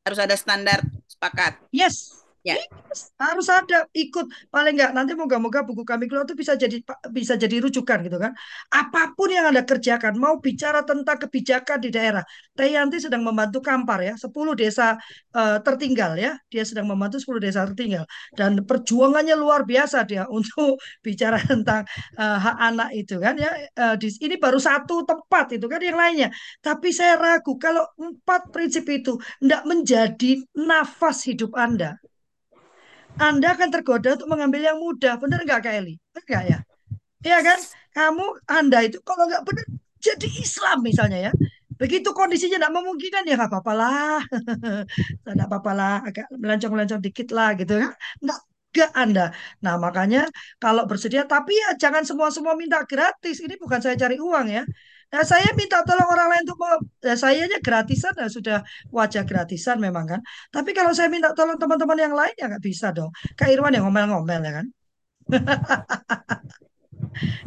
Harus 0.07 0.19
ada 0.23 0.37
standar 0.39 0.79
sepakat. 1.11 1.59
Yes, 1.75 2.24
Ya. 2.45 2.61
yes, 2.61 3.09
harus 3.17 3.49
ada 3.49 3.89
ikut 3.97 4.29
paling 4.53 4.77
nggak 4.77 4.93
nanti 4.93 5.17
moga-moga 5.17 5.65
buku 5.65 5.81
kami 5.81 6.05
keluar 6.13 6.29
itu 6.29 6.37
bisa 6.37 6.53
jadi 6.53 6.77
bisa 7.09 7.41
jadi 7.41 7.57
rujukan 7.65 8.05
gitu 8.05 8.21
kan. 8.21 8.37
Apa 8.69 9.17
pun 9.17 9.33
yang 9.33 9.49
anda 9.49 9.65
kerjakan, 9.65 10.21
mau 10.21 10.37
bicara 10.45 10.85
tentang 10.85 11.17
kebijakan 11.25 11.81
di 11.81 11.89
daerah, 11.89 12.21
Tayanti 12.53 13.01
sedang 13.01 13.25
membantu 13.25 13.65
Kampar 13.65 14.05
ya, 14.05 14.13
10 14.21 14.53
desa 14.61 14.93
eh, 15.33 15.57
tertinggal 15.65 16.21
ya, 16.21 16.37
dia 16.53 16.69
sedang 16.69 16.85
membantu 16.93 17.17
10 17.17 17.41
desa 17.41 17.65
tertinggal 17.65 18.05
dan 18.37 18.61
perjuangannya 18.69 19.41
luar 19.41 19.65
biasa 19.65 20.05
dia 20.05 20.29
untuk 20.37 20.77
bicara 21.01 21.41
tentang 21.41 21.89
eh, 22.21 22.39
hak 22.45 22.57
anak 22.61 22.89
itu 22.93 23.17
kan 23.25 23.41
ya. 23.41 23.51
Di, 23.97 24.09
ini 24.21 24.37
baru 24.37 24.61
satu 24.61 25.09
tempat 25.09 25.57
itu 25.57 25.65
kan 25.65 25.81
yang 25.81 25.97
lainnya. 25.97 26.29
Tapi 26.61 26.93
saya 26.93 27.17
ragu 27.17 27.57
kalau 27.57 27.89
empat 27.97 28.53
prinsip 28.53 28.85
itu 28.93 29.17
tidak 29.41 29.63
menjadi 29.65 30.45
nafas 30.61 31.25
hidup 31.25 31.57
Anda. 31.57 31.97
Anda 33.19 33.55
akan 33.55 33.69
tergoda 33.71 34.19
untuk 34.19 34.29
mengambil 34.31 34.61
yang 34.67 34.79
mudah. 34.83 35.15
Benar 35.23 35.47
nggak 35.47 35.61
Kak 35.62 35.75
Eli? 35.79 35.95
Benar 36.12 36.23
nggak 36.27 36.45
ya? 36.51 36.59
Iya 37.25 37.39
kan? 37.47 37.61
Kamu, 37.95 38.25
Anda 38.51 38.79
itu 38.87 38.99
kalau 39.07 39.25
nggak 39.31 39.43
benar 39.49 39.67
jadi 40.03 40.29
Islam 40.45 40.79
misalnya 40.85 41.19
ya. 41.31 41.33
Begitu 41.81 42.09
kondisinya 42.15 42.59
tidak 42.62 42.75
memungkinkan 42.75 43.25
ya 43.27 43.35
nggak 43.39 43.51
apa-apa 43.51 43.73
lah. 43.75 44.19
Tidak 45.27 45.47
apa-apa 45.49 45.73
lah. 45.75 45.95
Agak 46.07 46.27
melencong-melencong 46.35 47.03
dikit 47.03 47.29
lah 47.35 47.55
gitu 47.59 47.75
kan. 47.83 47.93
Nggak 48.23 48.39
nggak 48.75 48.91
Anda. 48.99 49.25
Nah 49.65 49.75
makanya 49.79 50.21
kalau 50.62 50.83
bersedia, 50.91 51.23
tapi 51.27 51.55
ya 51.55 51.75
jangan 51.79 52.03
semua-semua 52.07 52.55
minta 52.59 52.83
gratis. 52.87 53.39
Ini 53.45 53.55
bukan 53.62 53.81
saya 53.83 53.97
cari 53.99 54.17
uang 54.19 54.47
ya. 54.51 54.62
Nah, 55.13 55.23
saya 55.27 55.49
minta 55.59 55.83
tolong 55.87 56.09
orang 56.09 56.29
lain 56.33 56.43
untuk 56.49 56.59
ya, 57.05 57.15
saya 57.15 57.47
aja 57.47 57.59
gratisan 57.61 58.15
ya 58.19 58.29
sudah 58.31 58.59
wajah 58.91 59.23
gratisan 59.27 59.77
memang 59.79 60.05
kan. 60.09 60.21
Tapi 60.51 60.71
kalau 60.77 60.91
saya 60.97 61.09
minta 61.13 61.31
tolong 61.37 61.59
teman-teman 61.61 61.99
yang 61.99 62.15
lain 62.15 62.35
ya 62.39 62.45
nggak 62.51 62.65
bisa 62.65 62.91
dong. 62.97 63.11
Kak 63.39 63.49
Irwan 63.53 63.75
yang 63.77 63.85
ngomel-ngomel 63.87 64.41
ya 64.43 64.53
kan. 64.63 64.67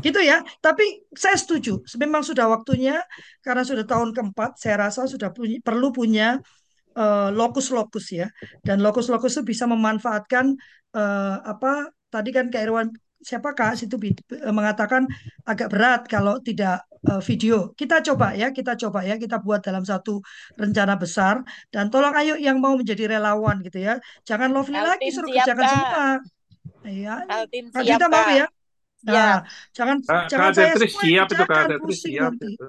Gitu 0.06 0.20
ya. 0.24 0.42
Tapi 0.64 1.08
saya 1.14 1.36
setuju. 1.36 1.84
Memang 2.00 2.24
sudah 2.24 2.48
waktunya 2.48 3.02
karena 3.46 3.64
sudah 3.68 3.84
tahun 3.84 4.16
keempat. 4.16 4.58
Saya 4.62 4.88
rasa 4.88 5.06
sudah 5.10 5.30
perlu 5.64 5.88
punya 5.92 6.40
eh, 6.98 7.30
lokus-lokus 7.34 8.16
ya. 8.16 8.28
Dan 8.64 8.80
lokus-lokus 8.86 9.40
itu 9.40 9.44
bisa 9.56 9.66
memanfaatkan 9.68 10.56
eh, 10.98 11.36
apa 11.44 11.92
tadi 12.14 12.30
kan 12.32 12.48
Kak 12.48 12.62
Irwan 12.64 12.88
siapa 13.28 13.50
Kak 13.52 13.76
situ 13.76 14.00
eh, 14.00 14.54
mengatakan 14.56 15.04
agak 15.44 15.68
berat 15.68 16.02
kalau 16.08 16.40
tidak 16.40 16.88
eh, 17.04 17.22
video. 17.28 17.76
Kita 17.76 18.00
coba 18.00 18.32
ya, 18.40 18.48
kita 18.56 18.80
coba 18.80 19.04
ya, 19.04 19.20
kita 19.20 19.44
buat 19.44 19.60
dalam 19.60 19.84
satu 19.84 20.24
rencana 20.56 20.96
besar 20.96 21.44
dan 21.68 21.92
tolong 21.92 22.16
ayo 22.16 22.40
yang 22.40 22.64
mau 22.64 22.80
menjadi 22.80 23.20
relawan 23.20 23.60
gitu 23.68 23.84
ya. 23.84 24.00
Jangan 24.24 24.50
lovely 24.56 24.80
lagi 24.80 25.12
Altin 25.12 25.12
suruh 25.12 25.30
siap 25.36 25.48
kerjakan 25.52 25.60
Kak. 25.60 25.72
semua. 25.76 26.06
Iya, 26.88 27.16
Altin 27.28 27.66
Kak 27.76 27.84
siap 27.84 28.00
Dita 28.00 28.08
mau 28.08 28.30
ya? 28.32 28.48
Nah, 29.08 29.36
jangan 29.76 29.98
Kak, 30.04 30.24
jangan 30.32 30.50
Kak 30.50 30.56
saya 30.56 30.74
Tetris 30.74 30.92
semua 30.96 31.04
siap 31.04 31.28
itu 31.28 31.36
Kak 31.36 31.38
kerjakan 31.44 31.68
Tetris 31.68 31.84
pusing 31.84 32.14
siap 32.16 32.32
nanti. 32.32 32.52
itu. 32.56 32.68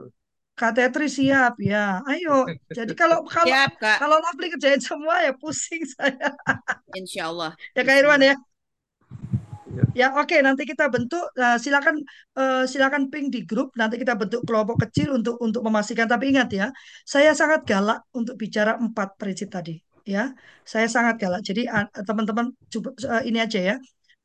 Kak 0.58 0.72
Tetris 0.74 1.12
siap 1.14 1.54
ya. 1.62 2.02
Ayo. 2.02 2.36
Jadi 2.74 2.92
kalau 2.98 3.22
kalau 3.30 3.54
Siap 3.54 3.72
Kak, 3.78 3.96
kalau 4.02 4.16
Lovely 4.18 4.48
kerjain 4.58 4.82
semua 4.82 5.22
ya 5.22 5.32
pusing 5.38 5.86
saya. 5.86 6.34
Insya 6.98 7.30
Allah. 7.30 7.54
Ya 7.78 7.82
Kak 7.86 7.94
Irwan 7.94 8.22
ya. 8.26 8.34
Ya 10.00 10.06
oke 10.20 10.36
nanti 10.46 10.62
kita 10.70 10.84
bentuk 10.94 11.24
eh, 11.42 11.56
silakan 11.64 11.96
eh, 12.38 12.64
silakan 12.72 13.02
ping 13.12 13.26
di 13.34 13.40
grup 13.48 13.68
nanti 13.80 13.96
kita 14.02 14.14
bentuk 14.20 14.40
kelompok 14.48 14.76
kecil 14.88 15.08
untuk 15.18 15.34
untuk 15.46 15.62
memastikan. 15.66 16.06
Tapi 16.12 16.24
ingat 16.32 16.48
ya 16.54 16.66
saya 17.12 17.30
sangat 17.40 17.60
galak 17.70 17.98
untuk 18.18 18.34
bicara 18.42 18.72
empat 18.84 19.08
prinsip 19.20 19.48
tadi 19.56 19.72
ya. 20.14 20.32
Saya 20.72 20.86
sangat 20.94 21.14
galak. 21.22 21.40
Jadi 21.48 21.68
teman-teman 22.08 22.46
eh, 23.12 23.22
ini 23.28 23.38
aja 23.44 23.60
ya. 23.60 23.74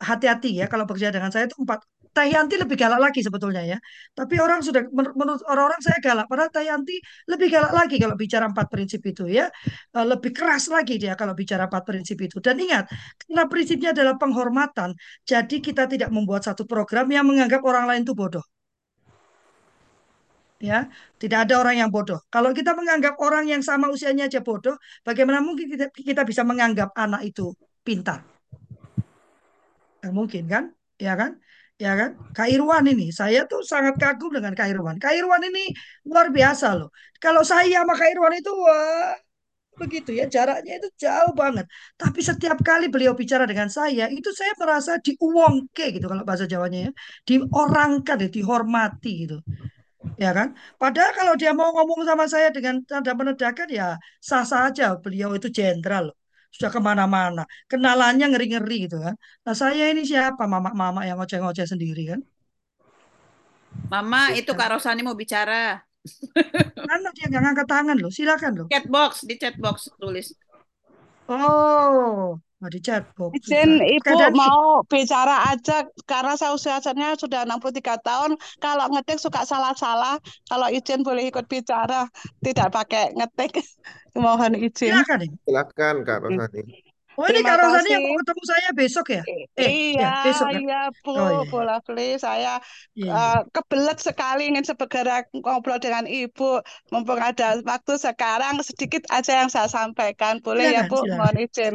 Hati-hati 0.09 0.59
ya 0.59 0.65
kalau 0.71 0.83
bekerja 0.87 1.09
dengan 1.15 1.31
saya 1.33 1.47
itu 1.47 1.55
empat 1.63 1.79
Teh 2.14 2.28
Yanti 2.34 2.55
lebih 2.61 2.78
galak 2.78 2.99
lagi 3.01 3.20
sebetulnya 3.26 3.64
ya. 3.66 3.78
Tapi 4.14 4.36
orang 4.38 4.59
sudah 4.61 4.86
menur- 4.93 5.16
menurut 5.18 5.41
orang-orang 5.49 5.82
saya 5.82 5.97
galak. 6.05 6.26
Padahal 6.30 6.51
Teh 6.53 6.66
Yanti 6.70 6.95
lebih 7.32 7.47
galak 7.53 7.74
lagi 7.74 7.95
kalau 7.97 8.16
bicara 8.24 8.45
empat 8.51 8.68
prinsip 8.74 9.01
itu 9.11 9.24
ya. 9.38 9.45
Eh, 9.97 10.05
Lebih 10.11 10.32
keras 10.38 10.70
lagi 10.70 10.95
dia 11.01 11.14
kalau 11.20 11.34
bicara 11.34 11.66
empat 11.70 11.84
prinsip 11.89 12.18
itu. 12.22 12.38
Dan 12.45 12.55
ingat, 12.61 12.86
karena 13.26 13.43
prinsipnya 13.51 13.89
adalah 13.95 14.16
penghormatan, 14.22 14.89
jadi 15.26 15.55
kita 15.66 15.84
tidak 15.89 16.09
membuat 16.14 16.41
satu 16.47 16.64
program 16.70 17.05
yang 17.09 17.26
menganggap 17.30 17.61
orang 17.66 17.86
lain 17.89 18.01
itu 18.05 18.14
bodoh. 18.14 18.45
Ya, 20.64 20.88
tidak 21.20 21.39
ada 21.43 21.53
orang 21.59 21.76
yang 21.82 21.89
bodoh. 21.91 22.20
Kalau 22.32 22.55
kita 22.55 22.72
menganggap 22.80 23.20
orang 23.20 23.43
yang 23.51 23.59
sama 23.59 23.91
usianya 23.91 24.32
aja 24.32 24.39
bodoh, 24.39 24.76
bagaimana 25.03 25.43
mungkin 25.43 25.68
kita, 25.91 26.24
bisa 26.24 26.47
menganggap 26.47 26.95
anak 26.95 27.22
itu 27.28 27.51
pintar? 27.84 28.24
Nggak 29.99 30.14
mungkin 30.16 30.43
kan? 30.53 30.64
Ya 30.99 31.14
kan? 31.20 31.32
Ya 31.82 31.91
kan? 31.99 32.09
Kak 32.38 32.47
Irwan 32.53 32.86
ini, 32.88 33.09
saya 33.11 33.39
tuh 33.49 33.61
sangat 33.65 33.97
kagum 34.01 34.30
dengan 34.32 34.53
Kak 34.53 34.69
Irwan. 34.71 34.95
Kak 35.01 35.13
Irwan 35.17 35.41
ini 35.49 35.74
luar 36.07 36.30
biasa 36.30 36.67
loh. 36.78 36.89
Kalau 37.19 37.41
saya 37.43 37.82
sama 37.82 37.93
Kak 37.97 38.09
Irwan 38.13 38.34
itu, 38.39 38.51
wah, 38.53 39.11
begitu 39.82 40.11
ya, 40.19 40.26
jaraknya 40.36 40.74
itu 40.80 40.89
jauh 41.03 41.34
banget. 41.41 41.65
Tapi 42.01 42.19
setiap 42.30 42.57
kali 42.69 42.86
beliau 42.93 43.13
bicara 43.17 43.45
dengan 43.51 43.69
saya, 43.71 44.05
itu 44.11 44.30
saya 44.39 44.53
merasa 44.61 44.91
diuwongke 45.05 45.86
gitu 45.95 46.05
kalau 46.11 46.24
bahasa 46.30 46.45
Jawanya 46.53 46.80
ya. 46.88 46.91
Diorangkan, 47.30 48.17
ya, 48.24 48.30
dihormati 48.38 49.11
gitu. 49.28 49.38
Ya 50.24 50.32
kan? 50.38 50.49
Padahal 50.82 51.11
kalau 51.19 51.34
dia 51.41 51.51
mau 51.59 51.69
ngomong 51.76 52.01
sama 52.09 52.26
saya 52.34 52.49
dengan 52.55 52.76
tanda 52.89 53.11
menedakan 53.19 53.67
ya 53.71 53.97
sah-sah 54.30 54.61
aja. 54.69 54.86
Beliau 55.03 55.30
itu 55.38 55.47
jenderal 55.57 56.03
loh. 56.13 56.17
Sudah 56.54 56.70
ke 56.70 56.80
mana-mana. 56.80 57.43
Kenalannya 57.66 58.30
ngeri-ngeri 58.30 58.86
gitu 58.86 59.01
kan. 59.01 59.18
Nah 59.45 59.56
saya 59.58 59.89
ini 59.89 60.06
siapa? 60.06 60.45
Mama-mama 60.45 61.01
yang 61.04 61.18
ngoceh-ngoceh 61.18 61.66
sendiri 61.66 62.14
kan. 62.14 62.22
Mama, 63.89 64.30
itu 64.38 64.54
Kak 64.54 64.78
Rosani 64.78 65.01
mau 65.01 65.18
bicara. 65.18 65.82
Mana 66.89 67.10
dia 67.18 67.26
nggak 67.26 67.41
ngangkat 67.41 67.68
tangan 67.68 67.97
loh. 67.97 68.12
Silakan 68.14 68.51
loh. 68.54 68.68
Chatbox, 68.70 69.26
di 69.26 69.36
chatbox 69.41 69.89
tulis. 69.97 70.38
Oh, 71.26 72.38
di 72.70 72.80
chatbox. 72.80 73.32
Izin. 73.39 73.82
Ibu 73.82 74.14
Oke, 74.14 74.20
Dani. 74.20 74.38
mau 74.38 74.84
bicara 74.86 75.49
aja 75.51 75.84
karena 76.05 76.34
saya 76.38 76.51
usianya 76.53 77.18
sudah 77.18 77.43
63 77.47 77.97
tahun. 78.03 78.32
Kalau 78.61 78.86
ngetik 78.93 79.18
suka 79.20 79.41
salah-salah. 79.43 80.22
Kalau 80.47 80.68
izin 80.70 81.01
boleh 81.01 81.28
ikut 81.32 81.45
bicara, 81.49 82.07
tidak 82.45 82.70
pakai 82.72 83.11
ngetik. 83.18 83.59
Mohon 84.14 84.55
izin. 84.61 84.93
Silakan 85.45 86.05
Kak 86.05 86.22
Rosani. 86.22 86.86
Oh 87.14 87.30
ini 87.30 87.45
Terima 87.45 87.53
Kak 87.53 87.57
Rosani 87.61 87.89
yang 87.93 88.03
mau 88.09 88.18
ketemu 88.26 88.43
saya 88.49 88.70
besok 88.74 89.05
ya? 89.14 89.22
Eh, 89.53 89.70
Iya, 89.93 90.01
ya 90.01 90.11
besok 90.26 90.47
kan? 90.49 90.61
iya 90.66 90.82
Bu, 91.05 91.14
Oh 91.14 91.30
iya, 91.30 91.41
Bu 91.45 91.57
Lovely. 91.61 92.09
Saya 92.18 92.57
iya, 92.97 93.05
iya. 93.05 93.14
eh, 93.14 93.39
kebelet 93.53 93.97
sekali 94.01 94.41
ingin 94.49 94.66
segera 94.66 95.22
ngobrol 95.30 95.78
dengan 95.78 96.09
Ibu. 96.09 96.66
Mumpung 96.89 97.22
ada 97.22 97.61
waktu 97.61 97.93
sekarang, 98.01 98.57
sedikit 98.66 99.05
aja 99.14 99.45
yang 99.45 99.49
saya 99.53 99.70
sampaikan. 99.70 100.41
Boleh 100.41 100.74
ya 100.74 100.82
Silakan, 100.86 100.89
Bu? 100.89 100.97
silakan. 101.05 101.18
Mohon 101.22 101.38
izin. 101.45 101.74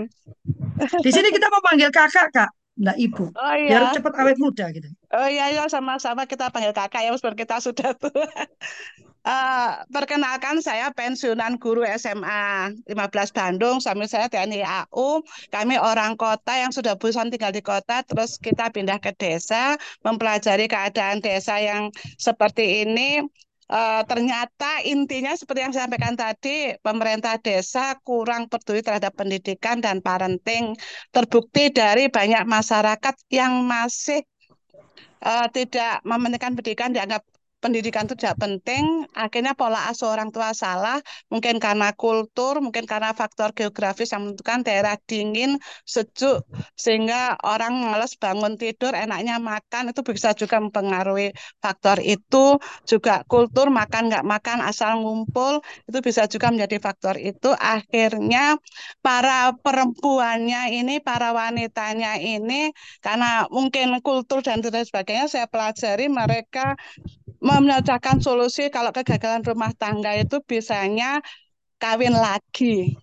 Di 1.05 1.11
sini 1.11 1.29
kita 1.35 1.47
mau 1.51 1.63
panggil 1.65 1.91
kakak 1.91 2.29
kak, 2.31 2.51
nggak 2.79 2.97
ibu. 2.99 3.25
Oh 3.35 3.55
Biar 3.67 3.83
iya, 3.83 3.95
cepat 3.95 4.15
awet 4.19 4.39
muda 4.39 4.71
gitu. 4.71 4.89
oh 5.15 5.29
iya, 5.29 5.51
iya 5.51 5.65
sama-sama 5.67 6.25
kita 6.31 6.51
panggil 6.55 6.73
kakak 6.77 7.03
ya, 7.05 7.11
meskipun 7.11 7.37
kita 7.39 7.59
sudah 7.59 7.95
tua. 7.99 8.27
Eh, 9.29 9.71
perkenalkan 9.93 10.57
saya 10.65 10.89
pensiunan 10.95 11.61
guru 11.61 11.85
SMA 11.85 12.73
15 12.89 13.29
Bandung, 13.37 13.77
suami 13.77 14.09
saya 14.09 14.25
TNI 14.33 14.65
AU. 14.65 15.21
Kami 15.53 15.77
orang 15.77 16.17
kota 16.17 16.57
yang 16.57 16.73
sudah 16.73 16.97
bosan 16.97 17.29
tinggal 17.29 17.53
di 17.53 17.61
kota, 17.61 18.01
terus 18.09 18.41
kita 18.41 18.73
pindah 18.73 18.97
ke 19.05 19.13
desa, 19.13 19.77
mempelajari 20.01 20.65
keadaan 20.65 21.21
desa 21.21 21.61
yang 21.61 21.93
seperti 22.17 22.89
ini. 22.89 23.21
Eh, 23.69 24.03
ternyata 24.09 24.81
intinya 24.81 25.37
seperti 25.37 25.61
yang 25.61 25.73
saya 25.77 25.85
sampaikan 25.85 26.17
tadi, 26.17 26.73
pemerintah 26.81 27.37
desa 27.37 28.01
kurang 28.01 28.49
peduli 28.49 28.81
terhadap 28.81 29.13
pendidikan 29.13 29.85
dan 29.85 30.01
parenting. 30.01 30.73
Terbukti 31.13 31.69
dari 31.69 32.09
banyak 32.09 32.49
masyarakat 32.49 33.15
yang 33.29 33.69
masih 33.69 34.25
eh, 35.21 35.47
tidak 35.53 36.01
mementingkan 36.01 36.57
pendidikan 36.57 36.97
dianggap 36.97 37.21
pendidikan 37.59 38.07
itu 38.07 38.15
tidak 38.15 38.39
penting, 38.39 39.03
akhirnya 39.19 39.53
pola 39.59 39.91
asuh 39.91 40.15
orang 40.15 40.31
tua 40.31 40.55
salah, 40.55 41.03
mungkin 41.27 41.59
karena 41.59 41.91
kultur, 41.93 42.63
mungkin 42.63 42.87
karena 42.87 43.11
faktor 43.11 43.51
geografis 43.51 44.15
yang 44.15 44.31
menentukan 44.31 44.63
daerah 44.63 44.95
dingin, 45.11 45.59
sejuk, 45.83 46.47
sehingga 46.79 47.35
orang 47.43 47.75
males 47.83 48.15
bangun 48.15 48.55
tidur, 48.55 48.95
enaknya 48.95 49.43
makan, 49.43 49.91
itu 49.91 50.01
bisa 50.07 50.33
juga 50.39 50.63
mempengaruhi 50.63 51.35
faktor 51.59 51.99
itu, 51.99 52.59
juga 52.87 53.27
kultur 53.27 53.75
makan 53.75 54.07
nggak 54.07 54.25
makan 54.25 54.59
asal 54.63 55.03
ngumpul, 55.03 55.59
itu 55.91 55.99
bisa 55.99 56.31
juga 56.31 56.55
menjadi 56.55 56.79
faktor 56.79 57.19
itu, 57.19 57.51
akhirnya 57.59 58.55
para 59.03 59.51
perempuannya 59.59 60.79
ini, 60.79 61.03
para 61.03 61.35
wanitanya 61.35 62.23
ini, 62.23 62.71
karena 63.03 63.51
mungkin 63.51 63.99
kultur 63.99 64.47
dan 64.47 64.63
lain 64.63 64.87
sebagainya, 64.87 65.27
saya 65.27 65.47
pelajari 65.51 66.07
mereka 66.07 66.79
memecahkan 67.39 68.19
solusi 68.19 68.67
kalau 68.69 68.91
kegagalan 68.91 69.47
rumah 69.47 69.71
tangga 69.79 70.15
itu 70.19 70.43
bisanya 70.43 71.23
kawin 71.79 72.15
lagi. 72.15 72.99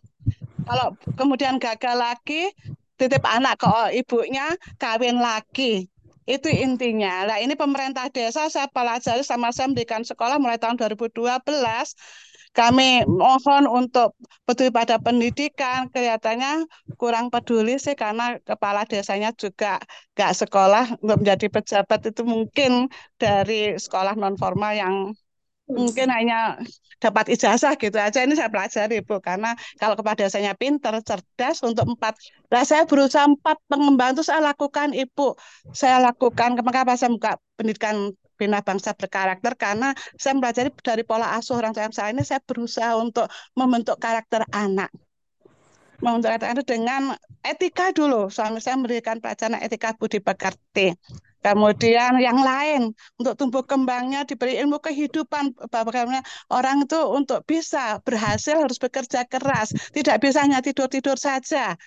Kalau 0.66 0.98
kemudian 1.16 1.62
gagal 1.62 1.96
lagi, 1.96 2.52
titip 3.00 3.24
anak 3.24 3.62
ke 3.62 4.02
ibunya, 4.02 4.52
kawin 4.82 5.22
lagi. 5.22 5.88
Itu 6.26 6.50
intinya. 6.50 7.30
Nah, 7.30 7.38
ini 7.38 7.54
pemerintah 7.54 8.10
desa 8.10 8.50
saya 8.50 8.66
pelajari 8.66 9.22
sama 9.22 9.54
saya 9.54 9.70
mendirikan 9.70 10.02
sekolah 10.02 10.42
mulai 10.42 10.58
tahun 10.58 10.76
2012. 10.82 11.94
Kami 12.56 13.04
mohon 13.04 13.68
untuk 13.68 14.16
peduli 14.48 14.72
pada 14.72 14.96
pendidikan, 14.96 15.92
kelihatannya 15.92 16.64
kurang 16.96 17.28
peduli 17.28 17.76
sih 17.76 18.00
karena 18.00 18.40
kepala 18.48 18.88
desanya 18.88 19.36
juga 19.36 19.76
nggak 20.16 20.32
sekolah, 20.40 20.86
untuk 21.04 21.18
menjadi 21.20 21.48
pejabat 21.52 22.00
itu 22.08 22.24
mungkin 22.24 22.88
dari 23.20 23.76
sekolah 23.76 24.16
non 24.16 24.40
formal 24.40 24.72
yang 24.72 24.96
mungkin 25.68 26.08
hanya 26.14 26.62
dapat 27.04 27.26
ijazah 27.34 27.74
gitu 27.76 27.98
aja. 28.00 28.24
Ini 28.24 28.38
saya 28.40 28.48
pelajari 28.54 29.04
Bu 29.04 29.20
karena 29.20 29.58
kalau 29.82 29.98
kepala 30.00 30.16
desanya 30.16 30.54
pinter 30.56 30.94
cerdas 31.04 31.60
untuk 31.66 31.86
empat 31.92 32.16
nah 32.54 32.64
saya 32.64 32.86
berusaha 32.88 33.26
empat 33.26 33.58
pengembangan 33.68 34.16
itu 34.16 34.24
saya 34.32 34.42
lakukan 34.46 34.94
Ibu. 34.96 35.36
Saya 35.76 36.00
lakukan 36.00 36.56
kenapa 36.56 36.96
saya 36.96 37.12
buka 37.12 37.36
pendidikan 37.58 38.14
bina 38.36 38.60
bangsa 38.62 38.92
berkarakter 38.94 39.56
karena 39.56 39.96
saya 40.20 40.38
pelajari 40.38 40.70
dari 40.84 41.04
pola 41.08 41.36
asuh 41.40 41.60
orang 41.60 41.72
tua 41.72 41.88
saya 41.92 42.12
ini 42.12 42.24
saya 42.24 42.44
berusaha 42.44 42.96
untuk 43.00 43.28
membentuk 43.56 43.98
karakter 43.98 44.44
anak. 44.52 44.92
Membentuk 46.04 46.30
karakter 46.36 46.50
anak 46.52 46.66
dengan 46.68 47.02
etika 47.42 47.96
dulu. 47.96 48.28
Suami 48.28 48.60
saya 48.60 48.76
memberikan 48.76 49.24
pelajaran 49.24 49.64
etika 49.64 49.96
budi 49.96 50.20
pekerti 50.20 50.92
Kemudian 51.46 52.18
yang 52.18 52.42
lain 52.42 52.90
untuk 53.22 53.38
tumbuh 53.38 53.62
kembangnya 53.62 54.26
diberi 54.26 54.58
ilmu 54.58 54.82
kehidupan 54.82 55.54
bagaimana 55.70 56.26
orang 56.50 56.90
itu 56.90 56.98
untuk 57.06 57.46
bisa 57.46 58.02
berhasil 58.02 58.58
harus 58.58 58.82
bekerja 58.82 59.30
keras, 59.30 59.70
tidak 59.94 60.26
bisa 60.26 60.42
hanya 60.42 60.58
tidur-tidur 60.66 61.14
saja. 61.22 61.78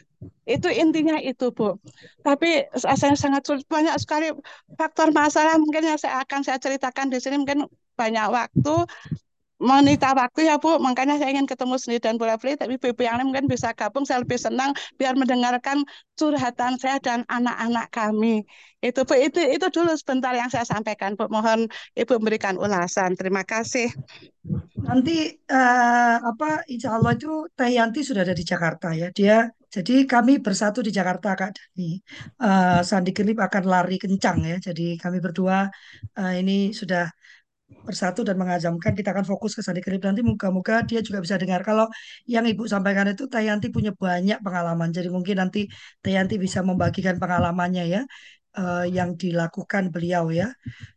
Itu 0.47 0.71
intinya 0.71 1.19
itu, 1.19 1.51
Bu. 1.51 1.75
Tapi 2.23 2.71
saya 2.79 3.19
sangat 3.19 3.51
sulit 3.51 3.67
banyak 3.67 3.99
sekali 3.99 4.31
faktor 4.79 5.11
masalah 5.11 5.59
mungkin 5.59 5.91
yang 5.91 5.99
saya 5.99 6.23
akan 6.23 6.47
saya 6.47 6.63
ceritakan 6.63 7.11
di 7.11 7.19
sini 7.19 7.43
mungkin 7.43 7.67
banyak 7.99 8.27
waktu 8.31 8.87
menita 9.59 10.15
waktu 10.15 10.47
ya 10.47 10.55
Bu, 10.63 10.79
makanya 10.79 11.19
saya 11.19 11.35
ingin 11.35 11.51
ketemu 11.51 11.75
sendiri 11.83 12.01
dan 12.07 12.15
bola 12.15 12.39
beli, 12.39 12.55
tapi 12.55 12.79
ibu 12.79 13.03
yang 13.03 13.19
lain 13.19 13.27
mungkin 13.35 13.51
bisa 13.51 13.75
gabung, 13.75 14.07
saya 14.07 14.23
lebih 14.23 14.39
senang 14.39 14.71
biar 14.95 15.19
mendengarkan 15.19 15.83
curhatan 16.15 16.79
saya 16.79 17.03
dan 17.03 17.27
anak-anak 17.27 17.91
kami. 17.91 18.47
Itu 18.79 19.03
Bu, 19.03 19.19
itu 19.19 19.43
itu 19.43 19.67
dulu 19.75 19.91
sebentar 19.99 20.31
yang 20.39 20.47
saya 20.47 20.63
sampaikan 20.63 21.19
Bu. 21.19 21.27
Mohon 21.27 21.67
Ibu 21.99 22.23
memberikan 22.23 22.55
ulasan. 22.55 23.19
Terima 23.19 23.43
kasih. 23.43 23.91
Nanti 24.87 25.35
eh, 25.35 26.17
apa 26.23 26.63
Insya 26.71 26.95
Allah 26.95 27.19
itu 27.19 27.51
Teh 27.59 27.71
Yanti 27.75 28.07
sudah 28.07 28.23
ada 28.23 28.35
di 28.39 28.47
Jakarta 28.47 28.95
ya. 28.95 29.11
Dia 29.11 29.51
jadi 29.69 30.07
kami 30.07 30.39
bersatu 30.39 30.79
di 30.87 30.95
Jakarta 30.95 31.35
Kak 31.35 31.51
Dani. 31.59 31.99
Eh, 32.47 32.81
Sandi 32.87 33.11
Kelip 33.11 33.39
akan 33.43 33.65
lari 33.67 33.99
kencang 33.99 34.39
ya. 34.47 34.57
Jadi 34.63 34.95
kami 35.03 35.19
berdua 35.19 35.67
eh, 36.19 36.35
ini 36.39 36.71
sudah 36.71 37.11
bersatu 37.89 38.21
dan 38.29 38.37
mengajamkan 38.43 38.93
kita 38.99 39.09
akan 39.17 39.25
fokus 39.31 39.53
ke 39.57 39.63
Sandi 39.65 39.81
Kelip 39.85 40.03
nanti 40.05 40.21
moga-moga 40.21 40.75
dia 40.89 41.01
juga 41.07 41.19
bisa 41.25 41.37
dengar. 41.43 41.61
Kalau 41.69 41.87
yang 42.29 42.45
Ibu 42.51 42.65
sampaikan 42.69 43.07
itu 43.13 43.25
Teh 43.33 43.43
Yanti 43.49 43.67
punya 43.77 43.93
banyak 43.97 44.39
pengalaman. 44.45 44.89
Jadi 44.97 45.09
mungkin 45.17 45.37
nanti 45.43 45.61
Teh 46.03 46.13
Yanti 46.17 46.37
bisa 46.45 46.61
membagikan 46.69 47.17
pengalamannya 47.23 47.83
ya 47.95 48.01
eh, 48.59 48.85
yang 48.97 49.11
dilakukan 49.23 49.85
beliau 49.95 50.25
ya. 50.41 50.47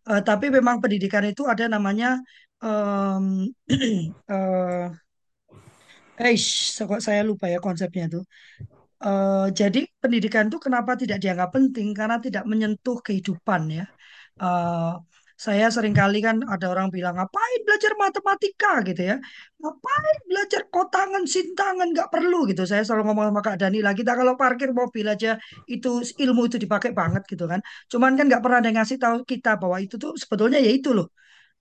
Eh, 0.10 0.22
tapi 0.28 0.46
memang 0.58 0.78
pendidikan 0.84 1.24
itu 1.32 1.44
ada 1.52 1.66
namanya 1.76 2.08
em, 2.64 3.26
eh 4.32 4.88
eish, 6.24 6.50
kok 6.90 7.02
saya 7.08 7.22
lupa 7.30 7.46
ya 7.54 7.58
konsepnya 7.66 8.04
itu. 8.10 8.20
Eh, 9.06 9.46
jadi 9.60 9.80
pendidikan 10.04 10.46
itu 10.50 10.58
kenapa 10.66 10.92
tidak 11.02 11.18
dianggap 11.24 11.50
penting? 11.58 11.88
Karena 12.00 12.18
tidak 12.26 12.44
menyentuh 12.52 12.98
kehidupan 13.08 13.62
ya. 13.78 13.84
Eh, 14.44 14.92
saya 15.46 15.66
sering 15.76 15.96
kali 16.00 16.18
kan 16.28 16.36
ada 16.54 16.66
orang 16.74 16.88
bilang 16.96 17.14
ngapain 17.18 17.60
belajar 17.68 17.92
matematika 18.04 18.72
gitu 18.88 19.02
ya, 19.10 19.16
ngapain 19.62 20.18
belajar 20.30 20.62
kotangan, 20.74 21.24
sintangan 21.34 21.88
nggak 21.94 22.10
perlu 22.14 22.38
gitu. 22.50 22.62
Saya 22.70 22.82
selalu 22.86 23.04
ngomong 23.10 23.26
sama 23.34 23.42
Kak 23.48 23.58
Dani 23.62 23.78
lah, 23.86 23.94
kita 24.00 24.12
kalau 24.20 24.34
parkir 24.42 24.70
mobil 24.80 25.06
aja 25.14 25.30
itu 25.74 25.90
ilmu 26.24 26.42
itu 26.50 26.58
dipakai 26.64 26.92
banget 27.00 27.24
gitu 27.32 27.44
kan. 27.52 27.60
Cuman 27.92 28.12
kan 28.18 28.26
nggak 28.30 28.42
pernah 28.44 28.58
ada 28.62 28.68
yang 28.70 28.78
ngasih 28.80 28.98
tahu 29.04 29.18
kita 29.32 29.50
bahwa 29.62 29.78
itu 29.86 29.96
tuh 30.04 30.12
sebetulnya 30.22 30.60
ya 30.66 30.72
itu 30.78 30.90
loh 30.98 31.08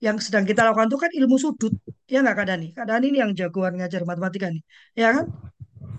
yang 0.07 0.17
sedang 0.25 0.45
kita 0.51 0.61
lakukan 0.67 0.89
itu 0.91 0.99
kan 1.05 1.11
ilmu 1.19 1.37
sudut 1.45 1.73
ya 2.13 2.17
nggak 2.25 2.37
Kak 2.39 2.47
Dani? 2.51 2.67
Kak 2.77 2.87
Dani 2.91 3.05
ini 3.11 3.19
yang 3.25 3.33
jagoan 3.41 3.73
ngajar 3.79 4.03
matematika 4.11 4.47
nih, 4.55 4.63
ya 5.01 5.09
kan? 5.17 5.27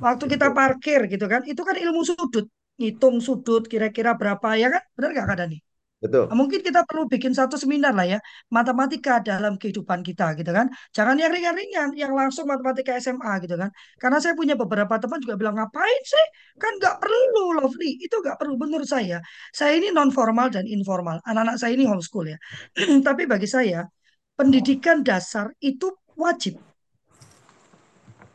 Waktu 0.06 0.26
kita 0.34 0.48
parkir 0.58 1.00
gitu 1.14 1.26
kan, 1.34 1.42
itu 1.52 1.62
kan 1.68 1.76
ilmu 1.84 2.02
sudut, 2.10 2.46
ngitung 2.80 3.16
sudut 3.28 3.64
kira-kira 3.72 4.12
berapa 4.20 4.48
ya 4.62 4.68
kan? 4.74 4.84
Benar 4.98 5.10
nggak 5.14 5.28
Kak 5.32 5.40
Dani? 5.42 5.71
Betul. 6.02 6.34
Nah, 6.34 6.36
Mungkin 6.36 6.66
kita 6.66 6.82
perlu 6.90 7.06
bikin 7.06 7.30
satu 7.38 7.62
seminar 7.62 7.94
lah 7.94 8.10
ya, 8.10 8.20
matematika 8.50 9.22
dalam 9.22 9.54
kehidupan 9.62 10.02
kita 10.02 10.34
gitu 10.34 10.50
kan. 10.50 10.74
Jangan 10.98 11.14
yang 11.22 11.30
ringan-ringan, 11.30 11.94
yang 11.94 12.12
langsung 12.18 12.50
matematika 12.50 12.98
SMA 12.98 13.38
gitu 13.46 13.54
kan. 13.54 13.70
Karena 14.02 14.18
saya 14.18 14.34
punya 14.34 14.58
beberapa 14.58 14.98
teman 14.98 15.22
juga 15.22 15.38
bilang, 15.38 15.54
ngapain 15.62 16.02
sih? 16.02 16.26
Kan 16.58 16.82
nggak 16.82 16.98
perlu, 16.98 17.62
Lovely. 17.62 18.02
Itu 18.02 18.18
nggak 18.18 18.42
perlu 18.42 18.58
menurut 18.58 18.90
saya. 18.90 19.22
Saya 19.54 19.78
ini 19.78 19.94
non 19.94 20.10
formal 20.10 20.50
dan 20.50 20.66
informal. 20.66 21.22
Anak-anak 21.22 21.62
saya 21.62 21.78
ini 21.78 21.86
homeschool 21.86 22.34
ya. 22.34 22.38
Tapi 23.08 23.30
bagi 23.30 23.46
saya, 23.46 23.86
pendidikan 24.34 25.06
dasar 25.06 25.54
itu 25.62 25.94
wajib 26.18 26.58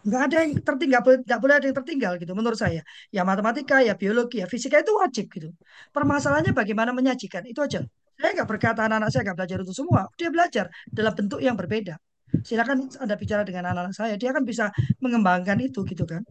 nggak 0.06 0.22
ada 0.30 0.36
yang 0.46 0.52
tertinggal 0.62 1.00
nggak 1.02 1.40
boleh 1.42 1.54
ada 1.58 1.66
yang 1.66 1.76
tertinggal 1.76 2.12
gitu 2.22 2.32
menurut 2.38 2.58
saya. 2.58 2.80
Ya 3.10 3.26
matematika 3.26 3.82
ya 3.82 3.98
biologi 3.98 4.38
ya 4.38 4.46
fisika 4.46 4.78
itu 4.78 4.94
wajib 4.94 5.26
gitu. 5.34 5.50
Permasalahannya 5.90 6.54
bagaimana 6.54 6.94
menyajikan 6.94 7.42
itu 7.44 7.58
aja. 7.58 7.82
Saya 8.16 8.30
nggak 8.32 8.48
berkata 8.48 8.86
anak-anak 8.86 9.10
saya 9.10 9.22
nggak 9.26 9.38
belajar 9.42 9.58
itu 9.66 9.74
semua. 9.74 10.02
Dia 10.14 10.28
belajar 10.30 10.64
dalam 10.86 11.12
bentuk 11.12 11.42
yang 11.42 11.58
berbeda. 11.58 11.98
Silakan 12.46 12.86
anda 13.02 13.14
bicara 13.18 13.42
dengan 13.42 13.70
anak-anak 13.74 13.94
saya 13.94 14.14
dia 14.14 14.30
akan 14.30 14.46
bisa 14.46 14.70
mengembangkan 15.02 15.58
itu 15.58 15.82
gitu 15.82 16.06
kan. 16.06 16.22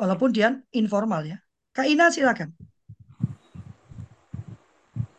Walaupun 0.00 0.32
dia 0.32 0.56
informal 0.72 1.28
ya. 1.28 1.38
Kak 1.76 1.86
Ina 1.86 2.08
silakan. 2.08 2.52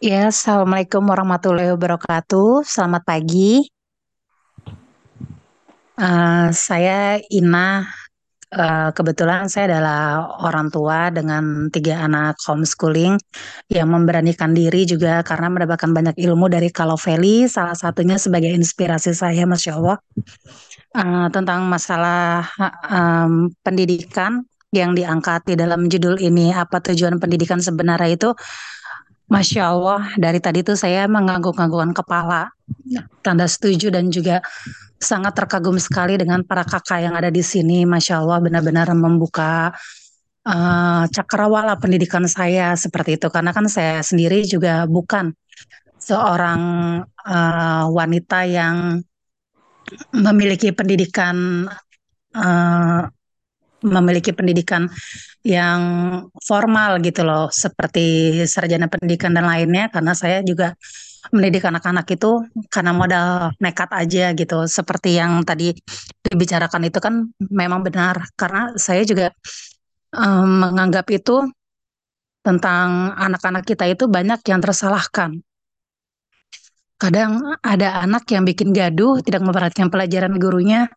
Ya, 0.04 0.28
Assalamualaikum 0.28 1.00
warahmatullahi 1.00 1.72
wabarakatuh. 1.72 2.68
Selamat 2.68 3.08
pagi. 3.08 3.73
Eh, 6.04 6.48
saya 6.52 7.16
Ina. 7.32 7.88
Eh, 8.54 8.90
kebetulan 8.94 9.50
saya 9.50 9.66
adalah 9.66 10.30
orang 10.46 10.70
tua 10.70 11.10
dengan 11.10 11.74
tiga 11.74 12.06
anak 12.06 12.38
homeschooling 12.46 13.18
yang 13.74 13.90
memberanikan 13.90 14.54
diri 14.54 14.86
juga 14.86 15.26
karena 15.26 15.50
mendapatkan 15.50 15.90
banyak 15.90 16.16
ilmu 16.22 16.54
dari 16.54 16.70
Valley, 16.70 17.50
salah 17.50 17.74
satunya 17.74 18.22
sebagai 18.22 18.54
inspirasi 18.54 19.18
saya, 19.18 19.50
Masya 19.50 19.72
Allah, 19.74 19.98
Eh, 20.94 21.28
tentang 21.34 21.66
masalah 21.66 22.46
em, 22.86 23.50
pendidikan 23.66 24.46
yang 24.70 24.94
diangkat 24.94 25.42
di 25.50 25.56
dalam 25.58 25.90
judul 25.90 26.22
ini, 26.22 26.54
apa 26.54 26.78
tujuan 26.86 27.18
pendidikan 27.18 27.58
sebenarnya 27.58 28.14
itu 28.14 28.30
Masya 29.26 29.62
Allah, 29.74 30.14
dari 30.22 30.38
tadi 30.38 30.62
tuh 30.62 30.78
saya 30.78 31.10
mengangguk-anggukan 31.10 31.98
kepala, 31.98 32.54
tanda 33.26 33.50
setuju 33.50 33.90
dan 33.90 34.14
juga 34.14 34.46
sangat 35.00 35.34
terkagum 35.36 35.78
sekali 35.78 36.18
dengan 36.18 36.42
para 36.44 36.64
kakak 36.64 37.04
yang 37.04 37.16
ada 37.16 37.30
di 37.32 37.42
sini. 37.46 37.84
Masya 37.88 38.24
Allah, 38.24 38.40
benar-benar 38.40 38.92
membuka 38.96 39.72
uh, 40.48 41.04
cakrawala 41.08 41.80
pendidikan 41.80 42.24
saya 42.26 42.76
seperti 42.76 43.18
itu. 43.20 43.28
Karena 43.32 43.52
kan 43.52 43.68
saya 43.68 44.00
sendiri 44.04 44.44
juga 44.48 44.88
bukan 44.88 45.34
seorang 46.00 46.62
uh, 47.06 47.86
wanita 47.92 48.44
yang 48.48 49.00
memiliki 50.16 50.72
pendidikan 50.72 51.68
uh, 52.36 53.02
memiliki 53.84 54.32
pendidikan 54.32 54.88
yang 55.44 55.82
formal 56.40 57.04
gitu 57.04 57.28
loh, 57.28 57.52
seperti 57.52 58.40
sarjana 58.48 58.88
pendidikan 58.88 59.36
dan 59.36 59.44
lainnya, 59.44 59.92
karena 59.92 60.16
saya 60.16 60.40
juga 60.40 60.72
mendidik 61.32 61.64
anak-anak 61.64 62.04
itu 62.12 62.44
karena 62.68 62.92
modal 62.92 63.28
nekat 63.64 63.90
aja 63.96 64.36
gitu. 64.36 64.68
Seperti 64.68 65.16
yang 65.16 65.46
tadi 65.48 65.72
dibicarakan 66.26 66.90
itu 66.90 67.00
kan 67.00 67.32
memang 67.40 67.86
benar, 67.86 68.28
karena 68.36 68.76
saya 68.76 69.08
juga 69.08 69.32
um, 70.12 70.68
menganggap 70.68 71.08
itu 71.14 71.48
tentang 72.44 73.16
anak-anak 73.16 73.64
kita 73.64 73.88
itu 73.88 74.04
banyak 74.12 74.44
yang 74.52 74.60
tersalahkan. 74.60 75.40
Kadang 77.00 77.60
ada 77.64 78.04
anak 78.04 78.28
yang 78.32 78.44
bikin 78.44 78.76
gaduh, 78.76 79.20
tidak 79.24 79.44
memperhatikan 79.44 79.88
pelajaran 79.88 80.36
gurunya, 80.40 80.88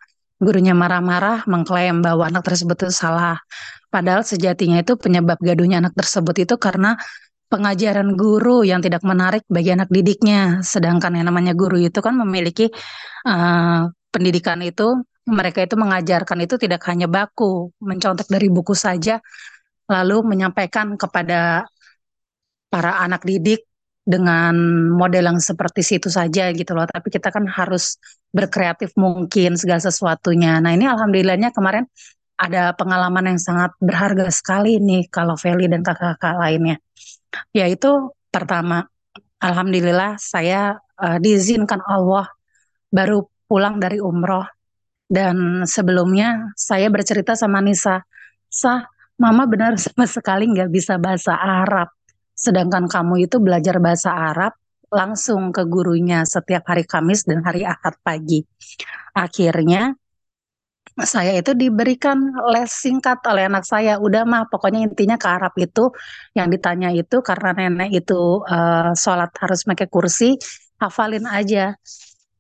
gurunya 0.43 0.75
marah-marah, 0.75 1.47
mengklaim 1.47 2.03
bahwa 2.03 2.27
anak 2.27 2.47
tersebut 2.47 2.87
itu 2.87 2.93
salah. 2.95 3.39
Padahal 3.91 4.27
sejatinya 4.27 4.83
itu 4.83 4.99
penyebab 4.99 5.39
gaduhnya 5.39 5.79
anak 5.81 5.95
tersebut 5.95 6.47
itu 6.47 6.55
karena 6.59 6.99
pengajaran 7.47 8.15
guru 8.19 8.67
yang 8.67 8.83
tidak 8.83 9.03
menarik 9.07 9.43
bagi 9.47 9.71
anak 9.75 9.91
didiknya. 9.91 10.61
Sedangkan 10.63 11.15
yang 11.15 11.27
namanya 11.31 11.53
guru 11.55 11.79
itu 11.79 11.99
kan 12.03 12.15
memiliki 12.19 12.71
uh, 13.27 13.87
pendidikan 14.11 14.59
itu, 14.63 15.03
mereka 15.27 15.63
itu 15.67 15.75
mengajarkan 15.75 16.39
itu 16.47 16.55
tidak 16.59 16.83
hanya 16.87 17.07
baku, 17.11 17.71
mencontek 17.83 18.27
dari 18.31 18.47
buku 18.51 18.75
saja, 18.75 19.19
lalu 19.91 20.23
menyampaikan 20.23 20.95
kepada 20.99 21.67
para 22.71 22.93
anak 23.03 23.23
didik 23.23 23.67
dengan 24.07 24.55
model 24.95 25.35
yang 25.35 25.39
seperti 25.43 25.83
situ 25.83 26.07
saja 26.07 26.55
gitu 26.55 26.73
loh. 26.75 26.87
Tapi 26.87 27.11
kita 27.11 27.35
kan 27.35 27.47
harus 27.51 27.99
berkreatif 28.31 28.95
mungkin 28.95 29.59
segala 29.59 29.83
sesuatunya. 29.83 30.63
Nah 30.63 30.71
ini 30.75 30.87
alhamdulillahnya 30.87 31.51
kemarin 31.51 31.87
ada 32.37 32.77
pengalaman 32.77 33.35
yang 33.35 33.41
sangat 33.41 33.73
berharga 33.81 34.29
sekali 34.29 34.77
nih 34.79 35.09
kalau 35.09 35.35
Feli 35.35 35.67
dan 35.67 35.81
kakak-kakak 35.83 36.37
lainnya. 36.37 36.77
Yaitu 37.53 38.13
pertama, 38.29 38.87
alhamdulillah 39.41 40.17
saya 40.21 40.77
uh, 41.01 41.19
diizinkan 41.21 41.81
Allah 41.85 42.29
baru 42.91 43.27
pulang 43.47 43.79
dari 43.79 44.03
umroh. 44.03 44.47
Dan 45.07 45.63
sebelumnya 45.71 46.51
saya 46.59 46.91
bercerita 46.91 47.39
sama 47.39 47.63
Nisa, 47.63 48.03
sah, 48.51 48.83
mama 49.21 49.47
benar 49.47 49.79
sama 49.85 50.05
sekali 50.05 50.51
nggak 50.51 50.71
bisa 50.71 50.99
bahasa 50.99 51.37
Arab. 51.37 51.93
Sedangkan 52.37 52.91
kamu 52.91 53.31
itu 53.31 53.41
belajar 53.41 53.81
bahasa 53.81 54.13
Arab 54.13 54.53
langsung 54.93 55.51
ke 55.51 55.67
gurunya 55.67 56.23
setiap 56.23 56.71
hari 56.71 56.87
Kamis 56.87 57.27
dan 57.27 57.43
hari 57.43 57.67
Ahad 57.67 57.99
pagi. 58.03 58.45
Akhirnya 59.17 59.97
saya 61.05 61.37
itu 61.37 61.53
diberikan 61.53 62.17
les 62.49 62.73
singkat 62.73 63.21
oleh 63.29 63.45
anak 63.53 63.69
saya. 63.69 64.01
Udah 64.01 64.25
mah 64.25 64.49
pokoknya 64.49 64.81
intinya 64.81 65.21
ke 65.21 65.29
Arab 65.29 65.53
itu 65.61 65.93
yang 66.33 66.49
ditanya 66.49 66.89
itu 66.89 67.21
karena 67.21 67.53
nenek 67.53 67.93
itu 67.93 68.41
uh, 68.49 68.97
sholat 68.97 69.29
harus 69.37 69.61
pakai 69.69 69.89
kursi, 69.93 70.41
hafalin 70.81 71.29
aja. 71.29 71.77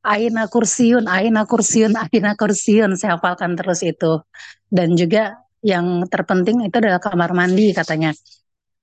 Aina 0.06 0.48
kursiun, 0.48 1.04
aina 1.04 1.44
kursiun, 1.44 1.92
aina 2.08 2.32
kursiun. 2.32 2.96
Saya 2.96 3.20
hafalkan 3.20 3.60
terus 3.60 3.84
itu. 3.84 4.24
Dan 4.72 4.96
juga 4.96 5.36
yang 5.60 6.08
terpenting 6.08 6.64
itu 6.64 6.76
adalah 6.80 7.02
kamar 7.02 7.36
mandi 7.36 7.76
katanya. 7.76 8.16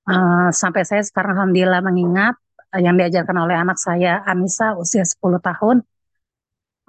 Uh, 0.04 0.52
sampai 0.52 0.84
saya 0.84 1.00
sekarang 1.00 1.34
alhamdulillah 1.34 1.80
mengingat 1.80 2.36
uh, 2.70 2.78
yang 2.78 2.94
diajarkan 2.94 3.40
oleh 3.40 3.56
anak 3.56 3.80
saya 3.80 4.20
Anissa 4.28 4.76
usia 4.76 5.00
10 5.00 5.16
tahun 5.40 5.80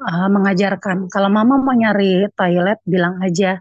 uh, 0.01 0.27
mengajarkan. 0.31 1.07
Kalau 1.13 1.29
mama 1.31 1.55
mau 1.59 1.75
nyari 1.75 2.27
toilet 2.35 2.79
bilang 2.83 3.19
aja 3.23 3.59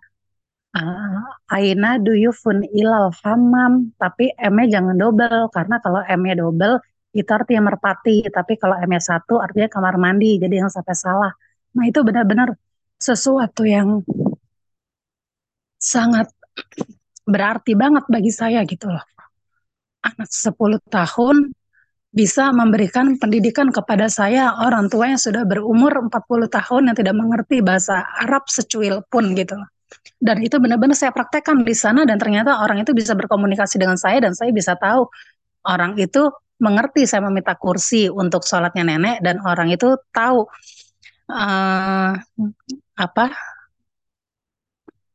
uh, 0.75 1.23
Aina 1.55 2.01
do 2.03 2.13
you 2.15 2.35
fun 2.35 2.67
ilal 2.75 3.15
hamam 3.23 3.95
tapi 4.01 4.35
M-nya 4.35 4.81
jangan 4.81 4.97
double 4.99 5.49
karena 5.55 5.77
kalau 5.85 6.01
M-nya 6.03 6.35
double 6.43 6.83
itu 7.15 7.31
artinya 7.31 7.71
merpati. 7.71 8.27
Tapi 8.27 8.53
kalau 8.59 8.77
M-nya 8.83 9.03
satu 9.03 9.39
artinya 9.39 9.69
kamar 9.71 9.95
mandi 10.01 10.39
jadi 10.43 10.67
yang 10.67 10.71
sampai 10.71 10.97
salah. 10.99 11.33
Nah 11.79 11.85
itu 11.87 12.03
benar-benar 12.03 12.55
sesuatu 12.99 13.63
yang 13.67 14.03
sangat 15.79 16.31
berarti 17.25 17.73
banget 17.77 18.05
bagi 18.09 18.33
saya 18.33 18.63
gitu 18.67 18.91
loh. 18.91 19.05
Anak 20.05 20.29
10 20.29 20.81
tahun 20.93 21.37
bisa 22.15 22.55
memberikan 22.55 23.19
pendidikan 23.19 23.75
kepada 23.75 24.07
saya 24.07 24.55
orang 24.63 24.87
tua 24.87 25.11
yang 25.11 25.19
sudah 25.19 25.43
berumur 25.43 25.91
40 25.91 26.47
tahun 26.47 26.83
yang 26.87 26.97
tidak 26.97 27.15
mengerti 27.19 27.59
bahasa 27.59 28.07
Arab 28.23 28.47
secuil 28.47 29.03
pun 29.11 29.35
gitu. 29.35 29.59
Dan 30.23 30.39
itu 30.47 30.57
benar-benar 30.63 30.95
saya 30.95 31.11
praktekkan 31.11 31.67
di 31.67 31.75
sana 31.75 32.07
dan 32.07 32.23
ternyata 32.23 32.63
orang 32.63 32.87
itu 32.87 32.95
bisa 32.95 33.19
berkomunikasi 33.19 33.83
dengan 33.83 33.99
saya 33.99 34.23
dan 34.23 34.33
saya 34.33 34.55
bisa 34.55 34.79
tahu 34.79 35.11
orang 35.67 35.99
itu 35.99 36.31
mengerti 36.63 37.03
saya 37.03 37.27
meminta 37.27 37.59
kursi 37.59 38.07
untuk 38.07 38.47
sholatnya 38.47 38.87
nenek 38.87 39.19
dan 39.19 39.43
orang 39.43 39.75
itu 39.75 39.99
tahu 40.15 40.47
uh, 41.35 42.15
apa 42.95 43.27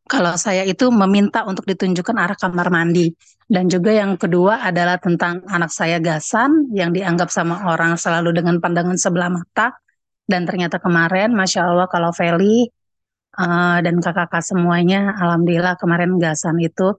kalau 0.09 0.33
saya 0.41 0.65
itu 0.65 0.89
meminta 0.89 1.45
untuk 1.45 1.69
ditunjukkan 1.69 2.17
arah 2.17 2.33
kamar 2.33 2.73
mandi. 2.73 3.13
Dan 3.49 3.69
juga 3.69 3.93
yang 3.93 4.17
kedua 4.17 4.61
adalah 4.65 4.97
tentang 4.97 5.45
anak 5.45 5.69
saya 5.69 6.01
Gasan 6.01 6.73
yang 6.73 6.93
dianggap 6.93 7.29
sama 7.29 7.65
orang 7.69 7.97
selalu 7.97 8.33
dengan 8.33 8.57
pandangan 8.57 8.97
sebelah 8.97 9.29
mata. 9.29 9.77
Dan 10.25 10.45
ternyata 10.49 10.77
kemarin, 10.81 11.33
Masya 11.33 11.65
Allah 11.65 11.89
kalau 11.89 12.13
Feli 12.13 12.69
uh, 13.37 13.77
dan 13.81 13.97
kakak-kakak 14.01 14.45
semuanya, 14.45 15.13
Alhamdulillah 15.17 15.77
kemarin 15.81 16.17
Gasan 16.21 16.61
itu 16.61 16.93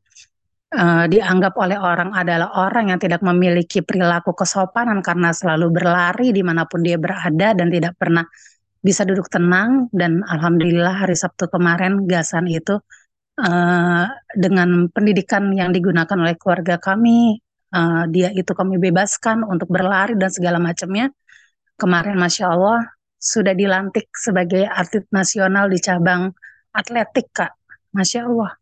uh, 0.75 1.07
dianggap 1.07 1.55
oleh 1.55 1.79
orang 1.79 2.15
adalah 2.15 2.51
orang 2.67 2.95
yang 2.95 2.99
tidak 2.99 3.23
memiliki 3.23 3.83
perilaku 3.83 4.35
kesopanan 4.35 5.03
karena 5.07 5.31
selalu 5.31 5.71
berlari 5.71 6.35
di 6.35 6.43
mana 6.43 6.67
pun 6.67 6.83
dia 6.83 6.99
berada 6.99 7.55
dan 7.55 7.71
tidak 7.71 7.95
pernah 7.95 8.27
bisa 8.83 9.07
duduk 9.07 9.31
tenang. 9.31 9.87
Dan 9.95 10.27
Alhamdulillah 10.27 11.07
hari 11.07 11.15
Sabtu 11.15 11.47
kemarin 11.47 12.11
Gasan 12.11 12.51
itu 12.51 12.83
uh, 13.41 14.07
dengan 14.36 14.86
pendidikan 14.93 15.49
yang 15.57 15.72
digunakan 15.72 16.14
oleh 16.14 16.36
keluarga 16.36 16.76
kami, 16.76 17.41
uh, 17.72 18.05
dia 18.12 18.28
itu 18.36 18.53
kami 18.53 18.76
bebaskan 18.76 19.43
untuk 19.49 19.72
berlari 19.72 20.14
dan 20.20 20.30
segala 20.30 20.61
macamnya. 20.61 21.09
Kemarin, 21.80 22.20
masya 22.20 22.53
Allah, 22.53 22.84
sudah 23.16 23.57
dilantik 23.57 24.12
sebagai 24.12 24.68
atlet 24.68 25.09
nasional 25.09 25.72
di 25.72 25.80
cabang 25.80 26.30
atletik, 26.76 27.32
kak. 27.32 27.53
Masya 27.91 28.28
Allah. 28.28 28.53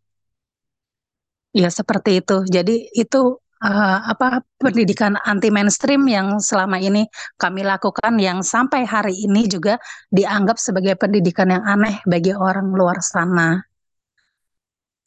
Ya 1.53 1.69
seperti 1.69 2.23
itu. 2.23 2.47
Jadi 2.49 2.89
itu 2.95 3.37
uh, 3.63 3.99
apa 4.07 4.43
pendidikan 4.59 5.19
anti 5.27 5.51
mainstream 5.51 6.07
yang 6.07 6.39
selama 6.39 6.79
ini 6.79 7.07
kami 7.37 7.67
lakukan 7.67 8.15
yang 8.19 8.41
sampai 8.47 8.87
hari 8.87 9.15
ini 9.15 9.51
juga 9.51 9.77
dianggap 10.15 10.57
sebagai 10.61 10.95
pendidikan 10.95 11.51
yang 11.51 11.65
aneh 11.67 11.99
bagi 12.07 12.33
orang 12.35 12.71
luar 12.73 13.03
sana. 13.03 13.59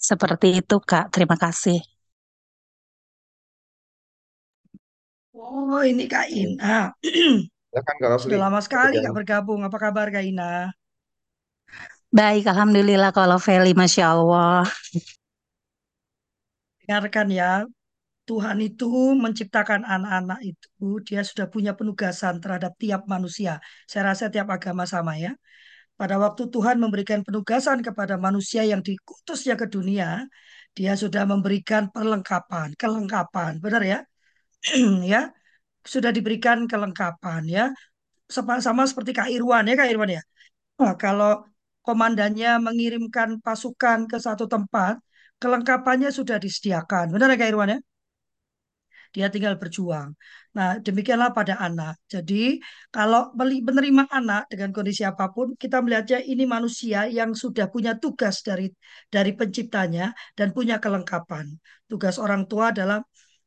Seperti 0.10 0.48
itu, 0.60 0.76
Kak. 0.90 1.06
Terima 1.14 1.38
kasih. 1.38 1.78
Oh, 5.34 5.80
ini 5.86 6.04
Kak 6.12 6.28
Ina. 6.34 6.92
Silakan 7.72 7.96
Kak 8.02 8.10
Rafli. 8.12 8.26
Sudah 8.28 8.40
lama 8.46 8.60
sekali 8.66 8.96
Kak 9.00 9.14
bergabung. 9.18 9.62
Apa 9.68 9.78
kabar 9.80 10.08
Kak 10.14 10.24
Ina? 10.26 10.74
Baik, 12.12 12.44
Alhamdulillah 12.52 13.12
kalau 13.16 13.40
Feli, 13.40 13.72
Masya 13.72 14.06
Allah. 14.12 14.68
Dengarkan 16.84 17.28
ya, 17.32 17.52
Tuhan 18.30 18.58
itu 18.68 18.90
menciptakan 19.24 19.82
anak-anak 19.96 20.40
itu, 20.52 20.88
dia 21.08 21.22
sudah 21.30 21.48
punya 21.54 21.72
penugasan 21.80 22.36
terhadap 22.44 22.74
tiap 22.84 23.02
manusia. 23.14 23.54
Saya 23.90 24.04
rasa 24.14 24.26
tiap 24.34 24.48
agama 24.56 24.84
sama 24.94 25.14
ya. 25.24 25.32
Pada 26.02 26.16
waktu 26.18 26.44
Tuhan 26.54 26.82
memberikan 26.84 27.22
penugasan 27.22 27.86
kepada 27.86 28.18
manusia 28.18 28.66
yang 28.66 28.82
dikutusnya 28.82 29.54
ke 29.62 29.70
dunia, 29.70 30.26
dia 30.74 30.94
sudah 30.98 31.24
memberikan 31.30 31.94
perlengkapan, 31.94 32.74
kelengkapan, 32.82 33.52
benar 33.62 33.82
ya? 33.86 34.00
ya, 35.14 35.30
sudah 35.94 36.10
diberikan 36.10 36.66
kelengkapan 36.72 37.42
ya. 37.46 37.66
Sama, 38.26 38.58
sama 38.66 38.90
seperti 38.90 39.12
Kak 39.14 39.30
Irwan 39.30 39.70
ya, 39.70 39.78
Kak 39.78 39.90
Irwan 39.94 40.10
ya. 40.18 40.22
Nah, 40.82 40.98
kalau 40.98 41.46
komandannya 41.86 42.50
mengirimkan 42.66 43.30
pasukan 43.46 44.10
ke 44.10 44.18
satu 44.18 44.50
tempat, 44.50 44.98
kelengkapannya 45.38 46.10
sudah 46.10 46.42
disediakan. 46.42 47.14
Benar 47.14 47.30
ya 47.34 47.38
Kak 47.38 47.50
Irwan 47.54 47.70
ya? 47.78 47.80
Dia 49.14 49.28
tinggal 49.34 49.54
berjuang. 49.62 50.18
Nah, 50.52 50.84
demikianlah 50.84 51.32
pada 51.32 51.56
anak. 51.64 51.96
Jadi, 52.12 52.60
kalau 52.92 53.32
menerima 53.40 54.04
anak 54.12 54.52
dengan 54.52 54.76
kondisi 54.76 55.08
apa 55.08 55.32
pun, 55.32 55.56
kita 55.56 55.80
melihatnya 55.80 56.20
ini 56.28 56.44
manusia 56.44 57.08
yang 57.08 57.32
sudah 57.32 57.72
punya 57.72 57.96
tugas 57.96 58.44
dari 58.44 58.68
dari 59.08 59.32
penciptanya 59.32 60.12
dan 60.36 60.52
punya 60.52 60.76
kelengkapan. 60.84 61.56
Tugas 61.88 62.20
orang 62.20 62.44
tua 62.52 62.76
adalah 62.76 63.00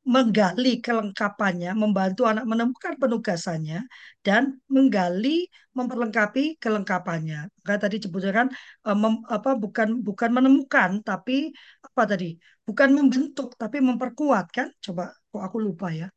menggali 0.04 0.80
kelengkapannya, 0.84 1.72
membantu 1.76 2.24
anak 2.28 2.44
menemukan 2.48 2.96
penugasannya, 3.00 3.84
dan 4.24 4.60
menggali, 4.68 5.48
memperlengkapi 5.76 6.56
kelengkapannya. 6.60 7.48
Maka 7.64 7.76
tadi 7.88 8.00
disebutkan 8.00 8.48
eh, 8.88 8.96
apa 9.28 9.50
bukan 9.60 9.88
bukan 10.00 10.30
menemukan, 10.32 10.90
tapi 11.04 11.52
apa 11.84 12.02
tadi? 12.08 12.36
Bukan 12.64 12.96
membentuk, 12.96 13.56
tapi 13.60 13.76
memperkuat 13.84 14.48
kan? 14.56 14.68
Coba, 14.80 15.12
kok 15.28 15.42
aku 15.44 15.56
lupa 15.60 15.92
ya 15.92 16.08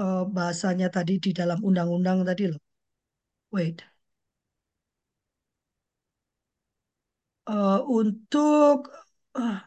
uh, 0.00 0.22
bahasanya 0.34 0.86
tadi 0.96 1.12
di 1.24 1.30
dalam 1.38 1.58
undang-undang 1.68 2.18
tadi 2.28 2.42
loh. 2.50 2.60
Wait. 3.52 3.76
Uh, 7.46 7.82
untuk 7.90 8.86
uh, 9.34 9.58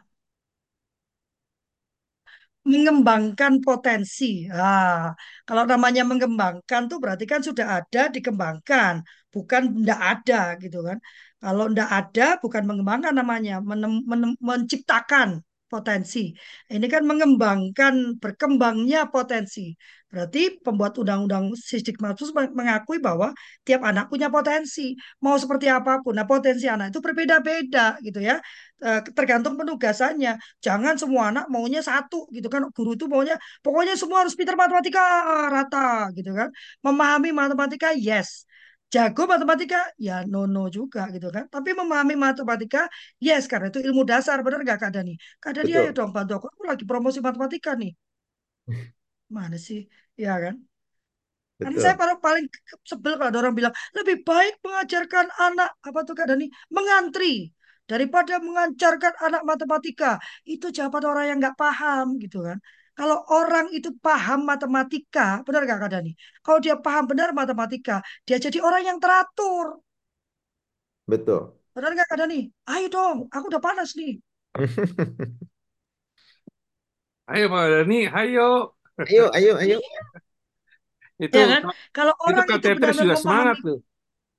mengembangkan 2.71 3.53
potensi. 3.65 4.49
Ah, 4.49 5.13
kalau 5.47 5.63
namanya 5.71 6.01
mengembangkan 6.09 6.81
tuh 6.89 6.97
berarti 7.03 7.25
kan 7.31 7.41
sudah 7.47 7.65
ada 7.77 7.99
dikembangkan, 8.15 8.93
bukan 9.33 9.61
tidak 9.77 9.99
ada 10.11 10.35
gitu 10.63 10.77
kan. 10.87 10.97
Kalau 11.41 11.63
tidak 11.69 11.89
ada 11.99 12.23
bukan 12.43 12.63
mengembangkan 12.69 13.13
namanya, 13.19 13.53
menem, 13.69 14.01
menem, 14.09 14.31
menciptakan 14.41 15.29
potensi. 15.71 16.19
Ini 16.71 16.85
kan 16.93 17.03
mengembangkan 17.09 18.19
berkembangnya 18.21 19.09
potensi. 19.09 19.73
Berarti 20.09 20.63
pembuat 20.63 20.95
undang-undang 21.01 21.51
Sidik 21.59 21.99
Masus 21.99 22.31
mengakui 22.31 23.03
bahwa 23.03 23.35
tiap 23.67 23.83
anak 23.83 24.07
punya 24.07 24.31
potensi, 24.31 24.95
mau 25.19 25.35
seperti 25.35 25.67
apa 25.67 25.99
pun. 25.99 26.15
Nah, 26.15 26.23
potensi 26.23 26.65
anak 26.71 26.95
itu 26.95 26.99
berbeda-beda 27.03 27.99
gitu 28.05 28.19
ya. 28.23 28.39
Eh, 28.85 28.99
tergantung 29.17 29.59
penugasannya. 29.59 30.39
Jangan 30.65 30.95
semua 31.01 31.33
anak 31.33 31.45
maunya 31.51 31.81
satu 31.83 32.31
gitu 32.31 32.47
kan. 32.53 32.61
Guru 32.75 32.95
itu 32.95 33.05
maunya 33.11 33.35
pokoknya 33.65 33.93
semua 33.99 34.23
harus 34.23 34.35
pintar 34.39 34.55
matematika 34.55 35.01
rata 35.51 36.11
gitu 36.15 36.31
kan. 36.31 36.47
Memahami 36.85 37.29
matematika 37.35 37.91
yes 37.91 38.47
jago 38.93 39.23
matematika? 39.31 39.79
Ya 40.07 40.23
no 40.31 40.39
no 40.53 40.61
juga 40.77 41.01
gitu 41.15 41.27
kan. 41.35 41.45
Tapi 41.53 41.69
memahami 41.79 42.15
matematika 42.25 42.79
yes 43.25 43.43
karena 43.51 43.67
itu 43.71 43.79
ilmu 43.87 44.01
dasar. 44.11 44.37
Benar 44.45 44.59
nggak 44.65 44.79
Kak 44.83 44.91
Dani? 44.95 45.13
Kak 45.43 45.51
Dani 45.55 45.71
ayo 45.79 45.89
dong 45.97 46.09
bantu 46.15 46.31
aku 46.37 46.47
aku 46.53 46.63
lagi 46.69 46.83
promosi 46.89 47.19
matematika 47.27 47.71
nih. 47.81 47.91
Mana 49.35 49.57
sih? 49.67 49.79
Ya 50.23 50.33
kan? 50.43 50.55
Kan 51.63 51.73
saya 51.81 51.95
paling 52.01 52.19
paling 52.25 52.45
sebel 52.89 53.13
kalau 53.17 53.29
ada 53.31 53.39
orang 53.41 53.55
bilang 53.59 53.73
lebih 53.97 54.21
baik 54.29 54.53
mengajarkan 54.65 55.25
anak 55.47 55.69
apa 55.87 55.99
tuh 56.07 56.13
Kak 56.17 56.27
Dani? 56.29 56.45
Mengantri 56.75 57.49
daripada 57.89 58.33
mengajarkan 58.47 59.13
anak 59.25 59.41
matematika. 59.49 60.21
Itu 60.45 60.69
jawaban 60.75 61.03
orang 61.09 61.25
yang 61.29 61.37
nggak 61.41 61.57
paham 61.57 62.05
gitu 62.23 62.37
kan 62.47 62.57
kalau 62.97 63.17
orang 63.27 63.65
itu 63.77 63.89
paham 64.05 64.39
matematika, 64.47 65.43
benar 65.45 65.61
nggak 65.67 65.79
Kak 65.83 65.91
Dani? 65.93 66.11
Kalau 66.45 66.59
dia 66.63 66.75
paham 66.79 67.03
benar 67.11 67.29
matematika, 67.35 67.99
dia 68.27 68.37
jadi 68.39 68.57
orang 68.63 68.83
yang 68.89 68.97
teratur. 69.03 69.83
Betul. 71.07 71.53
Benar 71.75 71.91
nggak 71.91 72.07
Kak 72.07 72.17
Dani? 72.23 72.39
Ayo 72.71 72.87
dong, 72.87 73.17
aku 73.35 73.45
udah 73.51 73.63
panas 73.63 73.89
nih. 73.99 74.15
ayo 77.31 77.45
Pak 77.53 77.65
Dani, 77.71 77.99
ayo. 78.19 78.47
Ayo, 78.95 79.23
ayo, 79.35 79.51
ayo. 79.59 79.77
itu 81.25 81.35
ya 81.35 81.45
kan? 81.59 81.63
Kalau 81.91 82.13
orang 82.15 82.47
itu, 82.47 82.53
itu 82.55 82.67
benar-benar 82.75 83.03
juga 83.03 83.15
semangat 83.19 83.57
tuh. 83.59 83.77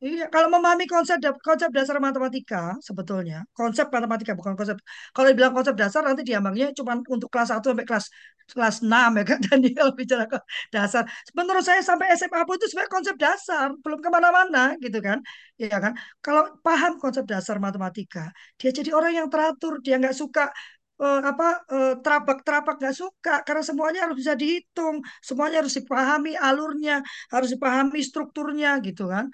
Iya, 0.04 0.28
kalau 0.32 0.48
memahami 0.52 0.84
konsep 0.92 1.16
konsep 1.40 1.68
dasar 1.72 1.96
matematika 2.04 2.76
sebetulnya 2.84 3.36
konsep 3.56 3.86
matematika 3.88 4.32
bukan 4.36 4.52
konsep. 4.58 4.76
Kalau 5.16 5.26
dibilang 5.32 5.56
konsep 5.56 5.72
dasar 5.80 6.04
nanti 6.04 6.20
diambangnya 6.28 6.66
cuma 6.76 7.00
untuk 7.14 7.28
kelas 7.32 7.48
1 7.56 7.72
sampai 7.72 7.86
kelas 7.88 8.06
kelas 8.52 8.76
6 8.84 9.08
ya 9.18 9.24
kan 9.24 9.38
Daniel 9.48 9.88
bicara 9.96 10.24
ke 10.28 10.36
dasar. 10.68 11.02
Menurut 11.32 11.64
saya 11.64 11.80
sampai 11.80 12.12
SMA 12.12 12.44
pun 12.44 12.60
itu 12.60 12.68
sebenarnya 12.68 12.92
konsep 12.92 13.16
dasar, 13.16 13.66
belum 13.80 13.98
ke 14.04 14.08
mana-mana 14.12 14.76
gitu 14.84 14.98
kan. 15.00 15.18
Iya 15.56 15.76
kan. 15.84 15.92
Kalau 16.20 16.42
paham 16.60 16.92
konsep 17.00 17.24
dasar 17.32 17.56
matematika, 17.56 18.20
dia 18.60 18.70
jadi 18.76 18.92
orang 18.92 19.12
yang 19.24 19.28
teratur, 19.32 19.80
dia 19.80 19.96
nggak 19.96 20.12
suka 20.12 20.52
uh, 21.00 21.20
apa 21.30 21.46
uh, 21.72 21.92
terabak-terabak 22.04 22.74
nggak 22.80 22.96
suka 23.02 23.32
karena 23.46 23.62
semuanya 23.64 24.00
harus 24.04 24.16
bisa 24.20 24.34
dihitung, 24.36 25.00
semuanya 25.24 25.56
harus 25.64 25.74
dipahami 25.78 26.32
alurnya, 26.36 27.00
harus 27.32 27.48
dipahami 27.54 27.98
strukturnya 28.04 28.76
gitu 28.86 29.08
kan. 29.12 29.26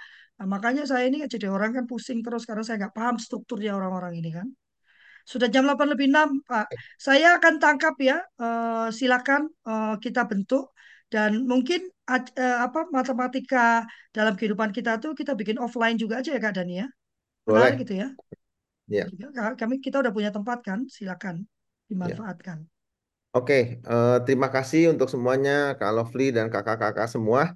Nah, 0.43 0.59
makanya 0.59 0.83
saya 0.83 1.07
ini 1.07 1.23
jadi 1.31 1.47
orang 1.47 1.71
kan 1.71 1.85
pusing 1.87 2.19
terus 2.19 2.43
karena 2.43 2.67
saya 2.67 2.83
nggak 2.83 2.99
paham 2.99 3.15
strukturnya 3.15 3.79
orang-orang 3.79 4.19
ini 4.19 4.35
kan. 4.35 4.51
Sudah 5.23 5.47
jam 5.47 5.63
8 5.63 5.95
lebih 5.95 6.11
6, 6.11 6.43
Pak. 6.43 6.67
Saya 6.99 7.39
akan 7.39 7.63
tangkap 7.63 7.95
ya. 8.03 8.19
Uh, 8.35 8.91
silakan 8.91 9.47
uh, 9.63 9.95
kita 10.03 10.27
bentuk 10.27 10.75
dan 11.07 11.47
mungkin 11.47 11.87
uh, 12.11 12.59
apa 12.59 12.91
matematika 12.91 13.87
dalam 14.11 14.35
kehidupan 14.35 14.75
kita 14.75 14.99
tuh 14.99 15.15
kita 15.15 15.39
bikin 15.39 15.63
offline 15.63 15.95
juga 15.95 16.19
aja 16.19 16.35
ya 16.35 16.43
Kak 16.43 16.59
Dani 16.59 16.83
ya. 16.83 16.91
Menarik 17.47 17.87
gitu 17.87 18.03
ya. 18.03 18.11
Ya. 18.91 19.07
Kami 19.55 19.79
kita 19.79 20.03
udah 20.03 20.11
punya 20.11 20.35
tempat 20.35 20.59
kan, 20.67 20.91
silakan 20.91 21.47
dimanfaatkan. 21.87 22.67
Ya. 22.67 22.71
Oke, 23.39 23.79
uh, 23.87 24.19
terima 24.27 24.51
kasih 24.51 24.91
untuk 24.91 25.07
semuanya 25.07 25.79
Kak 25.79 25.95
Lovely 25.95 26.35
dan 26.35 26.51
kakak-kakak 26.51 27.07
semua. 27.07 27.55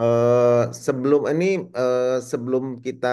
Uh, 0.00 0.68
sebelum 0.84 1.20
ini 1.32 1.44
uh, 1.78 2.20
sebelum 2.30 2.64
kita 2.86 3.06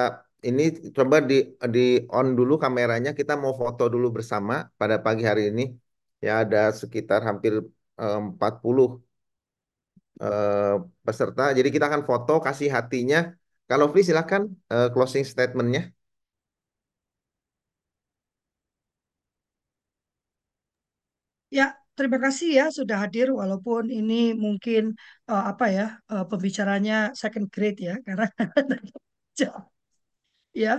ini 0.47 0.61
coba 0.97 1.15
di 1.29 1.35
di 1.75 1.79
on 2.15 2.27
dulu 2.37 2.53
kameranya. 2.63 3.09
Kita 3.19 3.33
mau 3.43 3.53
foto 3.61 3.83
dulu 3.93 4.07
bersama 4.17 4.53
pada 4.79 4.95
pagi 5.05 5.23
hari 5.29 5.41
ini. 5.51 5.61
Ya 6.25 6.31
ada 6.43 6.57
sekitar 6.81 7.19
hampir 7.27 7.53
eh, 8.01 8.17
40 8.27 8.85
eh, 10.21 10.73
peserta. 11.05 11.41
Jadi 11.57 11.69
kita 11.75 11.85
akan 11.89 12.03
foto 12.09 12.31
kasih 12.45 12.69
hatinya. 12.77 13.17
Kalau 13.69 13.85
Fli 13.91 14.01
silakan 14.09 14.41
eh, 14.73 14.87
closing 14.93 15.23
statementnya. 15.33 15.81
Ya, 21.51 21.82
terima 21.97 22.17
kasih 22.25 22.47
ya 22.59 22.63
sudah 22.77 22.97
hadir 23.03 23.27
walaupun 23.39 23.83
ini 23.97 24.13
mungkin 24.45 24.81
eh, 25.29 25.43
apa 25.51 25.65
ya 25.77 25.83
eh, 26.11 26.23
pembicaranya 26.29 26.93
second 27.21 27.47
grade 27.53 27.79
ya 27.89 27.93
karena 28.05 28.25
ya. 30.63 30.69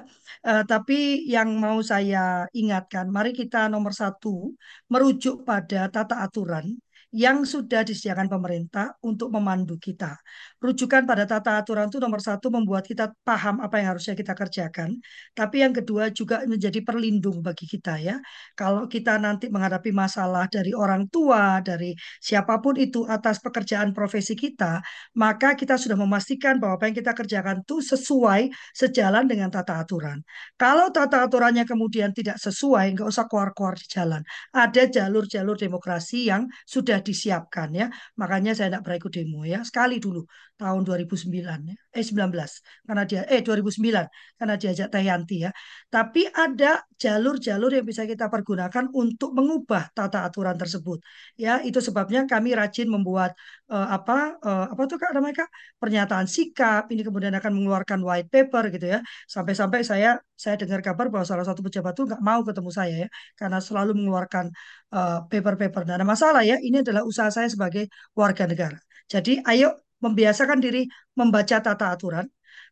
Eh, 0.47 0.63
tapi 0.71 0.95
yang 1.35 1.49
mau 1.65 1.79
saya 1.93 2.19
ingatkan, 2.61 3.07
mari 3.17 3.31
kita 3.41 3.59
nomor 3.73 3.93
satu 4.03 4.55
merujuk 4.93 5.35
pada 5.49 5.79
tata 5.95 6.15
aturan 6.25 6.67
yang 7.15 7.47
sudah 7.47 7.87
disediakan 7.87 8.27
pemerintah 8.27 8.99
untuk 9.07 9.31
memandu 9.31 9.79
kita. 9.79 10.19
Rujukan 10.59 11.07
pada 11.07 11.23
tata 11.31 11.63
aturan 11.63 11.87
itu 11.87 12.03
nomor 12.03 12.19
satu 12.19 12.51
membuat 12.51 12.83
kita 12.83 13.15
paham 13.23 13.63
apa 13.63 13.79
yang 13.79 13.95
harusnya 13.95 14.19
kita 14.19 14.35
kerjakan. 14.35 14.99
Tapi 15.31 15.63
yang 15.63 15.71
kedua 15.71 16.11
juga 16.11 16.43
menjadi 16.43 16.83
perlindung 16.83 17.39
bagi 17.39 17.71
kita 17.71 18.03
ya. 18.03 18.19
Kalau 18.59 18.91
kita 18.91 19.23
nanti 19.23 19.47
menghadapi 19.47 19.95
masalah 19.95 20.51
dari 20.51 20.75
orang 20.75 21.07
tua, 21.07 21.63
dari 21.63 21.95
siapa 22.19 22.59
pun 22.59 22.75
itu 22.83 23.07
atas 23.07 23.39
pekerjaan 23.39 23.95
profesi 23.95 24.35
kita, 24.35 24.83
maka 25.15 25.55
kita 25.55 25.79
sudah 25.79 25.95
memastikan 25.95 26.59
bahwa 26.59 26.83
apa 26.83 26.91
yang 26.91 26.99
kita 26.99 27.15
kerjakan 27.15 27.63
itu 27.63 27.79
sesuai 27.79 28.51
sejalan 28.75 29.31
dengan 29.31 29.55
tata 29.55 29.79
aturan. 29.79 30.19
Kalau 30.59 30.91
tata 30.91 31.23
aturannya 31.23 31.63
kemudian 31.63 32.11
tidak 32.11 32.43
sesuai, 32.43 32.99
nggak 32.99 33.07
usah 33.07 33.31
keluar-keluar 33.31 33.79
di 33.79 33.87
jalan. 33.87 34.27
Ada 34.51 34.91
jalur-jalur 34.91 35.55
demokrasi 35.55 36.27
yang 36.27 36.51
sudah 36.67 37.04
disiapkan 37.11 37.69
ya. 37.81 37.87
Makanya 38.21 38.51
saya 38.57 38.69
tidak 38.73 38.97
ikut 39.01 39.13
demo 39.17 39.41
ya. 39.53 39.59
Sekali 39.69 39.95
dulu 40.05 40.21
tahun 40.61 40.83
2009 40.87 41.59
ya. 41.71 41.77
Eh 41.95 42.05
19 42.07 42.63
karena 42.87 43.03
dia 43.11 43.21
eh 43.27 43.41
2009 43.43 44.07
karena 44.39 44.55
diajak 44.61 44.89
Teh 44.93 45.05
ya. 45.45 45.51
Tapi 45.91 46.23
ada 46.31 46.83
jalur-jalur 46.95 47.71
yang 47.77 47.87
bisa 47.87 48.03
kita 48.07 48.31
pergunakan 48.31 48.85
untuk 48.95 49.31
mengubah 49.35 49.91
tata 49.97 50.19
aturan 50.27 50.55
tersebut. 50.55 50.99
Ya, 51.35 51.59
itu 51.69 51.79
sebabnya 51.83 52.25
kami 52.31 52.55
rajin 52.55 52.87
membuat 52.87 53.35
uh, 53.71 53.89
apa 53.97 54.39
uh, 54.41 54.65
apa 54.73 54.83
tuh 54.91 54.97
Kak 55.03 55.11
namanya 55.17 55.45
Kak? 55.45 55.51
pernyataan 55.83 56.27
sikap, 56.31 56.89
ini 56.93 57.03
kemudian 57.05 57.35
akan 57.37 57.53
mengeluarkan 57.57 58.01
white 58.07 58.31
paper 58.33 58.73
gitu 58.75 58.87
ya. 58.95 58.99
Sampai-sampai 59.29 59.81
saya 59.85 60.17
saya 60.35 60.55
dengar 60.61 60.81
kabar 60.87 61.07
bahwa 61.13 61.27
salah 61.29 61.45
satu 61.47 61.61
pejabat 61.67 61.93
itu 61.95 62.03
nggak 62.09 62.23
mau 62.25 62.41
ketemu 62.47 62.71
saya 62.75 62.95
ya 63.07 63.09
karena 63.39 63.59
selalu 63.61 63.91
mengeluarkan 63.99 64.51
uh, 64.97 65.27
paper-paper. 65.31 65.83
Nah, 65.87 65.95
ada 65.99 66.07
masalah 66.07 66.43
ya. 66.47 66.57
Ini 66.63 66.81
adalah 66.87 67.03
usaha 67.05 67.29
saya 67.29 67.49
sebagai 67.51 67.91
warga 68.17 68.45
negara. 68.49 68.79
Jadi, 69.05 69.45
ayo 69.45 69.84
membiasakan 70.03 70.59
diri 70.59 70.87
membaca 71.15 71.61
tata 71.61 71.95
aturan, 71.95 72.27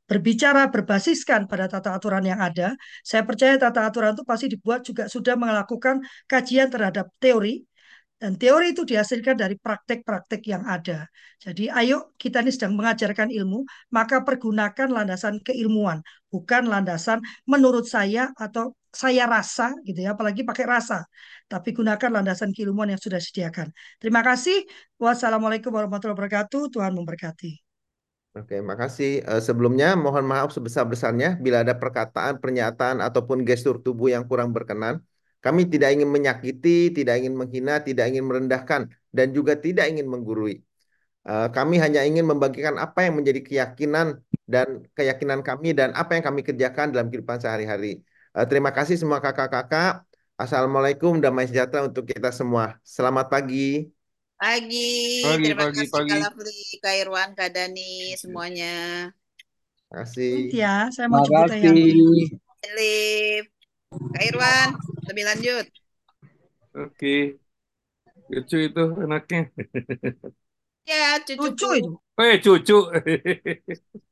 berbicara 0.06 0.68
berbasiskan 0.68 1.46
pada 1.46 1.70
tata 1.70 1.94
aturan 1.96 2.24
yang 2.26 2.40
ada. 2.42 2.74
Saya 3.06 3.22
percaya 3.22 3.54
tata 3.56 3.86
aturan 3.86 4.12
itu 4.16 4.24
pasti 4.26 4.46
dibuat 4.50 4.82
juga 4.82 5.06
sudah 5.06 5.38
melakukan 5.38 6.02
kajian 6.26 6.68
terhadap 6.68 7.08
teori, 7.22 7.62
dan 8.22 8.38
teori 8.38 8.70
itu 8.70 8.86
dihasilkan 8.86 9.34
dari 9.34 9.58
praktek-praktek 9.58 10.46
yang 10.46 10.62
ada. 10.62 11.10
Jadi 11.42 11.66
ayo 11.66 12.14
kita 12.14 12.38
ini 12.46 12.54
sedang 12.54 12.78
mengajarkan 12.78 13.34
ilmu, 13.34 13.66
maka 13.90 14.22
pergunakan 14.22 14.94
landasan 14.94 15.42
keilmuan, 15.42 15.98
bukan 16.30 16.70
landasan 16.70 17.18
menurut 17.50 17.82
saya 17.82 18.30
atau 18.38 18.78
saya 18.92 19.24
rasa 19.24 19.72
gitu 19.88 20.04
ya, 20.04 20.12
apalagi 20.12 20.44
pakai 20.44 20.64
rasa. 20.68 21.08
Tapi 21.48 21.72
gunakan 21.72 22.10
landasan 22.12 22.52
keilmuan 22.52 22.92
yang 22.92 23.00
sudah 23.00 23.16
disediakan. 23.16 23.72
Terima 23.96 24.20
kasih. 24.20 24.68
Wassalamualaikum 25.00 25.72
warahmatullahi 25.72 26.16
wabarakatuh. 26.16 26.68
Tuhan 26.68 26.92
memberkati. 26.92 27.52
Oke, 28.32 28.64
makasih. 28.64 29.24
Uh, 29.28 29.42
sebelumnya 29.44 29.92
mohon 29.92 30.24
maaf 30.24 30.56
sebesar-besarnya 30.56 31.36
bila 31.36 31.60
ada 31.60 31.76
perkataan, 31.76 32.40
pernyataan 32.40 33.04
ataupun 33.04 33.44
gestur 33.44 33.76
tubuh 33.84 34.08
yang 34.08 34.24
kurang 34.24 34.56
berkenan. 34.56 35.04
Kami 35.44 35.68
tidak 35.68 35.92
ingin 35.92 36.08
menyakiti, 36.08 36.94
tidak 36.96 37.20
ingin 37.20 37.34
menghina, 37.34 37.82
tidak 37.84 38.08
ingin 38.08 38.24
merendahkan, 38.24 38.88
dan 39.10 39.26
juga 39.36 39.58
tidak 39.58 39.90
ingin 39.90 40.08
menggurui. 40.08 40.64
Uh, 41.28 41.50
kami 41.52 41.76
hanya 41.76 42.02
ingin 42.08 42.24
membagikan 42.24 42.80
apa 42.80 43.04
yang 43.04 43.20
menjadi 43.20 43.40
keyakinan 43.44 44.22
dan 44.48 44.86
keyakinan 44.96 45.44
kami 45.44 45.70
dan 45.76 45.92
apa 45.92 46.16
yang 46.16 46.24
kami 46.24 46.40
kerjakan 46.42 46.88
dalam 46.88 47.12
kehidupan 47.12 47.36
sehari-hari. 47.36 48.00
Uh, 48.32 48.48
terima 48.48 48.72
kasih 48.72 48.96
semua 48.96 49.20
kakak-kakak. 49.20 50.08
Assalamualaikum, 50.40 51.20
damai 51.20 51.44
sejahtera 51.44 51.84
untuk 51.84 52.08
kita 52.08 52.32
semua. 52.32 52.80
Selamat 52.80 53.28
pagi. 53.28 53.92
Pagi, 54.40 55.20
Pagi, 55.20 55.44
terima 55.44 55.68
pagi, 55.68 55.76
kasih 55.84 55.92
pagi. 55.92 56.10
Kak 56.16 56.20
Lafli, 56.24 56.60
Kak 56.80 56.94
Irwan, 56.96 57.30
Kak 57.36 57.50
Dani, 57.52 58.16
semuanya. 58.16 58.74
Terima 59.12 59.94
kasih. 60.00 60.34
Ya, 60.48 60.88
saya 60.96 61.12
mau 61.12 61.20
Yanti. 61.28 61.60
Makasih. 61.60 62.26
Elif, 62.72 63.44
Kak 63.92 64.22
Irwan, 64.24 64.68
lebih 65.12 65.24
lanjut. 65.28 65.66
Oke. 66.72 67.16
Lucu 68.32 68.56
itu 68.64 68.84
anaknya. 68.96 69.52
Ya, 70.88 71.20
Lucu 71.20 71.36
cucuku. 71.36 71.68
itu. 71.76 71.90
Eh, 72.16 72.34
cucu. 72.40 72.78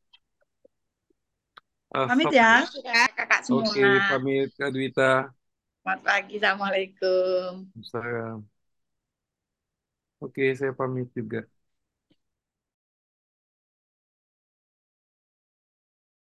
Pamit 1.91 2.31
ya. 2.31 2.67
Kakak 3.17 3.41
semua. 3.47 3.67
Oke, 3.67 3.81
pamit 4.09 4.49
Kak 4.59 4.71
Dwita. 4.75 5.03
Selamat 5.83 6.01
pagi. 6.07 6.35
Assalamualaikum. 6.41 7.53
Salam. 7.83 8.49
Oke, 10.25 10.43
saya 10.59 10.73
pamit 10.79 11.07
juga. 11.17 11.39